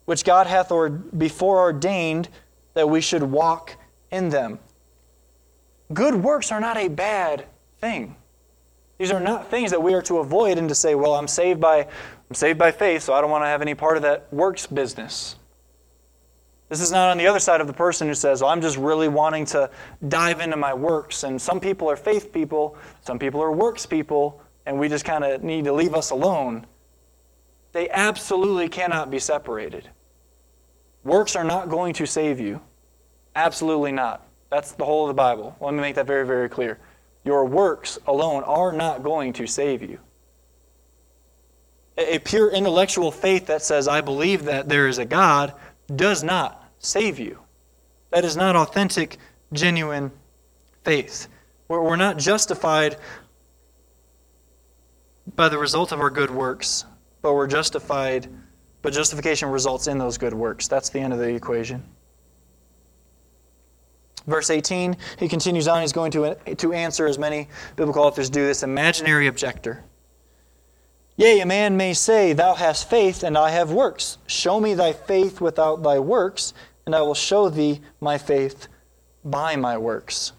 which 0.05 0.23
God 0.23 0.47
hath 0.47 0.71
or 0.71 0.89
before 0.89 1.59
ordained 1.59 2.29
that 2.73 2.89
we 2.89 3.01
should 3.01 3.23
walk 3.23 3.75
in 4.11 4.29
them. 4.29 4.59
Good 5.93 6.15
works 6.15 6.51
are 6.51 6.59
not 6.59 6.77
a 6.77 6.87
bad 6.87 7.45
thing. 7.79 8.15
These 8.97 9.11
are 9.11 9.19
not 9.19 9.49
things 9.49 9.71
that 9.71 9.81
we 9.81 9.93
are 9.93 10.01
to 10.03 10.19
avoid 10.19 10.57
and 10.57 10.69
to 10.69 10.75
say, 10.75 10.95
well, 10.95 11.13
I'm 11.15 11.27
saved 11.27 11.59
by 11.59 11.81
I'm 11.81 12.35
saved 12.35 12.57
by 12.57 12.71
faith, 12.71 13.03
so 13.03 13.13
I 13.13 13.21
don't 13.21 13.29
want 13.29 13.43
to 13.43 13.47
have 13.47 13.61
any 13.61 13.75
part 13.75 13.97
of 13.97 14.03
that 14.03 14.31
works 14.31 14.65
business. 14.65 15.35
This 16.69 16.81
is 16.81 16.91
not 16.91 17.11
on 17.11 17.17
the 17.17 17.27
other 17.27 17.39
side 17.39 17.61
of 17.61 17.67
the 17.67 17.73
person 17.73 18.07
who 18.07 18.15
says, 18.15 18.41
well, 18.41 18.49
I'm 18.49 18.61
just 18.61 18.77
really 18.77 19.07
wanting 19.07 19.45
to 19.47 19.69
dive 20.07 20.39
into 20.39 20.57
my 20.57 20.73
works. 20.73 21.23
And 21.23 21.39
some 21.39 21.59
people 21.59 21.89
are 21.91 21.95
faith 21.95 22.33
people, 22.33 22.75
some 23.01 23.19
people 23.19 23.41
are 23.43 23.51
works 23.51 23.85
people, 23.85 24.41
and 24.65 24.79
we 24.79 24.89
just 24.89 25.05
kind 25.05 25.23
of 25.23 25.43
need 25.43 25.65
to 25.65 25.73
leave 25.73 25.93
us 25.93 26.09
alone. 26.09 26.65
They 27.73 27.89
absolutely 27.89 28.69
cannot 28.69 29.11
be 29.11 29.19
separated. 29.19 29.87
Works 31.03 31.35
are 31.35 31.43
not 31.43 31.69
going 31.69 31.93
to 31.95 32.07
save 32.07 32.39
you. 32.39 32.61
Absolutely 33.35 33.91
not. 33.91 34.25
That's 34.53 34.73
the 34.73 34.85
whole 34.85 35.05
of 35.05 35.07
the 35.07 35.15
Bible. 35.15 35.55
Let 35.59 35.73
me 35.73 35.81
make 35.81 35.95
that 35.95 36.05
very, 36.05 36.27
very 36.27 36.47
clear. 36.47 36.77
Your 37.25 37.43
works 37.43 37.97
alone 38.05 38.43
are 38.43 38.71
not 38.71 39.01
going 39.01 39.33
to 39.33 39.47
save 39.47 39.81
you. 39.81 39.97
A 41.97 42.19
pure 42.19 42.51
intellectual 42.51 43.11
faith 43.11 43.47
that 43.47 43.63
says, 43.63 43.87
I 43.87 44.01
believe 44.01 44.43
that 44.45 44.69
there 44.69 44.87
is 44.87 44.99
a 44.99 45.05
God, 45.05 45.55
does 45.95 46.23
not 46.23 46.71
save 46.77 47.17
you. 47.17 47.39
That 48.11 48.25
is 48.25 48.37
not 48.37 48.55
authentic, 48.55 49.17
genuine 49.53 50.11
faith. 50.83 51.27
We're 51.67 51.95
not 51.95 52.19
justified 52.19 52.97
by 55.35 55.49
the 55.49 55.57
result 55.57 55.91
of 55.91 55.99
our 55.99 56.11
good 56.11 56.29
works, 56.29 56.85
but 57.23 57.33
we're 57.33 57.47
justified, 57.47 58.27
but 58.83 58.93
justification 58.93 59.49
results 59.49 59.87
in 59.87 59.97
those 59.97 60.19
good 60.19 60.35
works. 60.35 60.67
That's 60.67 60.89
the 60.89 60.99
end 60.99 61.11
of 61.11 61.17
the 61.17 61.33
equation. 61.33 61.83
Verse 64.25 64.49
18, 64.49 64.95
he 65.19 65.27
continues 65.27 65.67
on. 65.67 65.81
He's 65.81 65.91
going 65.91 66.11
to, 66.11 66.35
to 66.55 66.73
answer, 66.73 67.05
as 67.05 67.17
many 67.17 67.49
biblical 67.75 68.03
authors 68.03 68.29
do, 68.29 68.45
this 68.45 68.63
imaginary 68.63 69.27
objector. 69.27 69.83
Yea, 71.17 71.41
a 71.41 71.45
man 71.45 71.77
may 71.77 71.93
say, 71.93 72.33
Thou 72.33 72.55
hast 72.55 72.89
faith, 72.89 73.23
and 73.23 73.37
I 73.37 73.51
have 73.51 73.71
works. 73.71 74.17
Show 74.25 74.59
me 74.59 74.73
thy 74.73 74.93
faith 74.93 75.41
without 75.41 75.83
thy 75.83 75.99
works, 75.99 76.53
and 76.85 76.95
I 76.95 77.01
will 77.01 77.13
show 77.13 77.49
thee 77.49 77.81
my 77.99 78.17
faith 78.17 78.67
by 79.23 79.55
my 79.55 79.77
works. 79.77 80.31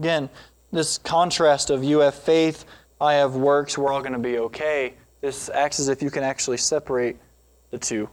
Again, 0.00 0.28
this 0.72 0.98
contrast 0.98 1.70
of 1.70 1.82
you 1.82 2.00
have 2.00 2.14
faith, 2.14 2.66
I 3.00 3.14
have 3.14 3.36
works, 3.36 3.78
we're 3.78 3.92
all 3.92 4.00
going 4.00 4.12
to 4.12 4.18
be 4.18 4.38
okay. 4.38 4.94
This 5.20 5.48
acts 5.48 5.80
as 5.80 5.88
if 5.88 6.02
you 6.02 6.10
can 6.10 6.22
actually 6.22 6.58
separate 6.58 7.16
the 7.70 7.78
two. 7.78 8.08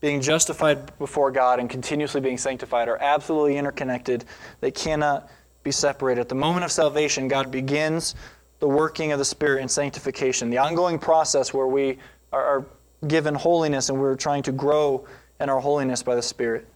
Being 0.00 0.22
justified 0.22 0.96
before 0.98 1.30
God 1.30 1.60
and 1.60 1.68
continuously 1.68 2.20
being 2.20 2.38
sanctified 2.38 2.88
are 2.88 2.96
absolutely 3.00 3.58
interconnected. 3.58 4.24
They 4.60 4.70
cannot 4.70 5.30
be 5.62 5.70
separated. 5.70 6.22
At 6.22 6.28
the 6.30 6.34
moment 6.34 6.64
of 6.64 6.72
salvation, 6.72 7.28
God 7.28 7.50
begins 7.50 8.14
the 8.60 8.68
working 8.68 9.12
of 9.12 9.18
the 9.18 9.24
Spirit 9.24 9.60
in 9.62 9.68
sanctification, 9.68 10.48
the 10.48 10.58
ongoing 10.58 10.98
process 10.98 11.52
where 11.52 11.66
we 11.66 11.98
are, 12.32 12.64
given 13.06 13.34
holiness 13.34 13.88
and 13.88 13.98
we're 13.98 14.16
trying 14.16 14.42
to 14.42 14.52
grow 14.52 15.06
in 15.38 15.48
our 15.48 15.60
holiness 15.60 16.02
by 16.02 16.14
the 16.14 16.22
Spirit. 16.22 16.66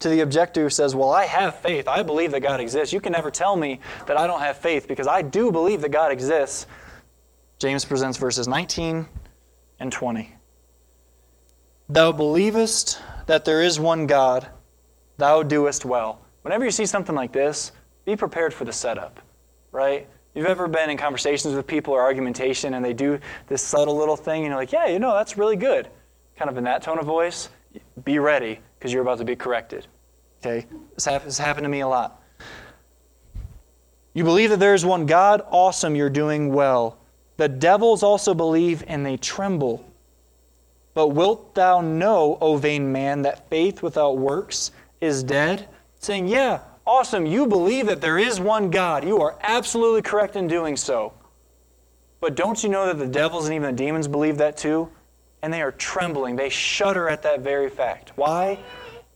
To 0.00 0.08
the 0.08 0.20
objector 0.20 0.62
who 0.62 0.70
says, 0.70 0.94
Well, 0.94 1.10
I 1.10 1.24
have 1.24 1.56
faith. 1.60 1.88
I 1.88 2.02
believe 2.02 2.32
that 2.32 2.40
God 2.40 2.60
exists. 2.60 2.92
You 2.92 3.00
can 3.00 3.12
never 3.12 3.30
tell 3.30 3.56
me 3.56 3.80
that 4.06 4.18
I 4.18 4.26
don't 4.26 4.40
have 4.40 4.58
faith 4.58 4.86
because 4.86 5.06
I 5.06 5.22
do 5.22 5.50
believe 5.50 5.80
that 5.80 5.90
God 5.90 6.12
exists. 6.12 6.66
James 7.58 7.84
presents 7.84 8.18
verses 8.18 8.46
19 8.46 9.08
and 9.78 9.92
20. 9.92 10.34
Thou 11.88 12.12
believest 12.12 13.00
that 13.26 13.44
there 13.44 13.62
is 13.62 13.78
one 13.78 14.06
God, 14.06 14.48
thou 15.16 15.42
doest 15.42 15.84
well. 15.84 16.20
Whenever 16.42 16.64
you 16.64 16.70
see 16.70 16.86
something 16.86 17.14
like 17.14 17.32
this, 17.32 17.72
be 18.04 18.16
prepared 18.16 18.52
for 18.52 18.64
the 18.64 18.72
setup, 18.72 19.20
right? 19.72 20.08
You've 20.34 20.46
ever 20.46 20.66
been 20.66 20.90
in 20.90 20.96
conversations 20.96 21.54
with 21.54 21.66
people 21.66 21.94
or 21.94 22.02
argumentation 22.02 22.74
and 22.74 22.84
they 22.84 22.92
do 22.92 23.18
this 23.46 23.62
subtle 23.62 23.96
little 23.96 24.16
thing 24.16 24.42
and 24.42 24.50
you're 24.50 24.56
like, 24.56 24.72
yeah, 24.72 24.86
you 24.86 24.98
know, 24.98 25.14
that's 25.14 25.38
really 25.38 25.56
good. 25.56 25.88
Kind 26.36 26.50
of 26.50 26.56
in 26.56 26.64
that 26.64 26.82
tone 26.82 26.98
of 26.98 27.06
voice, 27.06 27.48
be 28.04 28.18
ready 28.18 28.60
because 28.78 28.92
you're 28.92 29.02
about 29.02 29.18
to 29.18 29.24
be 29.24 29.36
corrected. 29.36 29.86
Okay? 30.40 30.66
This, 30.94 31.04
has 31.04 31.38
happened 31.38 31.64
to 31.64 31.68
me 31.68 31.80
a 31.80 31.88
lot. 31.88 32.20
You 34.12 34.24
believe 34.24 34.50
that 34.50 34.60
there 34.60 34.74
is 34.74 34.84
one 34.84 35.06
God? 35.06 35.42
Awesome, 35.50 35.96
you're 35.96 36.10
doing 36.10 36.52
well. 36.52 36.98
The 37.36 37.48
devils 37.48 38.02
also 38.02 38.34
believe 38.34 38.84
and 38.86 39.04
they 39.04 39.16
tremble. 39.16 39.84
But 40.94 41.08
wilt 41.08 41.54
thou 41.54 41.80
know, 41.80 42.38
O 42.40 42.56
vain 42.56 42.92
man, 42.92 43.22
that 43.22 43.50
faith 43.50 43.82
without 43.82 44.18
works 44.18 44.70
is 45.00 45.22
dead? 45.24 45.68
Saying, 45.98 46.28
yeah, 46.28 46.60
Awesome. 46.86 47.24
You 47.24 47.46
believe 47.46 47.86
that 47.86 48.00
there 48.00 48.18
is 48.18 48.38
one 48.38 48.70
God. 48.70 49.06
You 49.06 49.20
are 49.22 49.38
absolutely 49.42 50.02
correct 50.02 50.36
in 50.36 50.46
doing 50.46 50.76
so. 50.76 51.14
But 52.20 52.34
don't 52.34 52.62
you 52.62 52.68
know 52.68 52.86
that 52.86 52.98
the 52.98 53.06
devils 53.06 53.46
and 53.46 53.54
even 53.54 53.74
the 53.74 53.82
demons 53.84 54.06
believe 54.06 54.38
that 54.38 54.56
too? 54.56 54.90
And 55.42 55.52
they 55.52 55.62
are 55.62 55.72
trembling. 55.72 56.36
They 56.36 56.50
shudder 56.50 57.08
at 57.08 57.22
that 57.22 57.40
very 57.40 57.70
fact. 57.70 58.12
Why? 58.16 58.58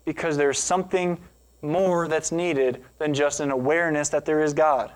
Because 0.04 0.36
there's 0.36 0.58
something 0.58 1.18
more 1.60 2.08
that's 2.08 2.32
needed 2.32 2.84
than 2.98 3.12
just 3.12 3.40
an 3.40 3.50
awareness 3.50 4.08
that 4.10 4.24
there 4.24 4.42
is 4.42 4.54
God. 4.54 4.92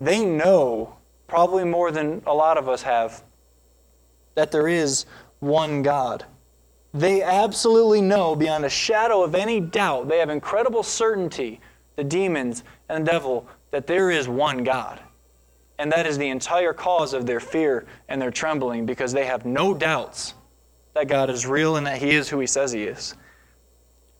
They 0.00 0.24
know, 0.24 0.96
probably 1.26 1.64
more 1.64 1.90
than 1.90 2.22
a 2.26 2.34
lot 2.34 2.58
of 2.58 2.68
us 2.68 2.82
have, 2.82 3.22
that 4.34 4.52
there 4.52 4.68
is 4.68 5.06
one 5.40 5.82
God. 5.82 6.24
They 6.94 7.22
absolutely 7.22 8.00
know 8.00 8.34
beyond 8.36 8.64
a 8.64 8.70
shadow 8.70 9.22
of 9.22 9.34
any 9.34 9.60
doubt, 9.60 10.08
they 10.08 10.18
have 10.18 10.30
incredible 10.30 10.82
certainty, 10.82 11.60
the 11.96 12.04
demons 12.04 12.64
and 12.88 13.06
the 13.06 13.10
devil, 13.10 13.46
that 13.70 13.86
there 13.86 14.10
is 14.10 14.28
one 14.28 14.64
God. 14.64 15.00
And 15.78 15.92
that 15.92 16.06
is 16.06 16.16
the 16.16 16.28
entire 16.28 16.72
cause 16.72 17.12
of 17.12 17.26
their 17.26 17.40
fear 17.40 17.86
and 18.08 18.20
their 18.20 18.30
trembling 18.30 18.86
because 18.86 19.12
they 19.12 19.26
have 19.26 19.44
no 19.44 19.74
doubts 19.74 20.34
that 20.94 21.08
God 21.08 21.28
is 21.28 21.46
real 21.46 21.76
and 21.76 21.86
that 21.86 21.98
He 22.00 22.10
is 22.10 22.28
who 22.28 22.40
He 22.40 22.46
says 22.46 22.72
He 22.72 22.84
is. 22.84 23.14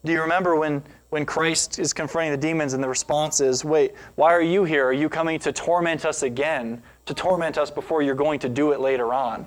Do 0.04 0.12
you 0.12 0.20
remember 0.20 0.54
when, 0.54 0.82
when 1.08 1.24
Christ 1.24 1.78
is 1.78 1.92
confronting 1.92 2.32
the 2.32 2.38
demons 2.38 2.74
and 2.74 2.84
the 2.84 2.88
response 2.88 3.40
is, 3.40 3.64
Wait, 3.64 3.94
why 4.16 4.32
are 4.32 4.42
you 4.42 4.64
here? 4.64 4.86
Are 4.86 4.92
you 4.92 5.08
coming 5.08 5.38
to 5.40 5.52
torment 5.52 6.04
us 6.04 6.22
again? 6.22 6.82
To 7.06 7.14
torment 7.14 7.56
us 7.58 7.70
before 7.70 8.02
you're 8.02 8.14
going 8.14 8.40
to 8.40 8.48
do 8.48 8.72
it 8.72 8.80
later 8.80 9.14
on? 9.14 9.46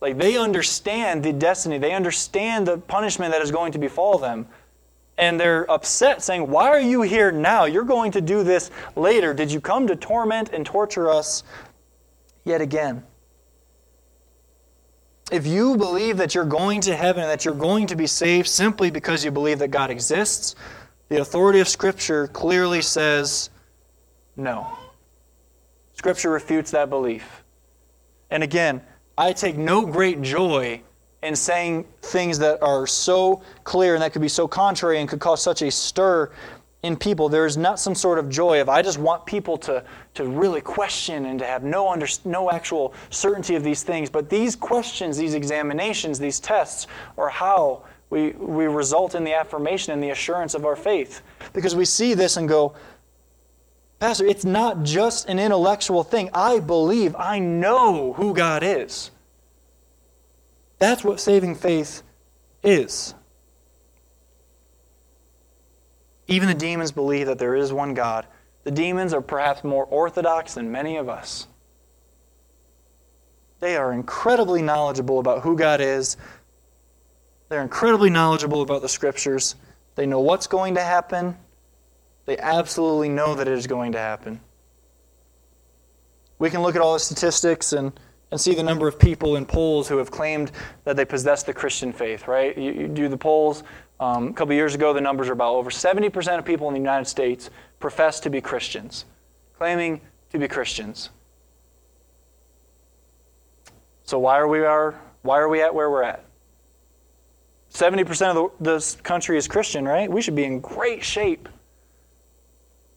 Like 0.00 0.18
they 0.18 0.36
understand 0.36 1.22
the 1.22 1.32
destiny, 1.32 1.78
they 1.78 1.92
understand 1.92 2.66
the 2.66 2.78
punishment 2.78 3.32
that 3.32 3.42
is 3.42 3.50
going 3.50 3.72
to 3.72 3.78
befall 3.78 4.18
them. 4.18 4.46
And 5.18 5.40
they're 5.40 5.70
upset, 5.70 6.22
saying, 6.22 6.50
Why 6.50 6.68
are 6.68 6.80
you 6.80 7.00
here 7.00 7.32
now? 7.32 7.64
You're 7.64 7.84
going 7.84 8.12
to 8.12 8.20
do 8.20 8.42
this 8.42 8.70
later. 8.96 9.32
Did 9.32 9.50
you 9.50 9.60
come 9.62 9.86
to 9.86 9.96
torment 9.96 10.50
and 10.52 10.66
torture 10.66 11.10
us 11.10 11.42
yet 12.44 12.60
again? 12.60 13.02
If 15.32 15.46
you 15.46 15.76
believe 15.76 16.18
that 16.18 16.34
you're 16.34 16.44
going 16.44 16.82
to 16.82 16.94
heaven 16.94 17.22
and 17.22 17.30
that 17.30 17.44
you're 17.44 17.54
going 17.54 17.88
to 17.88 17.96
be 17.96 18.06
saved 18.06 18.46
simply 18.46 18.90
because 18.90 19.24
you 19.24 19.30
believe 19.30 19.58
that 19.58 19.70
God 19.70 19.90
exists, 19.90 20.54
the 21.08 21.20
authority 21.20 21.60
of 21.60 21.68
Scripture 21.68 22.28
clearly 22.28 22.82
says 22.82 23.50
no. 24.36 24.68
Scripture 25.96 26.28
refutes 26.30 26.70
that 26.72 26.90
belief. 26.90 27.42
And 28.30 28.42
again, 28.42 28.82
I 29.16 29.32
take 29.32 29.56
no 29.56 29.86
great 29.86 30.20
joy 30.20 30.82
in 31.22 31.34
saying 31.34 31.86
things 32.02 32.38
that 32.38 32.62
are 32.62 32.86
so 32.86 33.40
clear 33.64 33.94
and 33.94 34.02
that 34.02 34.12
could 34.12 34.20
be 34.20 34.28
so 34.28 34.46
contrary 34.46 35.00
and 35.00 35.08
could 35.08 35.20
cause 35.20 35.42
such 35.42 35.62
a 35.62 35.70
stir 35.70 36.30
in 36.82 36.96
people. 36.96 37.30
There 37.30 37.46
is 37.46 37.56
not 37.56 37.80
some 37.80 37.94
sort 37.94 38.18
of 38.18 38.28
joy 38.28 38.60
of 38.60 38.68
I 38.68 38.82
just 38.82 38.98
want 38.98 39.24
people 39.24 39.56
to, 39.58 39.82
to 40.14 40.24
really 40.24 40.60
question 40.60 41.24
and 41.24 41.38
to 41.38 41.46
have 41.46 41.64
no, 41.64 41.88
under, 41.88 42.06
no 42.26 42.50
actual 42.50 42.92
certainty 43.08 43.54
of 43.54 43.64
these 43.64 43.82
things. 43.82 44.10
But 44.10 44.28
these 44.28 44.54
questions, 44.54 45.16
these 45.16 45.32
examinations, 45.32 46.18
these 46.18 46.40
tests 46.40 46.88
are 47.16 47.30
how 47.30 47.84
we, 48.10 48.32
we 48.32 48.66
result 48.66 49.14
in 49.14 49.24
the 49.24 49.32
affirmation 49.32 49.94
and 49.94 50.02
the 50.02 50.10
assurance 50.10 50.54
of 50.54 50.66
our 50.66 50.76
faith. 50.76 51.22
Because 51.54 51.74
we 51.74 51.86
see 51.86 52.12
this 52.12 52.36
and 52.36 52.46
go, 52.46 52.74
Pastor, 53.98 54.26
it's 54.26 54.44
not 54.44 54.82
just 54.82 55.28
an 55.28 55.38
intellectual 55.38 56.04
thing. 56.04 56.28
I 56.34 56.60
believe, 56.60 57.16
I 57.16 57.38
know 57.38 58.12
who 58.12 58.34
God 58.34 58.62
is. 58.62 59.10
That's 60.78 61.02
what 61.02 61.20
saving 61.20 61.54
faith 61.54 62.02
is. 62.62 63.14
Even 66.28 66.48
the 66.48 66.54
demons 66.54 66.92
believe 66.92 67.26
that 67.26 67.38
there 67.38 67.54
is 67.54 67.72
one 67.72 67.94
God. 67.94 68.26
The 68.64 68.70
demons 68.70 69.14
are 69.14 69.20
perhaps 69.20 69.64
more 69.64 69.84
orthodox 69.84 70.54
than 70.54 70.72
many 70.72 70.96
of 70.96 71.08
us. 71.08 71.46
They 73.60 73.76
are 73.76 73.92
incredibly 73.92 74.60
knowledgeable 74.60 75.18
about 75.18 75.42
who 75.42 75.56
God 75.56 75.80
is. 75.80 76.16
They're 77.48 77.62
incredibly 77.62 78.10
knowledgeable 78.10 78.60
about 78.60 78.82
the 78.82 78.88
scriptures. 78.88 79.54
They 79.94 80.04
know 80.04 80.20
what's 80.20 80.46
going 80.46 80.74
to 80.74 80.82
happen. 80.82 81.36
They 82.26 82.36
absolutely 82.38 83.08
know 83.08 83.34
that 83.36 83.46
it 83.48 83.54
is 83.54 83.66
going 83.66 83.92
to 83.92 83.98
happen. 83.98 84.40
We 86.38 86.50
can 86.50 86.60
look 86.60 86.74
at 86.76 86.82
all 86.82 86.92
the 86.92 87.00
statistics 87.00 87.72
and, 87.72 87.98
and 88.30 88.40
see 88.40 88.54
the 88.54 88.62
number 88.62 88.86
of 88.88 88.98
people 88.98 89.36
in 89.36 89.46
polls 89.46 89.88
who 89.88 89.96
have 89.98 90.10
claimed 90.10 90.50
that 90.84 90.96
they 90.96 91.04
possess 91.04 91.44
the 91.44 91.54
Christian 91.54 91.92
faith, 91.92 92.28
right? 92.28 92.56
You, 92.58 92.72
you 92.72 92.88
do 92.88 93.08
the 93.08 93.16
polls. 93.16 93.62
Um, 93.98 94.28
a 94.28 94.32
couple 94.32 94.54
years 94.54 94.74
ago, 94.74 94.92
the 94.92 95.00
numbers 95.00 95.28
are 95.28 95.32
about 95.32 95.54
over 95.54 95.70
70% 95.70 96.38
of 96.38 96.44
people 96.44 96.68
in 96.68 96.74
the 96.74 96.80
United 96.80 97.06
States 97.06 97.48
profess 97.78 98.20
to 98.20 98.30
be 98.30 98.40
Christians, 98.40 99.06
claiming 99.56 100.00
to 100.30 100.38
be 100.38 100.48
Christians. 100.48 101.10
So 104.04 104.18
why 104.18 104.38
are 104.38 104.46
we 104.46 104.60
are 104.60 105.00
why 105.22 105.38
are 105.38 105.48
we 105.48 105.62
at 105.62 105.74
where 105.74 105.90
we're 105.90 106.04
at? 106.04 106.24
70% 107.72 108.36
of 108.36 108.52
the, 108.60 108.70
the 108.70 109.02
country 109.02 109.36
is 109.36 109.48
Christian, 109.48 109.84
right? 109.84 110.10
We 110.10 110.22
should 110.22 110.36
be 110.36 110.44
in 110.44 110.60
great 110.60 111.02
shape 111.02 111.48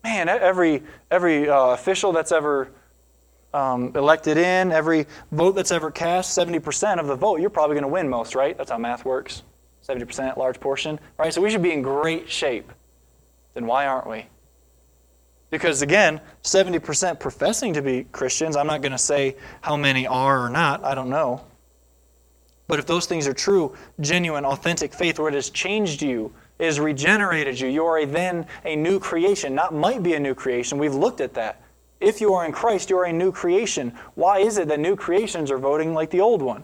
man, 0.03 0.29
every, 0.29 0.83
every 1.11 1.49
uh, 1.49 1.67
official 1.67 2.11
that's 2.11 2.31
ever 2.31 2.71
um, 3.53 3.91
elected 3.95 4.37
in, 4.37 4.71
every 4.71 5.07
vote 5.31 5.53
that's 5.53 5.71
ever 5.71 5.91
cast, 5.91 6.37
70% 6.37 6.99
of 6.99 7.07
the 7.07 7.15
vote, 7.15 7.39
you're 7.39 7.49
probably 7.49 7.75
going 7.75 7.83
to 7.83 7.89
win 7.89 8.07
most, 8.07 8.35
right? 8.35 8.57
That's 8.57 8.71
how 8.71 8.77
math 8.77 9.05
works. 9.05 9.43
70%, 9.87 10.37
large 10.37 10.59
portion, 10.59 10.99
right? 11.17 11.33
So 11.33 11.41
we 11.41 11.49
should 11.49 11.63
be 11.63 11.71
in 11.71 11.81
great 11.81 12.29
shape. 12.29 12.71
Then 13.53 13.65
why 13.65 13.87
aren't 13.87 14.07
we? 14.07 14.25
Because 15.49 15.81
again, 15.81 16.21
70% 16.43 17.19
professing 17.19 17.73
to 17.73 17.81
be 17.81 18.03
Christians, 18.11 18.55
I'm 18.55 18.67
not 18.67 18.81
going 18.81 18.91
to 18.91 18.99
say 18.99 19.35
how 19.61 19.75
many 19.75 20.05
are 20.05 20.45
or 20.45 20.49
not, 20.49 20.83
I 20.83 20.93
don't 20.93 21.09
know. 21.09 21.43
But 22.67 22.77
if 22.77 22.85
those 22.85 23.07
things 23.07 23.27
are 23.27 23.33
true, 23.33 23.75
genuine, 23.99 24.45
authentic 24.45 24.93
faith, 24.93 25.17
where 25.17 25.27
it 25.27 25.33
has 25.33 25.49
changed 25.49 26.03
you, 26.03 26.31
is 26.59 26.79
regenerated 26.79 27.59
you. 27.59 27.69
You 27.69 27.85
are 27.85 27.99
a, 27.99 28.05
then 28.05 28.45
a 28.65 28.75
new 28.75 28.99
creation. 28.99 29.55
Not 29.55 29.73
might 29.73 30.03
be 30.03 30.13
a 30.13 30.19
new 30.19 30.35
creation. 30.35 30.77
We've 30.77 30.93
looked 30.93 31.21
at 31.21 31.33
that. 31.35 31.61
If 31.99 32.21
you 32.21 32.33
are 32.33 32.45
in 32.45 32.51
Christ, 32.51 32.89
you 32.89 32.97
are 32.97 33.05
a 33.05 33.13
new 33.13 33.31
creation. 33.31 33.93
Why 34.15 34.39
is 34.39 34.57
it 34.57 34.67
that 34.67 34.79
new 34.79 34.95
creations 34.95 35.51
are 35.51 35.57
voting 35.57 35.93
like 35.93 36.09
the 36.09 36.21
old 36.21 36.41
one? 36.41 36.63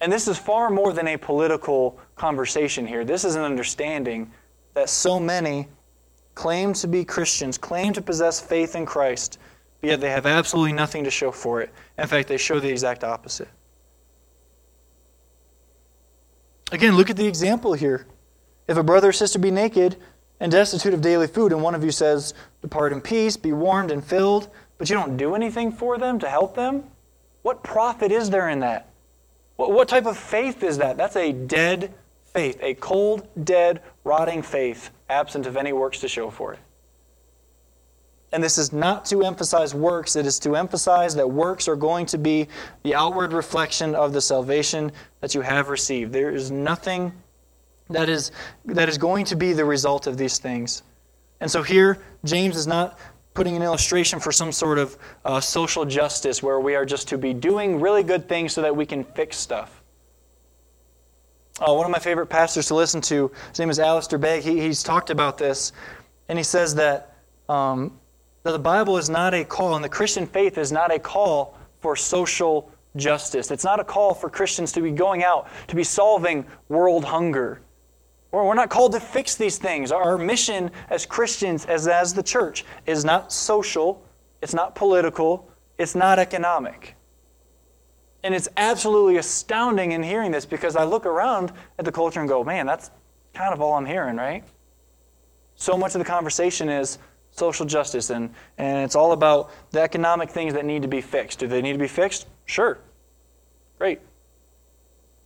And 0.00 0.12
this 0.12 0.28
is 0.28 0.38
far 0.38 0.70
more 0.70 0.92
than 0.92 1.08
a 1.08 1.16
political 1.16 1.98
conversation 2.16 2.86
here. 2.86 3.04
This 3.04 3.24
is 3.24 3.34
an 3.34 3.42
understanding 3.42 4.30
that 4.74 4.88
so 4.88 5.18
many 5.18 5.68
claim 6.34 6.72
to 6.72 6.86
be 6.86 7.04
Christians, 7.04 7.58
claim 7.58 7.92
to 7.94 8.02
possess 8.02 8.40
faith 8.40 8.76
in 8.76 8.86
Christ, 8.86 9.38
but 9.80 9.90
yet 9.90 10.00
they 10.00 10.10
have 10.10 10.24
absolutely 10.24 10.72
nothing 10.72 11.04
to 11.04 11.10
show 11.10 11.32
for 11.32 11.60
it. 11.60 11.70
In 11.98 12.06
fact, 12.06 12.28
they 12.28 12.36
show 12.36 12.60
the 12.60 12.68
exact 12.68 13.02
opposite. 13.02 13.48
Again, 16.70 16.96
look 16.96 17.10
at 17.10 17.16
the 17.16 17.26
example 17.26 17.72
here. 17.72 18.06
If 18.66 18.76
a 18.76 18.82
brother 18.82 19.08
or 19.08 19.12
sister 19.12 19.38
be 19.38 19.50
naked, 19.50 19.96
and 20.40 20.52
destitute 20.52 20.94
of 20.94 21.00
daily 21.00 21.26
food, 21.26 21.52
and 21.52 21.62
one 21.62 21.74
of 21.74 21.82
you 21.82 21.90
says, 21.90 22.34
Depart 22.62 22.92
in 22.92 23.00
peace, 23.00 23.36
be 23.36 23.52
warmed 23.52 23.90
and 23.90 24.04
filled, 24.04 24.48
but 24.76 24.88
you 24.88 24.94
don't 24.94 25.16
do 25.16 25.34
anything 25.34 25.72
for 25.72 25.98
them 25.98 26.18
to 26.20 26.28
help 26.28 26.54
them? 26.54 26.84
What 27.42 27.62
profit 27.62 28.12
is 28.12 28.30
there 28.30 28.48
in 28.48 28.60
that? 28.60 28.88
What, 29.56 29.72
what 29.72 29.88
type 29.88 30.06
of 30.06 30.16
faith 30.16 30.62
is 30.62 30.78
that? 30.78 30.96
That's 30.96 31.16
a 31.16 31.32
dead 31.32 31.92
faith, 32.26 32.58
a 32.62 32.74
cold, 32.74 33.26
dead, 33.44 33.82
rotting 34.04 34.42
faith, 34.42 34.90
absent 35.08 35.46
of 35.46 35.56
any 35.56 35.72
works 35.72 36.00
to 36.00 36.08
show 36.08 36.30
for 36.30 36.52
it. 36.52 36.60
And 38.32 38.44
this 38.44 38.58
is 38.58 38.72
not 38.72 39.06
to 39.06 39.22
emphasize 39.22 39.74
works, 39.74 40.14
it 40.14 40.26
is 40.26 40.38
to 40.40 40.54
emphasize 40.54 41.14
that 41.14 41.28
works 41.28 41.66
are 41.66 41.76
going 41.76 42.04
to 42.06 42.18
be 42.18 42.48
the 42.82 42.94
outward 42.94 43.32
reflection 43.32 43.94
of 43.94 44.12
the 44.12 44.20
salvation 44.20 44.92
that 45.20 45.34
you 45.34 45.40
have 45.40 45.68
received. 45.70 46.12
There 46.12 46.30
is 46.30 46.50
nothing 46.50 47.12
that 47.88 48.10
is, 48.10 48.30
that 48.66 48.88
is 48.88 48.98
going 48.98 49.24
to 49.26 49.36
be 49.36 49.54
the 49.54 49.64
result 49.64 50.06
of 50.06 50.18
these 50.18 50.38
things. 50.38 50.82
And 51.40 51.50
so 51.50 51.62
here, 51.62 51.98
James 52.24 52.56
is 52.56 52.66
not 52.66 52.98
putting 53.32 53.56
an 53.56 53.62
illustration 53.62 54.18
for 54.18 54.32
some 54.32 54.52
sort 54.52 54.78
of 54.78 54.98
uh, 55.24 55.40
social 55.40 55.84
justice 55.84 56.42
where 56.42 56.60
we 56.60 56.74
are 56.74 56.84
just 56.84 57.08
to 57.08 57.16
be 57.16 57.32
doing 57.32 57.80
really 57.80 58.02
good 58.02 58.28
things 58.28 58.52
so 58.52 58.60
that 58.60 58.74
we 58.74 58.84
can 58.84 59.04
fix 59.04 59.36
stuff. 59.36 59.82
Uh, 61.60 61.72
one 61.72 61.86
of 61.86 61.90
my 61.90 61.98
favorite 61.98 62.26
pastors 62.26 62.66
to 62.66 62.74
listen 62.74 63.00
to, 63.00 63.30
his 63.48 63.58
name 63.58 63.70
is 63.70 63.78
Alistair 63.78 64.18
Begg, 64.18 64.42
he, 64.42 64.60
he's 64.60 64.82
talked 64.82 65.10
about 65.10 65.38
this, 65.38 65.72
and 66.28 66.38
he 66.38 66.42
says 66.42 66.74
that, 66.74 67.14
um, 67.48 67.98
that 68.42 68.52
the 68.52 68.58
Bible 68.58 68.96
is 68.96 69.10
not 69.10 69.34
a 69.34 69.44
call, 69.44 69.74
and 69.74 69.84
the 69.84 69.88
Christian 69.88 70.26
faith 70.26 70.58
is 70.58 70.72
not 70.72 70.94
a 70.94 70.98
call 70.98 71.58
for 71.80 71.96
social 71.96 72.70
justice. 72.96 73.50
It's 73.50 73.64
not 73.64 73.80
a 73.80 73.84
call 73.84 74.14
for 74.14 74.30
Christians 74.30 74.72
to 74.72 74.80
be 74.80 74.90
going 74.90 75.22
out, 75.22 75.48
to 75.68 75.76
be 75.76 75.84
solving 75.84 76.46
world 76.68 77.04
hunger 77.04 77.60
we're 78.30 78.54
not 78.54 78.70
called 78.70 78.92
to 78.92 79.00
fix 79.00 79.36
these 79.36 79.58
things. 79.58 79.90
Our 79.90 80.18
mission 80.18 80.70
as 80.90 81.06
Christians, 81.06 81.64
as, 81.66 81.88
as 81.88 82.12
the 82.12 82.22
church, 82.22 82.64
is 82.86 83.04
not 83.04 83.32
social, 83.32 84.04
it's 84.42 84.54
not 84.54 84.74
political, 84.74 85.50
it's 85.78 85.94
not 85.94 86.18
economic. 86.18 86.94
And 88.22 88.34
it's 88.34 88.48
absolutely 88.56 89.16
astounding 89.16 89.92
in 89.92 90.02
hearing 90.02 90.30
this 90.30 90.44
because 90.44 90.76
I 90.76 90.84
look 90.84 91.06
around 91.06 91.52
at 91.78 91.84
the 91.84 91.92
culture 91.92 92.20
and 92.20 92.28
go, 92.28 92.44
man, 92.44 92.66
that's 92.66 92.90
kind 93.32 93.54
of 93.54 93.60
all 93.60 93.74
I'm 93.74 93.86
hearing, 93.86 94.16
right? 94.16 94.44
So 95.54 95.76
much 95.76 95.94
of 95.94 96.00
the 96.00 96.04
conversation 96.04 96.68
is 96.68 96.98
social 97.38 97.64
justice, 97.66 98.10
and, 98.10 98.30
and 98.58 98.84
it's 98.84 98.96
all 98.96 99.12
about 99.12 99.50
the 99.70 99.80
economic 99.80 100.30
things 100.30 100.54
that 100.54 100.64
need 100.64 100.82
to 100.82 100.88
be 100.88 101.00
fixed. 101.00 101.38
Do 101.38 101.46
they 101.46 101.62
need 101.62 101.72
to 101.72 101.78
be 101.78 101.88
fixed? 101.88 102.26
Sure. 102.46 102.78
Great. 103.78 104.00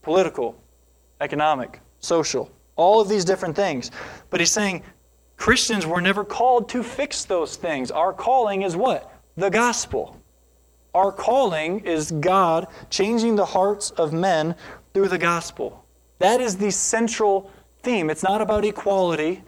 Political, 0.02 0.56
economic, 1.20 1.80
social 2.00 2.50
all 2.76 3.00
of 3.00 3.08
these 3.08 3.24
different 3.24 3.56
things. 3.56 3.90
But 4.30 4.40
he's 4.40 4.50
saying 4.50 4.82
Christians 5.36 5.86
were 5.86 6.00
never 6.00 6.24
called 6.24 6.68
to 6.70 6.82
fix 6.82 7.24
those 7.24 7.56
things. 7.56 7.90
Our 7.90 8.12
calling 8.12 8.62
is 8.62 8.76
what? 8.76 9.12
The 9.36 9.50
gospel. 9.50 10.18
Our 10.94 11.12
calling 11.12 11.80
is 11.80 12.10
God 12.12 12.66
changing 12.90 13.36
the 13.36 13.46
hearts 13.46 13.90
of 13.92 14.12
men 14.12 14.54
through 14.92 15.08
the 15.08 15.18
gospel. 15.18 15.84
That 16.18 16.40
is 16.40 16.56
the 16.56 16.70
central 16.70 17.50
theme. 17.82 18.10
It's 18.10 18.22
not 18.22 18.40
about 18.40 18.64
equality, 18.64 19.42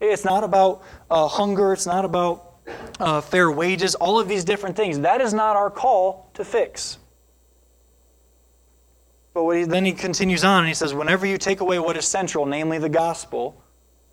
it's 0.00 0.24
not 0.24 0.44
about 0.44 0.82
uh, 1.10 1.26
hunger, 1.26 1.72
it's 1.72 1.86
not 1.86 2.04
about 2.04 2.54
uh, 2.98 3.20
fair 3.20 3.50
wages, 3.50 3.94
all 3.94 4.18
of 4.18 4.28
these 4.28 4.44
different 4.44 4.76
things. 4.76 5.00
That 5.00 5.20
is 5.20 5.32
not 5.32 5.56
our 5.56 5.70
call 5.70 6.30
to 6.34 6.44
fix. 6.44 6.98
But 9.34 9.50
he, 9.50 9.64
then 9.64 9.84
he 9.84 9.92
continues 9.92 10.44
on 10.44 10.60
and 10.60 10.68
he 10.68 10.74
says, 10.74 10.94
whenever 10.94 11.26
you 11.26 11.38
take 11.38 11.60
away 11.60 11.78
what 11.78 11.96
is 11.96 12.06
central, 12.06 12.46
namely 12.46 12.78
the 12.78 12.88
gospel, 12.88 13.62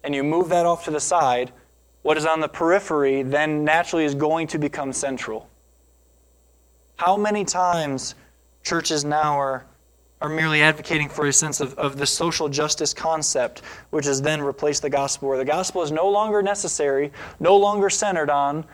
and 0.04 0.14
you 0.14 0.24
move 0.24 0.50
that 0.50 0.66
off 0.66 0.84
to 0.86 0.92
the 0.92 1.00
side, 1.00 1.52
what 2.02 2.18
is 2.18 2.26
on 2.26 2.42
the 2.42 2.50
periphery 2.50 3.24
then 3.24 3.64
naturally 3.64 4.04
is 4.04 4.16
going 4.16 4.48
to 4.48 4.60
become 4.60 4.92
central. 4.92 5.50
How 6.98 7.16
many 7.16 7.46
times 7.46 8.16
churches 8.64 9.06
now 9.06 9.40
are, 9.40 9.66
are 10.24 10.30
merely 10.30 10.62
advocating 10.62 11.10
for 11.10 11.28
a 11.28 11.34
sense 11.34 11.60
of, 11.60 11.78
of 11.78 11.98
the 11.98 12.06
social 12.06 12.48
justice 12.48 12.94
concept, 12.94 13.62
which 13.90 14.06
has 14.06 14.22
then 14.22 14.42
replaced 14.42 14.82
the 14.82 14.90
gospel, 14.90 15.28
where 15.28 15.38
the 15.38 15.44
gospel 15.44 15.84
is 15.84 15.92
no 15.92 16.10
longer 16.10 16.42
necessary, 16.42 17.12
no 17.42 17.58
longer 17.58 17.90
centered 17.90 18.30
on 18.30 18.66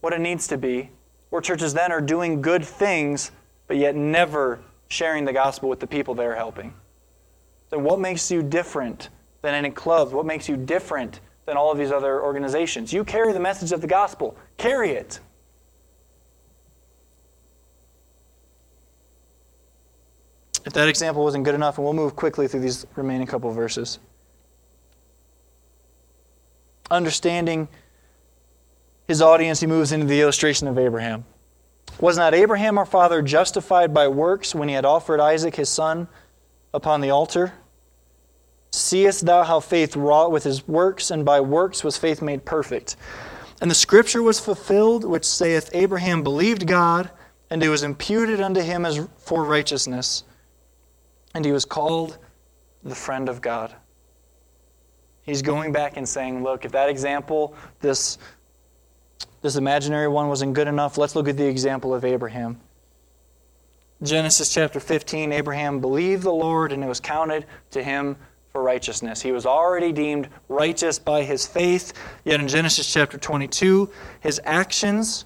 what 0.00 0.14
it 0.14 0.20
needs 0.20 0.46
to 0.46 0.56
be, 0.56 0.90
where 1.28 1.42
churches 1.42 1.74
then 1.74 1.92
are 1.92 2.00
doing 2.00 2.40
good 2.40 2.64
things, 2.64 3.32
but 3.66 3.76
yet 3.76 3.94
never 3.96 4.60
sharing 4.88 5.26
the 5.26 5.32
gospel 5.32 5.68
with 5.68 5.78
the 5.78 5.86
people 5.86 6.14
they're 6.14 6.34
helping. 6.34 6.72
So, 7.68 7.78
what 7.78 8.00
makes 8.00 8.30
you 8.30 8.42
different 8.42 9.10
than 9.42 9.54
any 9.54 9.70
club? 9.70 10.12
What 10.12 10.24
makes 10.24 10.48
you 10.48 10.56
different 10.56 11.20
than 11.44 11.58
all 11.58 11.70
of 11.70 11.76
these 11.76 11.92
other 11.92 12.22
organizations? 12.22 12.94
You 12.94 13.04
carry 13.04 13.34
the 13.34 13.40
message 13.40 13.72
of 13.72 13.82
the 13.82 13.86
gospel, 13.86 14.38
carry 14.56 14.92
it. 14.92 15.20
If 20.64 20.72
that 20.74 20.88
example 20.88 21.24
wasn't 21.24 21.44
good 21.44 21.54
enough, 21.54 21.78
and 21.78 21.84
we'll 21.84 21.94
move 21.94 22.16
quickly 22.16 22.48
through 22.48 22.60
these 22.60 22.86
remaining 22.96 23.26
couple 23.26 23.50
verses. 23.52 23.98
Understanding 26.90 27.68
his 29.06 29.22
audience, 29.22 29.60
he 29.60 29.66
moves 29.66 29.92
into 29.92 30.06
the 30.06 30.20
illustration 30.20 30.68
of 30.68 30.78
Abraham. 30.78 31.24
Was 32.00 32.16
not 32.16 32.34
Abraham 32.34 32.78
our 32.78 32.86
father 32.86 33.22
justified 33.22 33.92
by 33.92 34.08
works 34.08 34.54
when 34.54 34.68
he 34.68 34.74
had 34.74 34.84
offered 34.84 35.20
Isaac 35.20 35.56
his 35.56 35.68
son 35.68 36.08
upon 36.72 37.00
the 37.00 37.10
altar? 37.10 37.54
Seest 38.70 39.24
thou 39.24 39.42
how 39.44 39.60
faith 39.60 39.96
wrought 39.96 40.30
with 40.30 40.44
his 40.44 40.68
works, 40.68 41.10
and 41.10 41.24
by 41.24 41.40
works 41.40 41.82
was 41.82 41.96
faith 41.96 42.20
made 42.20 42.44
perfect? 42.44 42.96
And 43.60 43.70
the 43.70 43.74
scripture 43.74 44.22
was 44.22 44.38
fulfilled, 44.38 45.04
which 45.04 45.24
saith, 45.24 45.70
Abraham 45.72 46.22
believed 46.22 46.66
God, 46.66 47.10
and 47.50 47.62
it 47.62 47.68
was 47.68 47.82
imputed 47.82 48.40
unto 48.40 48.60
him 48.60 48.84
as 48.84 49.08
for 49.16 49.44
righteousness. 49.44 50.24
And 51.38 51.44
he 51.44 51.52
was 51.52 51.64
called 51.64 52.18
the 52.82 52.96
friend 52.96 53.28
of 53.28 53.40
God. 53.40 53.72
He's 55.22 55.40
going 55.40 55.70
back 55.70 55.96
and 55.96 56.08
saying, 56.08 56.42
Look, 56.42 56.64
if 56.64 56.72
that 56.72 56.88
example, 56.88 57.54
this 57.78 58.18
this 59.40 59.54
imaginary 59.54 60.08
one 60.08 60.26
wasn't 60.26 60.54
good 60.54 60.66
enough. 60.66 60.98
Let's 60.98 61.14
look 61.14 61.28
at 61.28 61.36
the 61.36 61.46
example 61.46 61.94
of 61.94 62.04
Abraham. 62.04 62.58
Genesis 64.02 64.52
chapter 64.52 64.80
15 64.80 65.30
Abraham 65.30 65.78
believed 65.78 66.24
the 66.24 66.32
Lord, 66.32 66.72
and 66.72 66.82
it 66.82 66.88
was 66.88 66.98
counted 66.98 67.46
to 67.70 67.84
him 67.84 68.16
for 68.48 68.60
righteousness. 68.60 69.22
He 69.22 69.30
was 69.30 69.46
already 69.46 69.92
deemed 69.92 70.28
righteous 70.48 70.98
by 70.98 71.22
his 71.22 71.46
faith. 71.46 71.92
Yet 72.24 72.40
in 72.40 72.48
Genesis 72.48 72.92
chapter 72.92 73.16
22, 73.16 73.88
his 74.18 74.40
actions 74.42 75.24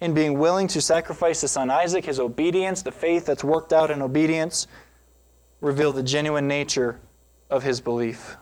in 0.00 0.14
being 0.14 0.38
willing 0.38 0.68
to 0.68 0.80
sacrifice 0.80 1.40
his 1.40 1.50
son 1.50 1.68
Isaac, 1.68 2.04
his 2.04 2.20
obedience, 2.20 2.82
the 2.82 2.92
faith 2.92 3.26
that's 3.26 3.42
worked 3.42 3.72
out 3.72 3.90
in 3.90 4.02
obedience, 4.02 4.68
reveal 5.60 5.92
the 5.92 6.02
genuine 6.02 6.46
nature 6.46 7.00
of 7.50 7.62
his 7.62 7.80
belief. 7.80 8.36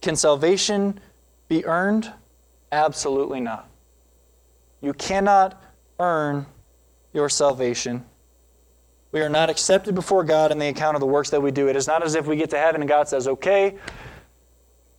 Can 0.00 0.16
salvation 0.16 1.00
be 1.48 1.64
earned? 1.64 2.12
Absolutely 2.70 3.40
not. 3.40 3.68
You 4.80 4.92
cannot 4.92 5.62
earn 5.98 6.46
your 7.12 7.28
salvation. 7.28 8.04
We 9.12 9.20
are 9.20 9.28
not 9.28 9.48
accepted 9.48 9.94
before 9.94 10.24
God 10.24 10.50
in 10.50 10.58
the 10.58 10.68
account 10.68 10.96
of 10.96 11.00
the 11.00 11.06
works 11.06 11.30
that 11.30 11.40
we 11.40 11.52
do. 11.52 11.68
It 11.68 11.76
is 11.76 11.86
not 11.86 12.04
as 12.04 12.16
if 12.16 12.26
we 12.26 12.36
get 12.36 12.50
to 12.50 12.58
heaven 12.58 12.82
and 12.82 12.88
God 12.88 13.08
says, 13.08 13.28
okay, 13.28 13.76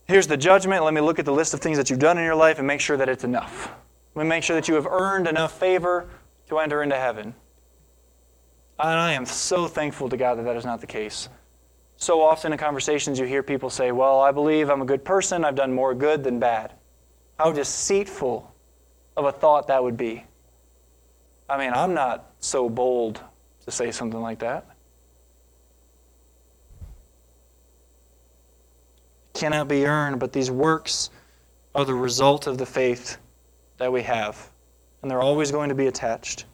here's 0.07 0.25
the 0.25 0.37
judgment. 0.37 0.83
Let 0.83 0.93
me 0.93 1.01
look 1.01 1.19
at 1.19 1.25
the 1.25 1.33
list 1.33 1.53
of 1.53 1.59
things 1.59 1.77
that 1.77 1.89
you've 1.89 1.99
done 1.99 2.17
in 2.17 2.23
your 2.23 2.35
life 2.35 2.57
and 2.57 2.65
make 2.65 2.79
sure 2.79 2.97
that 2.97 3.09
it's 3.09 3.23
enough. 3.23 3.71
Let 4.15 4.23
me 4.23 4.29
make 4.29 4.43
sure 4.43 4.55
that 4.55 4.67
you 4.67 4.75
have 4.75 4.87
earned 4.87 5.27
enough 5.27 5.59
favor 5.59 6.09
to 6.47 6.59
enter 6.59 6.81
into 6.81 6.95
heaven. 6.95 7.35
And 8.79 8.89
I 8.89 9.13
am 9.13 9.25
so 9.25 9.67
thankful 9.67 10.09
to 10.09 10.17
God 10.17 10.37
that 10.37 10.43
that 10.43 10.55
is 10.55 10.65
not 10.65 10.81
the 10.81 10.87
case. 10.87 11.29
So 11.97 12.21
often 12.21 12.51
in 12.51 12.57
conversations, 12.57 13.17
you 13.19 13.25
hear 13.25 13.41
people 13.41 13.69
say, 13.69 13.91
Well, 13.91 14.19
I 14.19 14.31
believe 14.31 14.69
I'm 14.69 14.81
a 14.81 14.85
good 14.85 15.05
person. 15.05 15.45
I've 15.45 15.55
done 15.55 15.73
more 15.73 15.93
good 15.93 16.23
than 16.23 16.39
bad. 16.39 16.73
How 17.39 17.51
deceitful 17.51 18.53
of 19.15 19.25
a 19.25 19.31
thought 19.31 19.67
that 19.67 19.81
would 19.81 19.97
be. 19.97 20.25
I 21.49 21.57
mean, 21.57 21.71
I'm 21.73 21.93
not 21.93 22.31
so 22.39 22.69
bold 22.69 23.21
to 23.65 23.71
say 23.71 23.91
something 23.91 24.19
like 24.19 24.39
that. 24.39 24.65
It 29.33 29.39
cannot 29.39 29.67
be 29.67 29.85
earned, 29.85 30.19
but 30.19 30.33
these 30.33 30.51
works 30.51 31.09
are 31.73 31.85
the 31.85 31.93
result 31.93 32.47
of 32.47 32.57
the 32.57 32.65
faith 32.65 33.17
that 33.77 33.91
we 33.91 34.01
have, 34.01 34.49
and 35.01 35.11
they're 35.11 35.21
always 35.21 35.51
going 35.51 35.69
to 35.69 35.75
be 35.75 35.87
attached. 35.87 36.45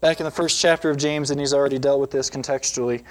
Back 0.00 0.20
in 0.20 0.24
the 0.24 0.30
first 0.30 0.60
chapter 0.60 0.90
of 0.90 0.96
James, 0.96 1.30
and 1.30 1.40
he's 1.40 1.52
already 1.52 1.78
dealt 1.78 2.00
with 2.00 2.12
this 2.12 2.30
contextually. 2.30 3.02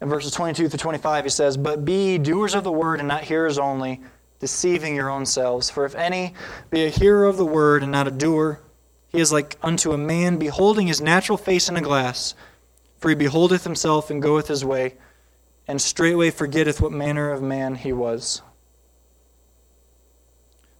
In 0.00 0.08
verses 0.08 0.30
22 0.30 0.68
through 0.68 0.78
25, 0.78 1.24
he 1.24 1.30
says, 1.30 1.56
But 1.56 1.84
be 1.84 2.18
doers 2.18 2.54
of 2.54 2.62
the 2.62 2.70
word 2.70 3.00
and 3.00 3.08
not 3.08 3.24
hearers 3.24 3.58
only 3.58 4.00
deceiving 4.38 4.94
your 4.94 5.10
own 5.10 5.26
selves. 5.26 5.70
For 5.70 5.84
if 5.84 5.96
any 5.96 6.34
be 6.70 6.84
a 6.84 6.90
hearer 6.90 7.24
of 7.24 7.36
the 7.36 7.44
word 7.44 7.82
and 7.82 7.90
not 7.90 8.06
a 8.06 8.12
doer, 8.12 8.60
he 9.08 9.20
is 9.20 9.32
like 9.32 9.56
unto 9.60 9.92
a 9.92 9.98
man 9.98 10.36
beholding 10.36 10.86
his 10.86 11.00
natural 11.00 11.38
face 11.38 11.68
in 11.68 11.76
a 11.76 11.82
glass. 11.82 12.34
For 12.98 13.08
he 13.08 13.16
beholdeth 13.16 13.64
himself 13.64 14.08
and 14.08 14.22
goeth 14.22 14.46
his 14.46 14.64
way, 14.64 14.94
and 15.66 15.80
straightway 15.80 16.30
forgetteth 16.30 16.80
what 16.80 16.92
manner 16.92 17.30
of 17.32 17.42
man 17.42 17.74
he 17.74 17.92
was. 17.92 18.42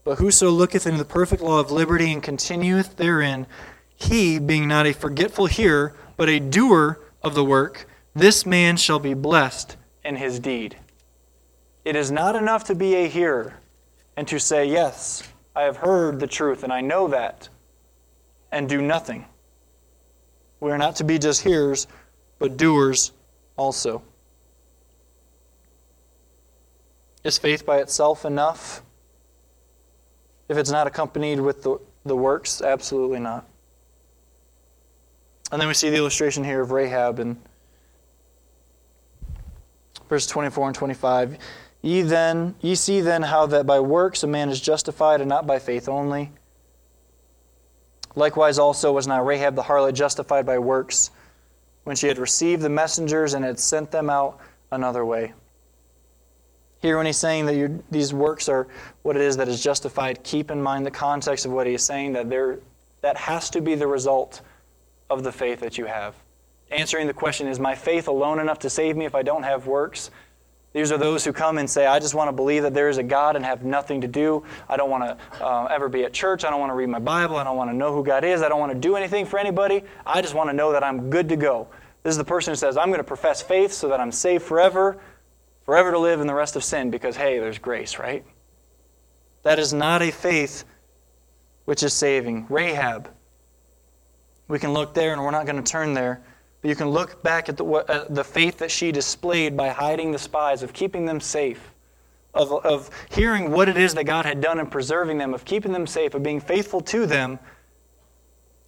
But 0.05 0.19
whoso 0.19 0.51
looketh 0.51 0.87
into 0.87 0.99
the 0.99 1.05
perfect 1.05 1.43
law 1.43 1.59
of 1.59 1.73
liberty 1.73 2.13
and 2.13 2.23
continueth 2.23 2.97
therein, 2.97 3.47
he, 3.97 4.39
being 4.39 4.69
not 4.69 4.87
a 4.87 4.93
forgetful 4.93 5.47
hearer, 5.47 5.95
but 6.17 6.29
a 6.29 6.39
doer 6.39 7.01
of 7.23 7.35
the 7.35 7.45
work, 7.45 7.89
this 8.15 8.47
man 8.47 8.77
shall 8.77 8.99
be 8.99 9.15
blessed 9.15 9.77
in 10.05 10.17
his 10.17 10.39
deed. 10.39 10.77
It 11.85 11.97
is 11.97 12.11
not 12.11 12.37
enough 12.37 12.65
to 12.65 12.75
be 12.75 12.95
a 12.95 13.09
hearer 13.09 13.55
and 14.17 14.27
to 14.29 14.39
say, 14.39 14.67
Yes, 14.67 15.23
I 15.55 15.63
have 15.63 15.79
heard 15.79 16.21
the 16.21 16.27
truth 16.27 16.63
and 16.63 16.73
I 16.73 16.81
know 16.81 17.09
that, 17.09 17.49
and 18.53 18.69
do 18.69 18.81
nothing. 18.81 19.27
We 20.61 20.71
are 20.71 20.79
not 20.79 20.97
to 20.97 21.05
be 21.05 21.19
just 21.19 21.43
hearers, 21.43 21.87
but 22.39 22.57
doers 22.57 23.13
also. 23.57 24.03
Is 27.25 27.39
faith 27.39 27.67
by 27.67 27.79
itself 27.79 28.25
enough? 28.25 28.83
If 30.49 30.57
it's 30.57 30.71
not 30.71 30.87
accompanied 30.87 31.41
with 31.41 31.63
the, 31.63 31.79
the 32.05 32.17
works, 32.17 32.63
absolutely 32.63 33.19
not. 33.19 33.47
And 35.53 35.61
then 35.61 35.69
we 35.69 35.75
see 35.75 35.91
the 35.91 35.97
illustration 35.97 36.43
here 36.45 36.61
of 36.61 36.73
Rahab 36.73 37.21
in 37.21 37.39
verse 40.09 40.27
24 40.27 40.69
and 40.69 40.75
25. 40.75 41.39
Ye 41.83 42.03
then, 42.03 42.55
ye 42.61 42.75
see 42.75 43.01
then 43.01 43.23
how 43.23 43.47
that 43.47 43.67
by 43.67 43.79
works 43.79 44.23
a 44.23 44.27
man 44.27 44.49
is 44.49 44.61
justified 44.61 45.21
and 45.21 45.29
not 45.29 45.47
by 45.47 45.59
faith 45.59 45.89
only. 45.89 46.33
Likewise 48.17 48.59
also 48.59 48.93
was 48.93 49.07
not 49.07 49.27
Rahab 49.27 49.55
the 49.55 49.63
harlot 49.63 49.95
justified 49.95 50.47
by 50.47 50.59
works 50.59 51.11
when 51.85 51.95
she 51.95 52.09
had 52.09 52.19
received 52.19 52.63
the 52.63 52.69
messengers 52.69 53.35
and 53.35 53.45
had 53.45 53.61
sent 53.61 53.91
them 53.93 54.11
out 54.11 54.41
another 54.73 55.05
way. 55.05 55.35
Here, 56.81 56.97
when 56.97 57.07
he's 57.07 57.17
saying 57.17 57.47
that 57.47 57.83
these 57.91 58.13
works 58.13 58.49
are 58.49 58.67
what 59.03 59.17
it 59.17 59.23
is 59.23 59.37
that 59.37 59.49
is 59.49 59.63
justified, 59.63 60.25
keep 60.25 60.51
in 60.51 60.63
mind 60.63 60.85
the 60.85 60.91
context 60.91 61.47
of 61.47 61.53
what 61.53 61.67
he 61.67 61.75
is 61.75 61.85
saying, 61.85 62.15
that 62.15 62.29
there, 62.29 62.59
that 63.03 63.17
has 63.17 63.51
to 63.51 63.61
be 63.61 63.75
the 63.75 63.87
result 63.87 64.41
of 65.11 65.23
the 65.23 65.33
faith 65.33 65.61
that 65.61 65.79
you 65.79 65.87
have. 65.87 66.15
Answering 66.71 67.07
the 67.07 67.15
question, 67.15 67.47
is 67.47 67.61
my 67.61 67.75
faith 67.75 68.09
alone 68.09 68.41
enough 68.41 68.61
to 68.61 68.71
save 68.71 68.97
me 68.97 69.05
if 69.05 69.15
I 69.15 69.23
don't 69.23 69.45
have 69.45 69.67
works? 69.67 70.11
These 70.73 70.93
are 70.93 70.99
those 70.99 71.25
who 71.25 71.33
come 71.33 71.59
and 71.59 71.71
say, 71.71 71.87
I 71.87 71.99
just 72.01 72.15
want 72.15 72.29
to 72.29 72.33
believe 72.33 72.63
that 72.65 72.75
there 72.75 72.89
is 72.89 72.99
a 72.99 73.03
God 73.03 73.37
and 73.37 73.45
have 73.45 73.65
nothing 73.65 74.03
to 74.03 74.09
do. 74.09 74.45
I 74.69 74.77
don't 74.77 74.91
want 74.91 75.05
to 75.05 75.45
uh, 75.45 75.67
ever 75.67 75.89
be 75.89 76.05
at 76.05 76.13
church. 76.13 76.45
I 76.45 76.51
don't 76.51 76.61
want 76.61 76.71
to 76.71 76.75
read 76.75 76.89
my 76.89 76.99
Bible. 76.99 77.37
I 77.37 77.45
don't 77.45 77.57
want 77.57 77.71
to 77.71 77.77
know 77.77 77.95
who 77.95 78.05
God 78.05 78.25
is. 78.25 78.43
I 78.43 78.49
don't 78.49 78.61
want 78.61 78.73
to 78.73 78.79
do 78.79 78.97
anything 78.97 79.25
for 79.25 79.39
anybody. 79.39 79.85
I 80.05 80.21
just 80.21 80.35
want 80.35 80.51
to 80.51 80.55
know 80.55 80.73
that 80.73 80.85
I'm 80.85 81.09
good 81.09 81.29
to 81.31 81.37
go. 81.37 81.69
This 82.03 82.11
is 82.11 82.19
the 82.19 82.25
person 82.25 82.53
who 82.53 82.57
says, 82.57 82.77
I'm 82.77 82.89
going 82.89 82.99
to 82.99 83.05
profess 83.05 83.41
faith 83.41 83.73
so 83.73 83.89
that 83.89 84.01
I'm 84.01 84.13
saved 84.13 84.45
forever 84.45 84.99
forever 85.67 85.91
to 85.91 85.99
live 85.99 86.21
in 86.21 86.29
the 86.29 86.35
rest 86.35 86.57
of 86.57 86.65
sin 86.65 86.91
because, 86.91 87.17
hey, 87.17 87.41
there's 87.41 87.59
grace, 87.59 87.99
right? 87.99 88.25
That 89.43 89.59
is 89.59 89.73
not 89.73 90.01
a 90.01 90.13
faith 90.13 90.65
which 91.65 91.83
is 91.83 91.93
saving. 91.93 92.47
Rahab, 92.49 93.11
we 94.49 94.59
can 94.59 94.73
look 94.73 94.95
there 94.95 95.13
and 95.13 95.23
we're 95.23 95.31
not 95.31 95.47
going 95.47 95.63
to 95.63 95.71
turn 95.71 95.95
there, 95.95 96.23
but 96.61 96.69
you 96.69 96.77
can 96.77 96.89
look 96.89 97.23
back 97.23 97.49
at 97.49 97.57
the, 97.57 97.65
uh, 97.65 98.07
the 98.09 98.25
faith 98.25 98.59
that 98.59 98.71
she 98.71 98.93
displayed 98.93 99.57
by 99.57 99.69
hiding 99.69 100.13
the 100.13 100.19
spies, 100.19 100.63
of 100.63 100.73
keeping 100.73 101.07
them 101.07 101.21
safe. 101.21 101.73
Of, 102.35 102.53
of 102.67 102.91
hearing 103.11 103.51
what 103.51 103.69
it 103.69 103.79
is 103.79 103.95
that 103.95 104.05
God 104.05 104.27
had 104.27 104.43
done 104.43 104.61
in 104.61 104.67
preserving 104.67 105.17
them, 105.17 105.33
of 105.33 105.47
keeping 105.47 105.73
them 105.73 105.87
safe, 105.87 106.13
of 106.13 106.23
being 106.23 106.41
faithful 106.41 106.83
to 106.83 107.07
them. 107.07 107.39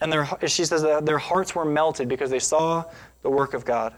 And 0.00 0.10
their, 0.10 0.26
she 0.46 0.64
says 0.64 0.82
that 0.82 1.04
their 1.04 1.18
hearts 1.18 1.54
were 1.54 1.66
melted 1.66 2.08
because 2.08 2.30
they 2.30 2.38
saw 2.38 2.84
the 3.22 3.28
work 3.28 3.52
of 3.52 3.66
God. 3.66 3.94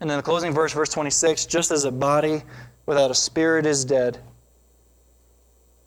And 0.00 0.10
then 0.10 0.18
the 0.18 0.22
closing 0.22 0.52
verse, 0.52 0.74
verse 0.74 0.90
26 0.90 1.46
just 1.46 1.70
as 1.70 1.84
a 1.84 1.90
body 1.90 2.42
without 2.84 3.10
a 3.10 3.14
spirit 3.14 3.64
is 3.64 3.84
dead, 3.84 4.18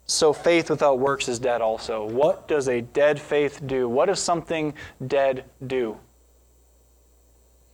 so 0.07 0.31
faith 0.31 0.69
without 0.69 0.99
works 0.99 1.27
is 1.27 1.37
dead 1.37 1.61
also. 1.61 2.07
What 2.07 2.47
does 2.47 2.69
a 2.69 2.81
dead 2.81 3.19
faith 3.19 3.61
do? 3.67 3.89
What 3.89 4.05
does 4.05 4.21
something 4.21 4.73
dead 5.05 5.45
do? 5.65 5.97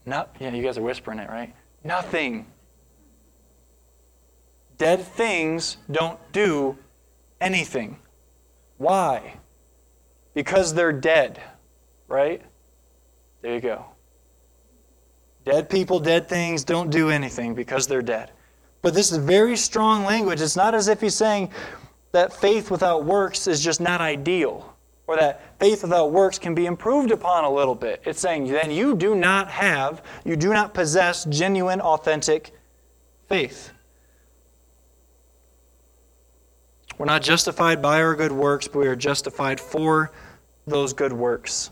Not, 0.06 0.36
yeah, 0.40 0.54
you 0.54 0.64
guys 0.64 0.78
are 0.78 0.82
whispering 0.82 1.20
it, 1.20 1.30
right? 1.30 1.54
Nothing. 1.84 2.48
Dead 4.78 5.02
things 5.02 5.78
don't 5.92 6.20
do 6.32 6.78
anything. 7.40 8.00
Why? 8.78 9.36
Because 10.34 10.74
they're 10.74 10.92
dead, 10.92 11.40
right? 12.08 12.42
There 13.42 13.54
you 13.54 13.62
go. 13.62 13.86
Dead 15.46 15.70
people, 15.70 16.00
dead 16.00 16.28
things 16.28 16.64
don't 16.64 16.90
do 16.90 17.10
anything 17.10 17.54
because 17.54 17.86
they're 17.86 18.02
dead. 18.02 18.32
But 18.82 18.94
this 18.94 19.12
is 19.12 19.18
very 19.18 19.56
strong 19.56 20.04
language. 20.04 20.42
It's 20.42 20.56
not 20.56 20.74
as 20.74 20.88
if 20.88 21.00
he's 21.00 21.16
saying 21.16 21.52
that 22.14 22.32
faith 22.32 22.72
without 22.72 23.03
works 23.03 23.47
is 23.47 23.61
just 23.61 23.82
not 23.82 23.99
ideal 23.99 24.74
or 25.07 25.18
that 25.18 25.59
faith 25.59 25.84
without 25.84 26.11
works 26.11 26.39
can 26.39 26.55
be 26.55 26.66
improved 26.66 27.11
upon 27.11 27.43
a 27.43 27.49
little 27.51 27.76
bit. 27.76 28.01
It's 28.05 28.22
saying 28.22 28.47
then 28.47 28.72
you 28.72 28.95
do 28.95 29.16
not 29.16 29.49
have, 29.49 30.01
you 30.24 30.36
do 30.36 30.53
not 30.53 30.74
possess 30.74 31.26
genuine, 31.26 31.82
authentic 31.82 32.51
faith. 33.28 33.72
We're 36.97 37.07
not 37.07 37.24
justified 37.24 37.82
by 37.82 38.01
our 38.01 38.16
good 38.16 38.32
works, 38.32 38.68
but 38.68 38.80
we 38.80 38.88
are 38.88 38.95
justified 38.95 39.59
for 39.59 40.11
those 40.66 40.93
good 40.93 41.11
works. 41.11 41.72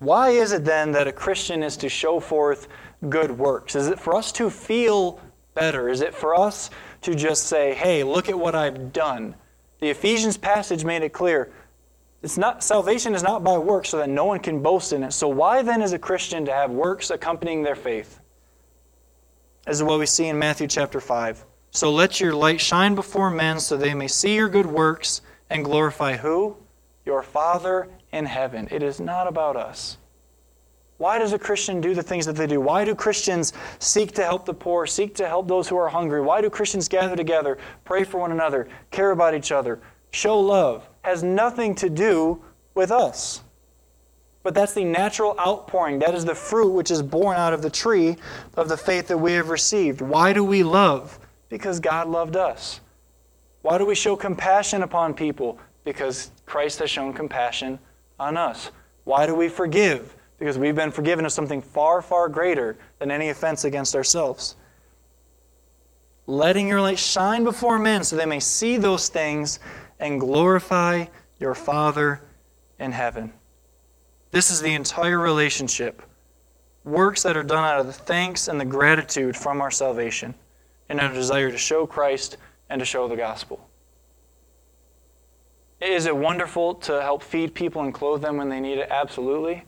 Why 0.00 0.30
is 0.30 0.52
it 0.52 0.64
then 0.64 0.92
that 0.92 1.06
a 1.06 1.12
Christian 1.12 1.62
is 1.62 1.76
to 1.78 1.88
show 1.88 2.18
forth 2.18 2.66
good 3.08 3.30
works? 3.30 3.76
Is 3.76 3.86
it 3.86 4.00
for 4.00 4.16
us 4.16 4.32
to 4.32 4.50
feel 4.50 5.20
better? 5.54 5.88
Is 5.88 6.00
it 6.00 6.12
for 6.12 6.34
us 6.34 6.70
to 7.02 7.14
just 7.14 7.46
say, 7.46 7.74
hey, 7.74 8.04
look 8.04 8.28
at 8.28 8.38
what 8.38 8.54
I've 8.54 8.92
done? 8.92 9.34
The 9.80 9.90
Ephesians 9.90 10.36
passage 10.36 10.84
made 10.84 11.02
it 11.02 11.12
clear. 11.12 11.52
It's 12.22 12.38
not 12.38 12.62
salvation 12.62 13.14
is 13.14 13.22
not 13.22 13.42
by 13.42 13.58
works 13.58 13.88
so 13.88 13.98
that 13.98 14.08
no 14.08 14.24
one 14.24 14.38
can 14.38 14.62
boast 14.62 14.92
in 14.92 15.02
it. 15.02 15.12
So 15.12 15.26
why 15.26 15.62
then 15.62 15.82
is 15.82 15.92
a 15.92 15.98
Christian 15.98 16.44
to 16.44 16.52
have 16.52 16.70
works 16.70 17.10
accompanying 17.10 17.64
their 17.64 17.74
faith? 17.74 18.20
This 19.66 19.76
is 19.76 19.82
what 19.82 19.98
we 19.98 20.06
see 20.06 20.26
in 20.26 20.38
Matthew 20.38 20.68
chapter 20.68 21.00
5. 21.00 21.44
So 21.72 21.90
let 21.90 22.20
your 22.20 22.34
light 22.34 22.60
shine 22.60 22.94
before 22.94 23.30
men 23.30 23.58
so 23.58 23.76
they 23.76 23.94
may 23.94 24.08
see 24.08 24.36
your 24.36 24.48
good 24.48 24.66
works 24.66 25.20
and 25.50 25.64
glorify 25.64 26.16
who? 26.16 26.56
Your 27.04 27.22
Father 27.22 27.88
in 28.12 28.26
heaven. 28.26 28.68
It 28.70 28.82
is 28.82 29.00
not 29.00 29.26
about 29.26 29.56
us. 29.56 29.98
Why 31.02 31.18
does 31.18 31.32
a 31.32 31.38
Christian 31.38 31.80
do 31.80 31.96
the 31.96 32.02
things 32.04 32.26
that 32.26 32.36
they 32.36 32.46
do? 32.46 32.60
Why 32.60 32.84
do 32.84 32.94
Christians 32.94 33.54
seek 33.80 34.12
to 34.12 34.22
help 34.22 34.46
the 34.46 34.54
poor, 34.54 34.86
seek 34.86 35.16
to 35.16 35.26
help 35.26 35.48
those 35.48 35.66
who 35.66 35.76
are 35.76 35.88
hungry? 35.88 36.20
Why 36.20 36.40
do 36.40 36.48
Christians 36.48 36.86
gather 36.86 37.16
together, 37.16 37.58
pray 37.84 38.04
for 38.04 38.20
one 38.20 38.30
another, 38.30 38.68
care 38.92 39.10
about 39.10 39.34
each 39.34 39.50
other, 39.50 39.80
show 40.12 40.38
love? 40.38 40.88
Has 41.00 41.24
nothing 41.24 41.74
to 41.74 41.90
do 41.90 42.40
with 42.76 42.92
us. 42.92 43.42
But 44.44 44.54
that's 44.54 44.74
the 44.74 44.84
natural 44.84 45.34
outpouring. 45.40 45.98
That 45.98 46.14
is 46.14 46.24
the 46.24 46.36
fruit 46.36 46.70
which 46.70 46.92
is 46.92 47.02
born 47.02 47.36
out 47.36 47.52
of 47.52 47.62
the 47.62 47.70
tree 47.70 48.16
of 48.54 48.68
the 48.68 48.76
faith 48.76 49.08
that 49.08 49.18
we 49.18 49.32
have 49.32 49.48
received. 49.48 50.02
Why 50.02 50.32
do 50.32 50.44
we 50.44 50.62
love? 50.62 51.18
Because 51.48 51.80
God 51.80 52.06
loved 52.06 52.36
us. 52.36 52.80
Why 53.62 53.76
do 53.76 53.84
we 53.84 53.96
show 53.96 54.14
compassion 54.14 54.84
upon 54.84 55.14
people? 55.14 55.58
Because 55.82 56.30
Christ 56.46 56.78
has 56.78 56.90
shown 56.90 57.12
compassion 57.12 57.80
on 58.20 58.36
us. 58.36 58.70
Why 59.02 59.26
do 59.26 59.34
we 59.34 59.48
forgive? 59.48 60.14
Because 60.42 60.58
we've 60.58 60.74
been 60.74 60.90
forgiven 60.90 61.24
of 61.24 61.30
something 61.30 61.62
far, 61.62 62.02
far 62.02 62.28
greater 62.28 62.76
than 62.98 63.12
any 63.12 63.28
offense 63.28 63.62
against 63.62 63.94
ourselves. 63.94 64.56
Letting 66.26 66.66
your 66.66 66.80
light 66.80 66.98
shine 66.98 67.44
before 67.44 67.78
men 67.78 68.02
so 68.02 68.16
they 68.16 68.26
may 68.26 68.40
see 68.40 68.76
those 68.76 69.08
things 69.08 69.60
and 70.00 70.18
glorify 70.18 71.04
your 71.38 71.54
Father 71.54 72.22
in 72.80 72.90
heaven. 72.90 73.32
This 74.32 74.50
is 74.50 74.60
the 74.60 74.74
entire 74.74 75.20
relationship. 75.20 76.02
Works 76.82 77.22
that 77.22 77.36
are 77.36 77.44
done 77.44 77.62
out 77.62 77.78
of 77.78 77.86
the 77.86 77.92
thanks 77.92 78.48
and 78.48 78.60
the 78.60 78.64
gratitude 78.64 79.36
from 79.36 79.60
our 79.60 79.70
salvation 79.70 80.34
and 80.88 81.00
our 81.00 81.14
desire 81.14 81.52
to 81.52 81.58
show 81.58 81.86
Christ 81.86 82.36
and 82.68 82.80
to 82.80 82.84
show 82.84 83.06
the 83.06 83.14
gospel. 83.14 83.64
Is 85.80 86.06
it 86.06 86.16
wonderful 86.16 86.74
to 86.74 87.00
help 87.00 87.22
feed 87.22 87.54
people 87.54 87.82
and 87.82 87.94
clothe 87.94 88.22
them 88.22 88.38
when 88.38 88.48
they 88.48 88.58
need 88.58 88.78
it? 88.78 88.88
Absolutely. 88.90 89.66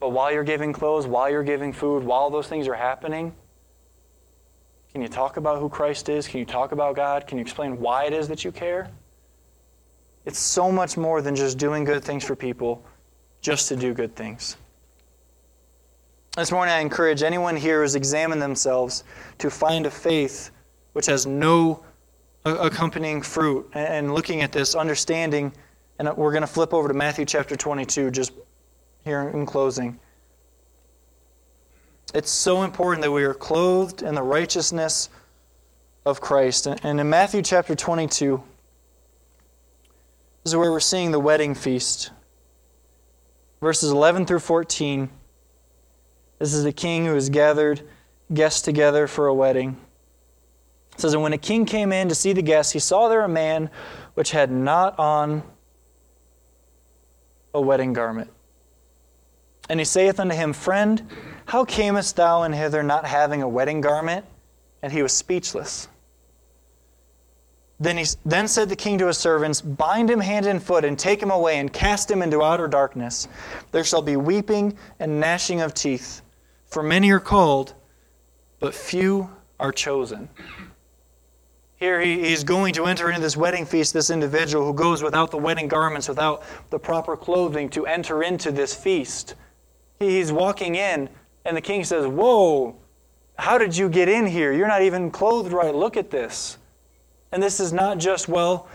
But 0.00 0.10
while 0.10 0.32
you're 0.32 0.44
giving 0.44 0.72
clothes, 0.72 1.06
while 1.06 1.30
you're 1.30 1.42
giving 1.42 1.72
food, 1.72 2.02
while 2.02 2.30
those 2.30 2.48
things 2.48 2.66
are 2.66 2.74
happening, 2.74 3.34
can 4.92 5.02
you 5.02 5.08
talk 5.08 5.36
about 5.36 5.58
who 5.58 5.68
Christ 5.68 6.08
is? 6.08 6.26
Can 6.26 6.40
you 6.40 6.46
talk 6.46 6.72
about 6.72 6.96
God? 6.96 7.26
Can 7.26 7.38
you 7.38 7.42
explain 7.42 7.78
why 7.78 8.06
it 8.06 8.12
is 8.12 8.26
that 8.28 8.42
you 8.42 8.50
care? 8.50 8.90
It's 10.24 10.38
so 10.38 10.72
much 10.72 10.96
more 10.96 11.22
than 11.22 11.36
just 11.36 11.58
doing 11.58 11.84
good 11.84 12.02
things 12.02 12.24
for 12.24 12.34
people, 12.34 12.82
just 13.40 13.68
to 13.68 13.76
do 13.76 13.94
good 13.94 14.16
things. 14.16 14.56
This 16.36 16.50
morning, 16.50 16.72
I 16.72 16.80
encourage 16.80 17.22
anyone 17.22 17.56
here 17.56 17.82
who's 17.82 17.94
examined 17.94 18.40
themselves 18.40 19.04
to 19.38 19.50
find 19.50 19.86
a 19.86 19.90
faith 19.90 20.50
which 20.92 21.06
has 21.06 21.26
no 21.26 21.84
accompanying 22.44 23.20
fruit 23.20 23.68
and 23.74 24.14
looking 24.14 24.40
at 24.40 24.50
this, 24.50 24.74
understanding, 24.74 25.52
and 25.98 26.08
we're 26.16 26.32
going 26.32 26.42
to 26.42 26.46
flip 26.46 26.72
over 26.72 26.88
to 26.88 26.94
Matthew 26.94 27.26
chapter 27.26 27.54
22 27.54 28.10
just 28.10 28.32
here 29.04 29.28
in 29.28 29.46
closing. 29.46 29.98
It's 32.12 32.30
so 32.30 32.62
important 32.62 33.02
that 33.02 33.12
we 33.12 33.24
are 33.24 33.34
clothed 33.34 34.02
in 34.02 34.14
the 34.14 34.22
righteousness 34.22 35.08
of 36.04 36.20
Christ. 36.20 36.66
And 36.66 37.00
in 37.00 37.08
Matthew 37.08 37.42
chapter 37.42 37.74
22, 37.74 38.42
this 40.42 40.52
is 40.52 40.56
where 40.56 40.70
we're 40.70 40.80
seeing 40.80 41.12
the 41.12 41.20
wedding 41.20 41.54
feast. 41.54 42.10
Verses 43.60 43.90
11 43.90 44.26
through 44.26 44.40
14. 44.40 45.10
This 46.38 46.54
is 46.54 46.64
the 46.64 46.72
king 46.72 47.04
who 47.04 47.14
has 47.14 47.28
gathered 47.28 47.82
guests 48.32 48.62
together 48.62 49.06
for 49.06 49.26
a 49.26 49.34
wedding. 49.34 49.76
It 50.94 51.00
says, 51.00 51.12
And 51.12 51.22
when 51.22 51.32
a 51.32 51.38
king 51.38 51.66
came 51.66 51.92
in 51.92 52.08
to 52.08 52.14
see 52.14 52.32
the 52.32 52.42
guests, 52.42 52.72
he 52.72 52.78
saw 52.78 53.08
there 53.08 53.22
a 53.22 53.28
man 53.28 53.70
which 54.14 54.30
had 54.30 54.50
not 54.50 54.98
on 54.98 55.42
a 57.54 57.60
wedding 57.60 57.92
garment. 57.92 58.30
And 59.70 59.78
he 59.78 59.84
saith 59.84 60.18
unto 60.18 60.34
him, 60.34 60.52
Friend, 60.52 61.00
how 61.46 61.64
camest 61.64 62.16
thou 62.16 62.42
in 62.42 62.52
hither 62.52 62.82
not 62.82 63.06
having 63.06 63.40
a 63.40 63.48
wedding 63.48 63.80
garment? 63.80 64.26
And 64.82 64.92
he 64.92 65.00
was 65.00 65.12
speechless. 65.12 65.86
Then, 67.78 67.96
he, 67.96 68.04
then 68.26 68.48
said 68.48 68.68
the 68.68 68.74
king 68.74 68.98
to 68.98 69.06
his 69.06 69.16
servants, 69.16 69.60
Bind 69.60 70.10
him 70.10 70.18
hand 70.18 70.46
and 70.46 70.60
foot, 70.60 70.84
and 70.84 70.98
take 70.98 71.22
him 71.22 71.30
away, 71.30 71.60
and 71.60 71.72
cast 71.72 72.10
him 72.10 72.20
into 72.20 72.42
outer 72.42 72.66
darkness. 72.66 73.28
There 73.70 73.84
shall 73.84 74.02
be 74.02 74.16
weeping 74.16 74.76
and 74.98 75.20
gnashing 75.20 75.60
of 75.60 75.72
teeth. 75.72 76.20
For 76.66 76.82
many 76.82 77.12
are 77.12 77.20
called, 77.20 77.74
but 78.58 78.74
few 78.74 79.30
are 79.60 79.72
chosen. 79.72 80.28
Here 81.76 82.00
he, 82.00 82.32
is 82.32 82.42
going 82.42 82.74
to 82.74 82.86
enter 82.86 83.08
into 83.08 83.20
this 83.20 83.36
wedding 83.36 83.66
feast, 83.66 83.94
this 83.94 84.10
individual 84.10 84.66
who 84.66 84.74
goes 84.74 85.00
without 85.00 85.30
the 85.30 85.38
wedding 85.38 85.68
garments, 85.68 86.08
without 86.08 86.42
the 86.70 86.78
proper 86.78 87.16
clothing 87.16 87.68
to 87.70 87.86
enter 87.86 88.24
into 88.24 88.50
this 88.50 88.74
feast. 88.74 89.36
He's 90.00 90.32
walking 90.32 90.76
in, 90.76 91.10
and 91.44 91.54
the 91.54 91.60
king 91.60 91.84
says, 91.84 92.06
Whoa, 92.06 92.74
how 93.38 93.58
did 93.58 93.76
you 93.76 93.90
get 93.90 94.08
in 94.08 94.26
here? 94.26 94.50
You're 94.52 94.66
not 94.66 94.82
even 94.82 95.10
clothed 95.10 95.52
right. 95.52 95.74
Look 95.74 95.98
at 95.98 96.10
this. 96.10 96.56
And 97.32 97.42
this 97.42 97.60
is 97.60 97.72
not 97.72 97.98
just, 97.98 98.26
well, 98.26 98.66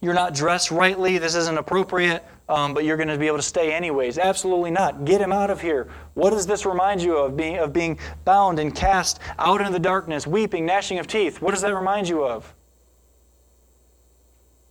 you're 0.00 0.14
not 0.14 0.34
dressed 0.34 0.70
rightly, 0.70 1.18
this 1.18 1.34
isn't 1.34 1.56
appropriate, 1.56 2.24
um, 2.48 2.74
but 2.74 2.84
you're 2.84 2.96
going 2.96 3.08
to 3.08 3.18
be 3.18 3.26
able 3.26 3.36
to 3.36 3.42
stay 3.42 3.72
anyways. 3.72 4.18
Absolutely 4.18 4.70
not. 4.70 5.04
Get 5.04 5.20
him 5.20 5.32
out 5.32 5.50
of 5.50 5.60
here. 5.60 5.88
What 6.14 6.30
does 6.30 6.46
this 6.46 6.66
remind 6.66 7.02
you 7.02 7.16
of? 7.16 7.36
Being, 7.36 7.58
of 7.58 7.72
being 7.72 7.98
bound 8.24 8.58
and 8.58 8.74
cast 8.74 9.20
out 9.38 9.60
into 9.60 9.72
the 9.72 9.78
darkness, 9.78 10.26
weeping, 10.26 10.66
gnashing 10.66 10.98
of 10.98 11.06
teeth. 11.06 11.40
What 11.40 11.52
does 11.52 11.60
that 11.62 11.74
remind 11.74 12.08
you 12.08 12.24
of? 12.24 12.52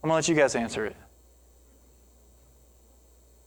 I'm 0.03 0.09
going 0.09 0.21
to 0.21 0.27
let 0.27 0.35
you 0.35 0.35
guys 0.35 0.55
answer 0.55 0.85
it. 0.85 0.95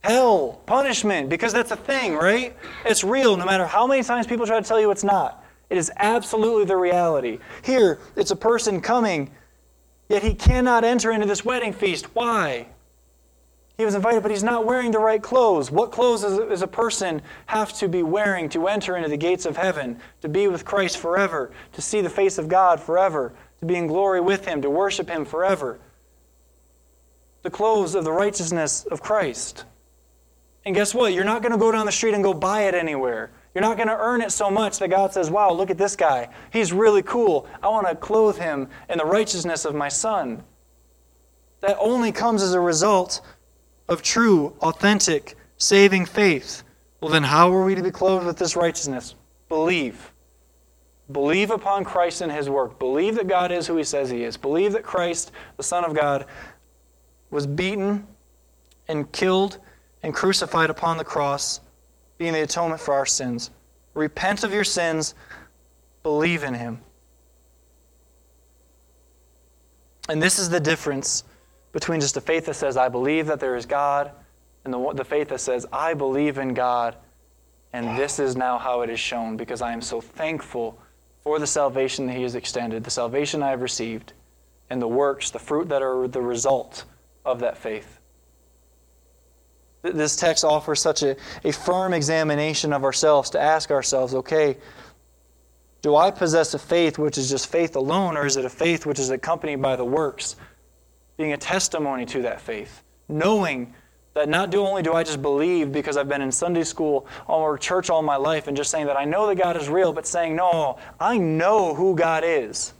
Hell, 0.03 0.61
punishment, 0.65 1.29
because 1.29 1.51
that's 1.53 1.71
a 1.71 1.75
thing, 1.75 2.15
right? 2.15 2.55
It's 2.85 3.03
real 3.03 3.35
no 3.35 3.45
matter 3.45 3.65
how 3.65 3.87
many 3.87 4.03
times 4.03 4.27
people 4.27 4.45
try 4.45 4.59
to 4.59 4.67
tell 4.67 4.79
you 4.79 4.91
it's 4.91 5.03
not. 5.03 5.43
It 5.69 5.77
is 5.77 5.91
absolutely 5.97 6.65
the 6.65 6.77
reality. 6.77 7.39
Here, 7.63 7.99
it's 8.15 8.31
a 8.31 8.35
person 8.35 8.79
coming, 8.79 9.31
yet 10.07 10.23
he 10.23 10.33
cannot 10.33 10.83
enter 10.83 11.11
into 11.11 11.27
this 11.27 11.43
wedding 11.43 11.73
feast. 11.73 12.15
Why? 12.15 12.67
He 13.77 13.85
was 13.85 13.93
invited, 13.93 14.23
but 14.23 14.31
he's 14.31 14.43
not 14.43 14.65
wearing 14.65 14.91
the 14.91 14.99
right 14.99 15.21
clothes. 15.21 15.69
What 15.69 15.91
clothes 15.91 16.21
does 16.21 16.61
a 16.63 16.67
person 16.67 17.21
have 17.45 17.73
to 17.73 17.87
be 17.87 18.01
wearing 18.01 18.49
to 18.49 18.67
enter 18.67 18.97
into 18.97 19.09
the 19.09 19.17
gates 19.17 19.45
of 19.45 19.55
heaven, 19.55 19.99
to 20.21 20.29
be 20.29 20.47
with 20.47 20.65
Christ 20.65 20.97
forever, 20.97 21.51
to 21.73 21.81
see 21.81 22.01
the 22.01 22.09
face 22.09 22.39
of 22.39 22.47
God 22.47 22.79
forever, 22.79 23.33
to 23.59 23.65
be 23.65 23.75
in 23.75 23.85
glory 23.85 24.19
with 24.19 24.45
Him, 24.45 24.63
to 24.63 24.69
worship 24.69 25.09
Him 25.09 25.25
forever? 25.25 25.79
The 27.43 27.51
clothes 27.51 27.93
of 27.93 28.03
the 28.03 28.11
righteousness 28.11 28.85
of 28.85 29.03
Christ. 29.03 29.65
And 30.67 30.75
guess 30.75 30.93
what? 30.93 31.13
You're 31.13 31.23
not 31.23 31.41
going 31.41 31.53
to 31.53 31.57
go 31.57 31.71
down 31.71 31.85
the 31.85 31.93
street 31.93 32.13
and 32.13 32.21
go 32.21 32.33
buy 32.33 32.63
it 32.63 32.75
anywhere. 32.75 33.31
You're 33.55 33.61
not 33.61 33.77
going 33.77 33.87
to 33.87 33.97
earn 33.97 34.19
it 34.19 34.33
so 34.33 34.51
much 34.51 34.79
that 34.79 34.89
God 34.89 35.13
says, 35.13 35.31
Wow, 35.31 35.53
look 35.53 35.69
at 35.69 35.77
this 35.77 35.95
guy. 35.95 36.27
He's 36.51 36.73
really 36.73 37.01
cool. 37.03 37.47
I 37.63 37.69
want 37.69 37.87
to 37.87 37.95
clothe 37.95 38.37
him 38.37 38.67
in 38.89 38.97
the 38.97 39.05
righteousness 39.05 39.63
of 39.63 39.75
my 39.75 39.87
son. 39.87 40.43
That 41.61 41.77
only 41.79 42.11
comes 42.11 42.43
as 42.43 42.53
a 42.53 42.59
result 42.59 43.21
of 43.87 44.01
true, 44.01 44.57
authentic, 44.59 45.37
saving 45.55 46.05
faith. 46.05 46.63
Well, 46.99 47.11
then, 47.11 47.23
how 47.23 47.49
are 47.53 47.63
we 47.63 47.73
to 47.73 47.81
be 47.81 47.89
clothed 47.89 48.25
with 48.25 48.37
this 48.37 48.57
righteousness? 48.57 49.15
Believe. 49.47 50.11
Believe 51.09 51.49
upon 51.49 51.85
Christ 51.85 52.19
and 52.19 52.29
his 52.29 52.49
work. 52.49 52.77
Believe 52.77 53.15
that 53.15 53.29
God 53.29 53.53
is 53.53 53.67
who 53.67 53.77
he 53.77 53.85
says 53.85 54.09
he 54.09 54.25
is. 54.25 54.35
Believe 54.35 54.73
that 54.73 54.83
Christ, 54.83 55.31
the 55.55 55.63
Son 55.63 55.85
of 55.85 55.95
God, 55.95 56.25
was 57.29 57.47
beaten 57.47 58.05
and 58.89 59.09
killed 59.13 59.59
and 60.03 60.13
crucified 60.13 60.69
upon 60.69 60.97
the 60.97 61.03
cross 61.03 61.59
being 62.17 62.33
the 62.33 62.41
atonement 62.41 62.81
for 62.81 62.93
our 62.93 63.05
sins. 63.05 63.51
Repent 63.93 64.43
of 64.43 64.53
your 64.53 64.63
sins, 64.63 65.13
believe 66.03 66.43
in 66.43 66.53
him. 66.53 66.79
And 70.09 70.21
this 70.21 70.39
is 70.39 70.49
the 70.49 70.59
difference 70.59 71.23
between 71.73 71.99
just 71.99 72.17
a 72.17 72.21
faith 72.21 72.45
that 72.45 72.55
says, 72.55 72.77
I 72.77 72.89
believe 72.89 73.27
that 73.27 73.39
there 73.39 73.55
is 73.55 73.65
God, 73.65 74.11
and 74.63 74.73
the, 74.73 74.93
the 74.93 75.03
faith 75.03 75.29
that 75.29 75.41
says, 75.41 75.65
I 75.71 75.93
believe 75.93 76.37
in 76.37 76.53
God, 76.53 76.95
and 77.73 77.97
this 77.97 78.19
is 78.19 78.35
now 78.35 78.57
how 78.57 78.81
it 78.81 78.89
is 78.89 78.99
shown, 78.99 79.37
because 79.37 79.61
I 79.61 79.73
am 79.73 79.81
so 79.81 79.99
thankful 79.99 80.79
for 81.21 81.39
the 81.39 81.47
salvation 81.47 82.07
that 82.07 82.15
He 82.15 82.23
has 82.23 82.35
extended, 82.35 82.83
the 82.83 82.89
salvation 82.89 83.43
I 83.43 83.49
have 83.49 83.61
received, 83.61 84.13
and 84.69 84.81
the 84.81 84.87
works, 84.87 85.29
the 85.29 85.39
fruit 85.39 85.69
that 85.69 85.81
are 85.81 86.07
the 86.07 86.21
result 86.21 86.85
of 87.25 87.39
that 87.39 87.57
faith. 87.57 87.96
This 89.93 90.15
text 90.15 90.43
offers 90.43 90.81
such 90.81 91.03
a, 91.03 91.15
a 91.43 91.51
firm 91.51 91.93
examination 91.93 92.73
of 92.73 92.83
ourselves 92.83 93.29
to 93.31 93.39
ask 93.39 93.71
ourselves 93.71 94.13
okay, 94.13 94.57
do 95.81 95.95
I 95.95 96.11
possess 96.11 96.53
a 96.53 96.59
faith 96.59 96.97
which 96.97 97.17
is 97.17 97.29
just 97.29 97.47
faith 97.47 97.75
alone, 97.75 98.17
or 98.17 98.25
is 98.25 98.35
it 98.35 98.45
a 98.45 98.49
faith 98.49 98.85
which 98.85 98.99
is 98.99 99.09
accompanied 99.09 99.61
by 99.61 99.75
the 99.75 99.85
works, 99.85 100.35
being 101.17 101.33
a 101.33 101.37
testimony 101.37 102.05
to 102.07 102.23
that 102.23 102.41
faith? 102.41 102.83
Knowing 103.07 103.73
that 104.13 104.27
not 104.27 104.53
only 104.55 104.81
do 104.81 104.93
I 104.93 105.03
just 105.03 105.21
believe 105.21 105.71
because 105.71 105.95
I've 105.95 106.09
been 106.09 106.23
in 106.23 106.31
Sunday 106.31 106.63
school 106.63 107.05
or 107.27 107.57
church 107.57 107.91
all 107.91 108.01
my 108.01 108.15
life 108.15 108.47
and 108.47 108.57
just 108.57 108.71
saying 108.71 108.87
that 108.87 108.97
I 108.97 109.05
know 109.05 109.27
that 109.27 109.35
God 109.35 109.55
is 109.55 109.69
real, 109.69 109.93
but 109.93 110.07
saying, 110.07 110.35
no, 110.35 110.79
I 110.99 111.19
know 111.19 111.75
who 111.75 111.95
God 111.95 112.23
is. 112.25 112.73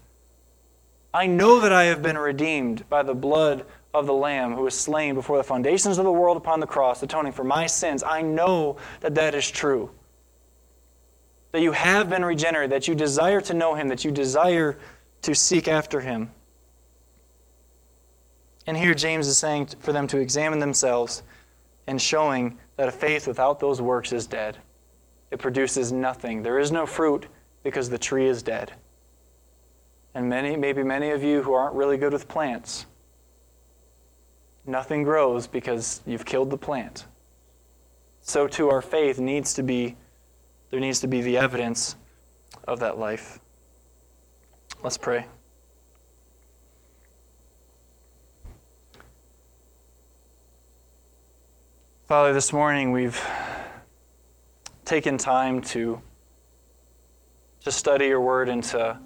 I 1.13 1.27
know 1.27 1.59
that 1.61 1.71
I 1.71 1.85
have 1.85 2.01
been 2.01 2.17
redeemed 2.17 2.89
by 2.89 3.03
the 3.03 3.13
blood 3.13 3.65
of 3.93 4.05
the 4.05 4.13
Lamb 4.13 4.53
who 4.53 4.63
was 4.63 4.77
slain 4.77 5.15
before 5.15 5.38
the 5.38 5.43
foundations 5.43 5.97
of 5.97 6.05
the 6.05 6.11
world 6.11 6.38
upon 6.38 6.59
the 6.59 6.67
cross, 6.67 7.01
atoning 7.01 7.31
for 7.31 7.43
my 7.43 7.65
sins, 7.65 8.03
I 8.03 8.21
know 8.21 8.77
that 8.99 9.15
that 9.15 9.33
is 9.33 9.49
true. 9.49 9.89
That 11.51 11.61
you 11.61 11.71
have 11.71 12.09
been 12.09 12.25
regenerated, 12.25 12.71
that 12.71 12.88
you 12.88 12.95
desire 12.95 13.41
to 13.41 13.53
know 13.53 13.75
Him, 13.75 13.88
that 13.88 14.03
you 14.03 14.11
desire 14.11 14.77
to 15.23 15.33
seek 15.33 15.67
after 15.67 16.01
Him. 16.01 16.31
And 18.67 18.75
here 18.75 18.93
James 18.93 19.27
is 19.27 19.38
saying 19.38 19.67
for 19.79 19.93
them 19.93 20.07
to 20.07 20.17
examine 20.17 20.59
themselves 20.59 21.23
and 21.88 22.01
showing 22.01 22.57
that 22.75 22.89
a 22.89 22.91
faith 22.91 23.27
without 23.27 23.59
those 23.59 23.81
works 23.81 24.11
is 24.11 24.27
dead. 24.27 24.57
It 25.31 25.39
produces 25.39 25.91
nothing. 25.91 26.43
There 26.43 26.59
is 26.59 26.71
no 26.71 26.85
fruit 26.85 27.27
because 27.63 27.89
the 27.89 27.97
tree 27.97 28.27
is 28.27 28.43
dead. 28.43 28.73
And 30.13 30.29
many, 30.29 30.55
maybe 30.55 30.83
many 30.83 31.11
of 31.11 31.23
you 31.23 31.41
who 31.41 31.53
aren't 31.53 31.75
really 31.75 31.97
good 31.97 32.11
with 32.11 32.27
plants, 32.27 32.85
nothing 34.68 35.03
grows 35.03 35.47
because 35.47 36.01
you've 36.05 36.26
killed 36.26 36.49
the 36.49 36.57
plant. 36.57 37.05
So 38.22 38.47
too 38.47 38.70
our 38.70 38.82
faith 38.82 39.20
needs 39.20 39.53
to 39.53 39.63
be 39.63 39.95
there 40.70 40.82
needs 40.82 40.99
to 40.99 41.07
be 41.07 41.22
the 41.22 41.38
evidence 41.38 41.95
of 42.68 42.82
that 42.82 42.99
life. 42.99 43.39
Let's 44.84 44.97
pray. 44.97 45.26
Father, 52.07 52.34
this 52.34 52.51
morning 52.51 52.91
we've 52.91 53.22
taken 54.84 55.18
time 55.18 55.61
to 55.61 56.01
to 57.63 57.72
study 57.72 58.07
your 58.07 58.22
word 58.22 58.49
and 58.49 58.63
to 58.65 58.99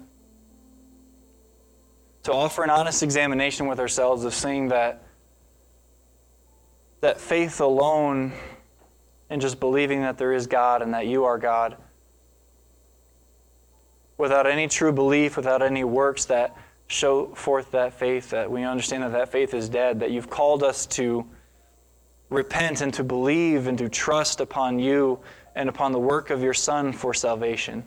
to 2.24 2.32
offer 2.32 2.62
an 2.62 2.70
honest 2.70 3.02
examination 3.02 3.66
with 3.66 3.80
ourselves 3.80 4.24
of 4.24 4.34
seeing 4.34 4.68
that 4.68 5.02
that 7.02 7.20
faith 7.20 7.60
alone 7.60 8.32
and 9.28 9.40
just 9.42 9.58
believing 9.58 10.02
that 10.02 10.18
there 10.18 10.32
is 10.32 10.46
God 10.46 10.82
and 10.82 10.94
that 10.94 11.06
you 11.06 11.24
are 11.24 11.36
God, 11.36 11.76
without 14.16 14.46
any 14.46 14.68
true 14.68 14.92
belief, 14.92 15.36
without 15.36 15.62
any 15.62 15.82
works 15.82 16.24
that 16.26 16.56
show 16.86 17.34
forth 17.34 17.72
that 17.72 17.92
faith, 17.92 18.30
that 18.30 18.50
we 18.50 18.62
understand 18.62 19.02
that 19.02 19.12
that 19.12 19.32
faith 19.32 19.52
is 19.52 19.68
dead, 19.68 19.98
that 20.00 20.12
you've 20.12 20.30
called 20.30 20.62
us 20.62 20.86
to 20.86 21.26
repent 22.30 22.80
and 22.82 22.94
to 22.94 23.02
believe 23.02 23.66
and 23.66 23.76
to 23.78 23.88
trust 23.88 24.40
upon 24.40 24.78
you 24.78 25.18
and 25.56 25.68
upon 25.68 25.90
the 25.90 25.98
work 25.98 26.30
of 26.30 26.40
your 26.40 26.54
Son 26.54 26.92
for 26.92 27.12
salvation. 27.12 27.84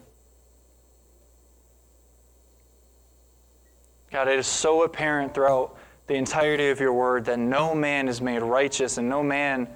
God, 4.11 4.27
it 4.27 4.37
is 4.37 4.47
so 4.47 4.83
apparent 4.83 5.33
throughout 5.33 5.74
the 6.07 6.15
entirety 6.15 6.69
of 6.69 6.79
your 6.79 6.93
word 6.93 7.25
that 7.25 7.39
no 7.39 7.73
man 7.73 8.07
is 8.07 8.21
made 8.21 8.41
righteous 8.41 8.97
and 8.97 9.09
no 9.09 9.23
man 9.23 9.67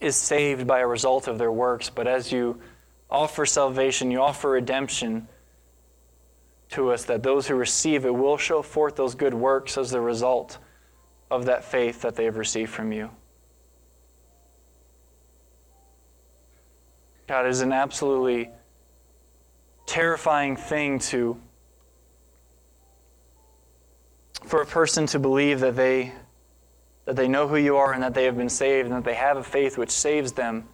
is 0.00 0.16
saved 0.16 0.66
by 0.66 0.80
a 0.80 0.86
result 0.86 1.28
of 1.28 1.38
their 1.38 1.52
works, 1.52 1.88
but 1.88 2.06
as 2.06 2.32
you 2.32 2.60
offer 3.10 3.46
salvation, 3.46 4.10
you 4.10 4.20
offer 4.20 4.50
redemption 4.50 5.28
to 6.70 6.90
us, 6.90 7.04
that 7.04 7.22
those 7.22 7.46
who 7.46 7.54
receive 7.54 8.04
it 8.04 8.14
will 8.14 8.36
show 8.36 8.62
forth 8.62 8.96
those 8.96 9.14
good 9.14 9.34
works 9.34 9.76
as 9.78 9.90
the 9.90 10.00
result 10.00 10.58
of 11.30 11.44
that 11.46 11.64
faith 11.64 12.02
that 12.02 12.16
they 12.16 12.24
have 12.24 12.36
received 12.36 12.70
from 12.70 12.92
you. 12.92 13.10
God, 17.26 17.46
it 17.46 17.50
is 17.50 17.60
an 17.60 17.72
absolutely 17.72 18.50
terrifying 19.86 20.56
thing 20.56 20.98
to 20.98 21.38
for 24.44 24.62
a 24.62 24.66
person 24.66 25.06
to 25.06 25.18
believe 25.18 25.60
that 25.60 25.76
they 25.76 26.12
that 27.04 27.16
they 27.16 27.28
know 27.28 27.48
who 27.48 27.56
you 27.56 27.76
are 27.76 27.92
and 27.92 28.02
that 28.02 28.14
they 28.14 28.24
have 28.24 28.36
been 28.36 28.48
saved 28.48 28.86
and 28.86 28.96
that 28.96 29.04
they 29.04 29.14
have 29.14 29.36
a 29.36 29.42
faith 29.42 29.76
which 29.76 29.90
saves 29.90 30.32
them, 30.32 30.68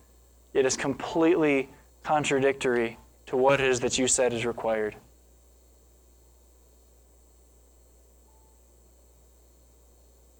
it 0.52 0.66
is 0.66 0.76
completely 0.76 1.70
contradictory 2.02 2.98
to 3.26 3.36
what 3.36 3.60
it 3.60 3.66
is 3.66 3.80
that 3.80 3.98
you 3.98 4.06
said 4.06 4.32
is 4.32 4.44
required. 4.44 4.96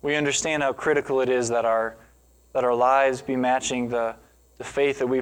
We 0.03 0.15
understand 0.15 0.63
how 0.63 0.73
critical 0.73 1.21
it 1.21 1.29
is 1.29 1.49
that 1.49 1.65
our, 1.65 1.97
that 2.53 2.65
our 2.65 2.75
lives 2.75 3.21
be 3.21 3.37
matching 3.37 3.89
the, 3.89 4.15
the 4.59 4.65
faith 4.65 4.99
that 5.01 5.07
we 5.07 5.21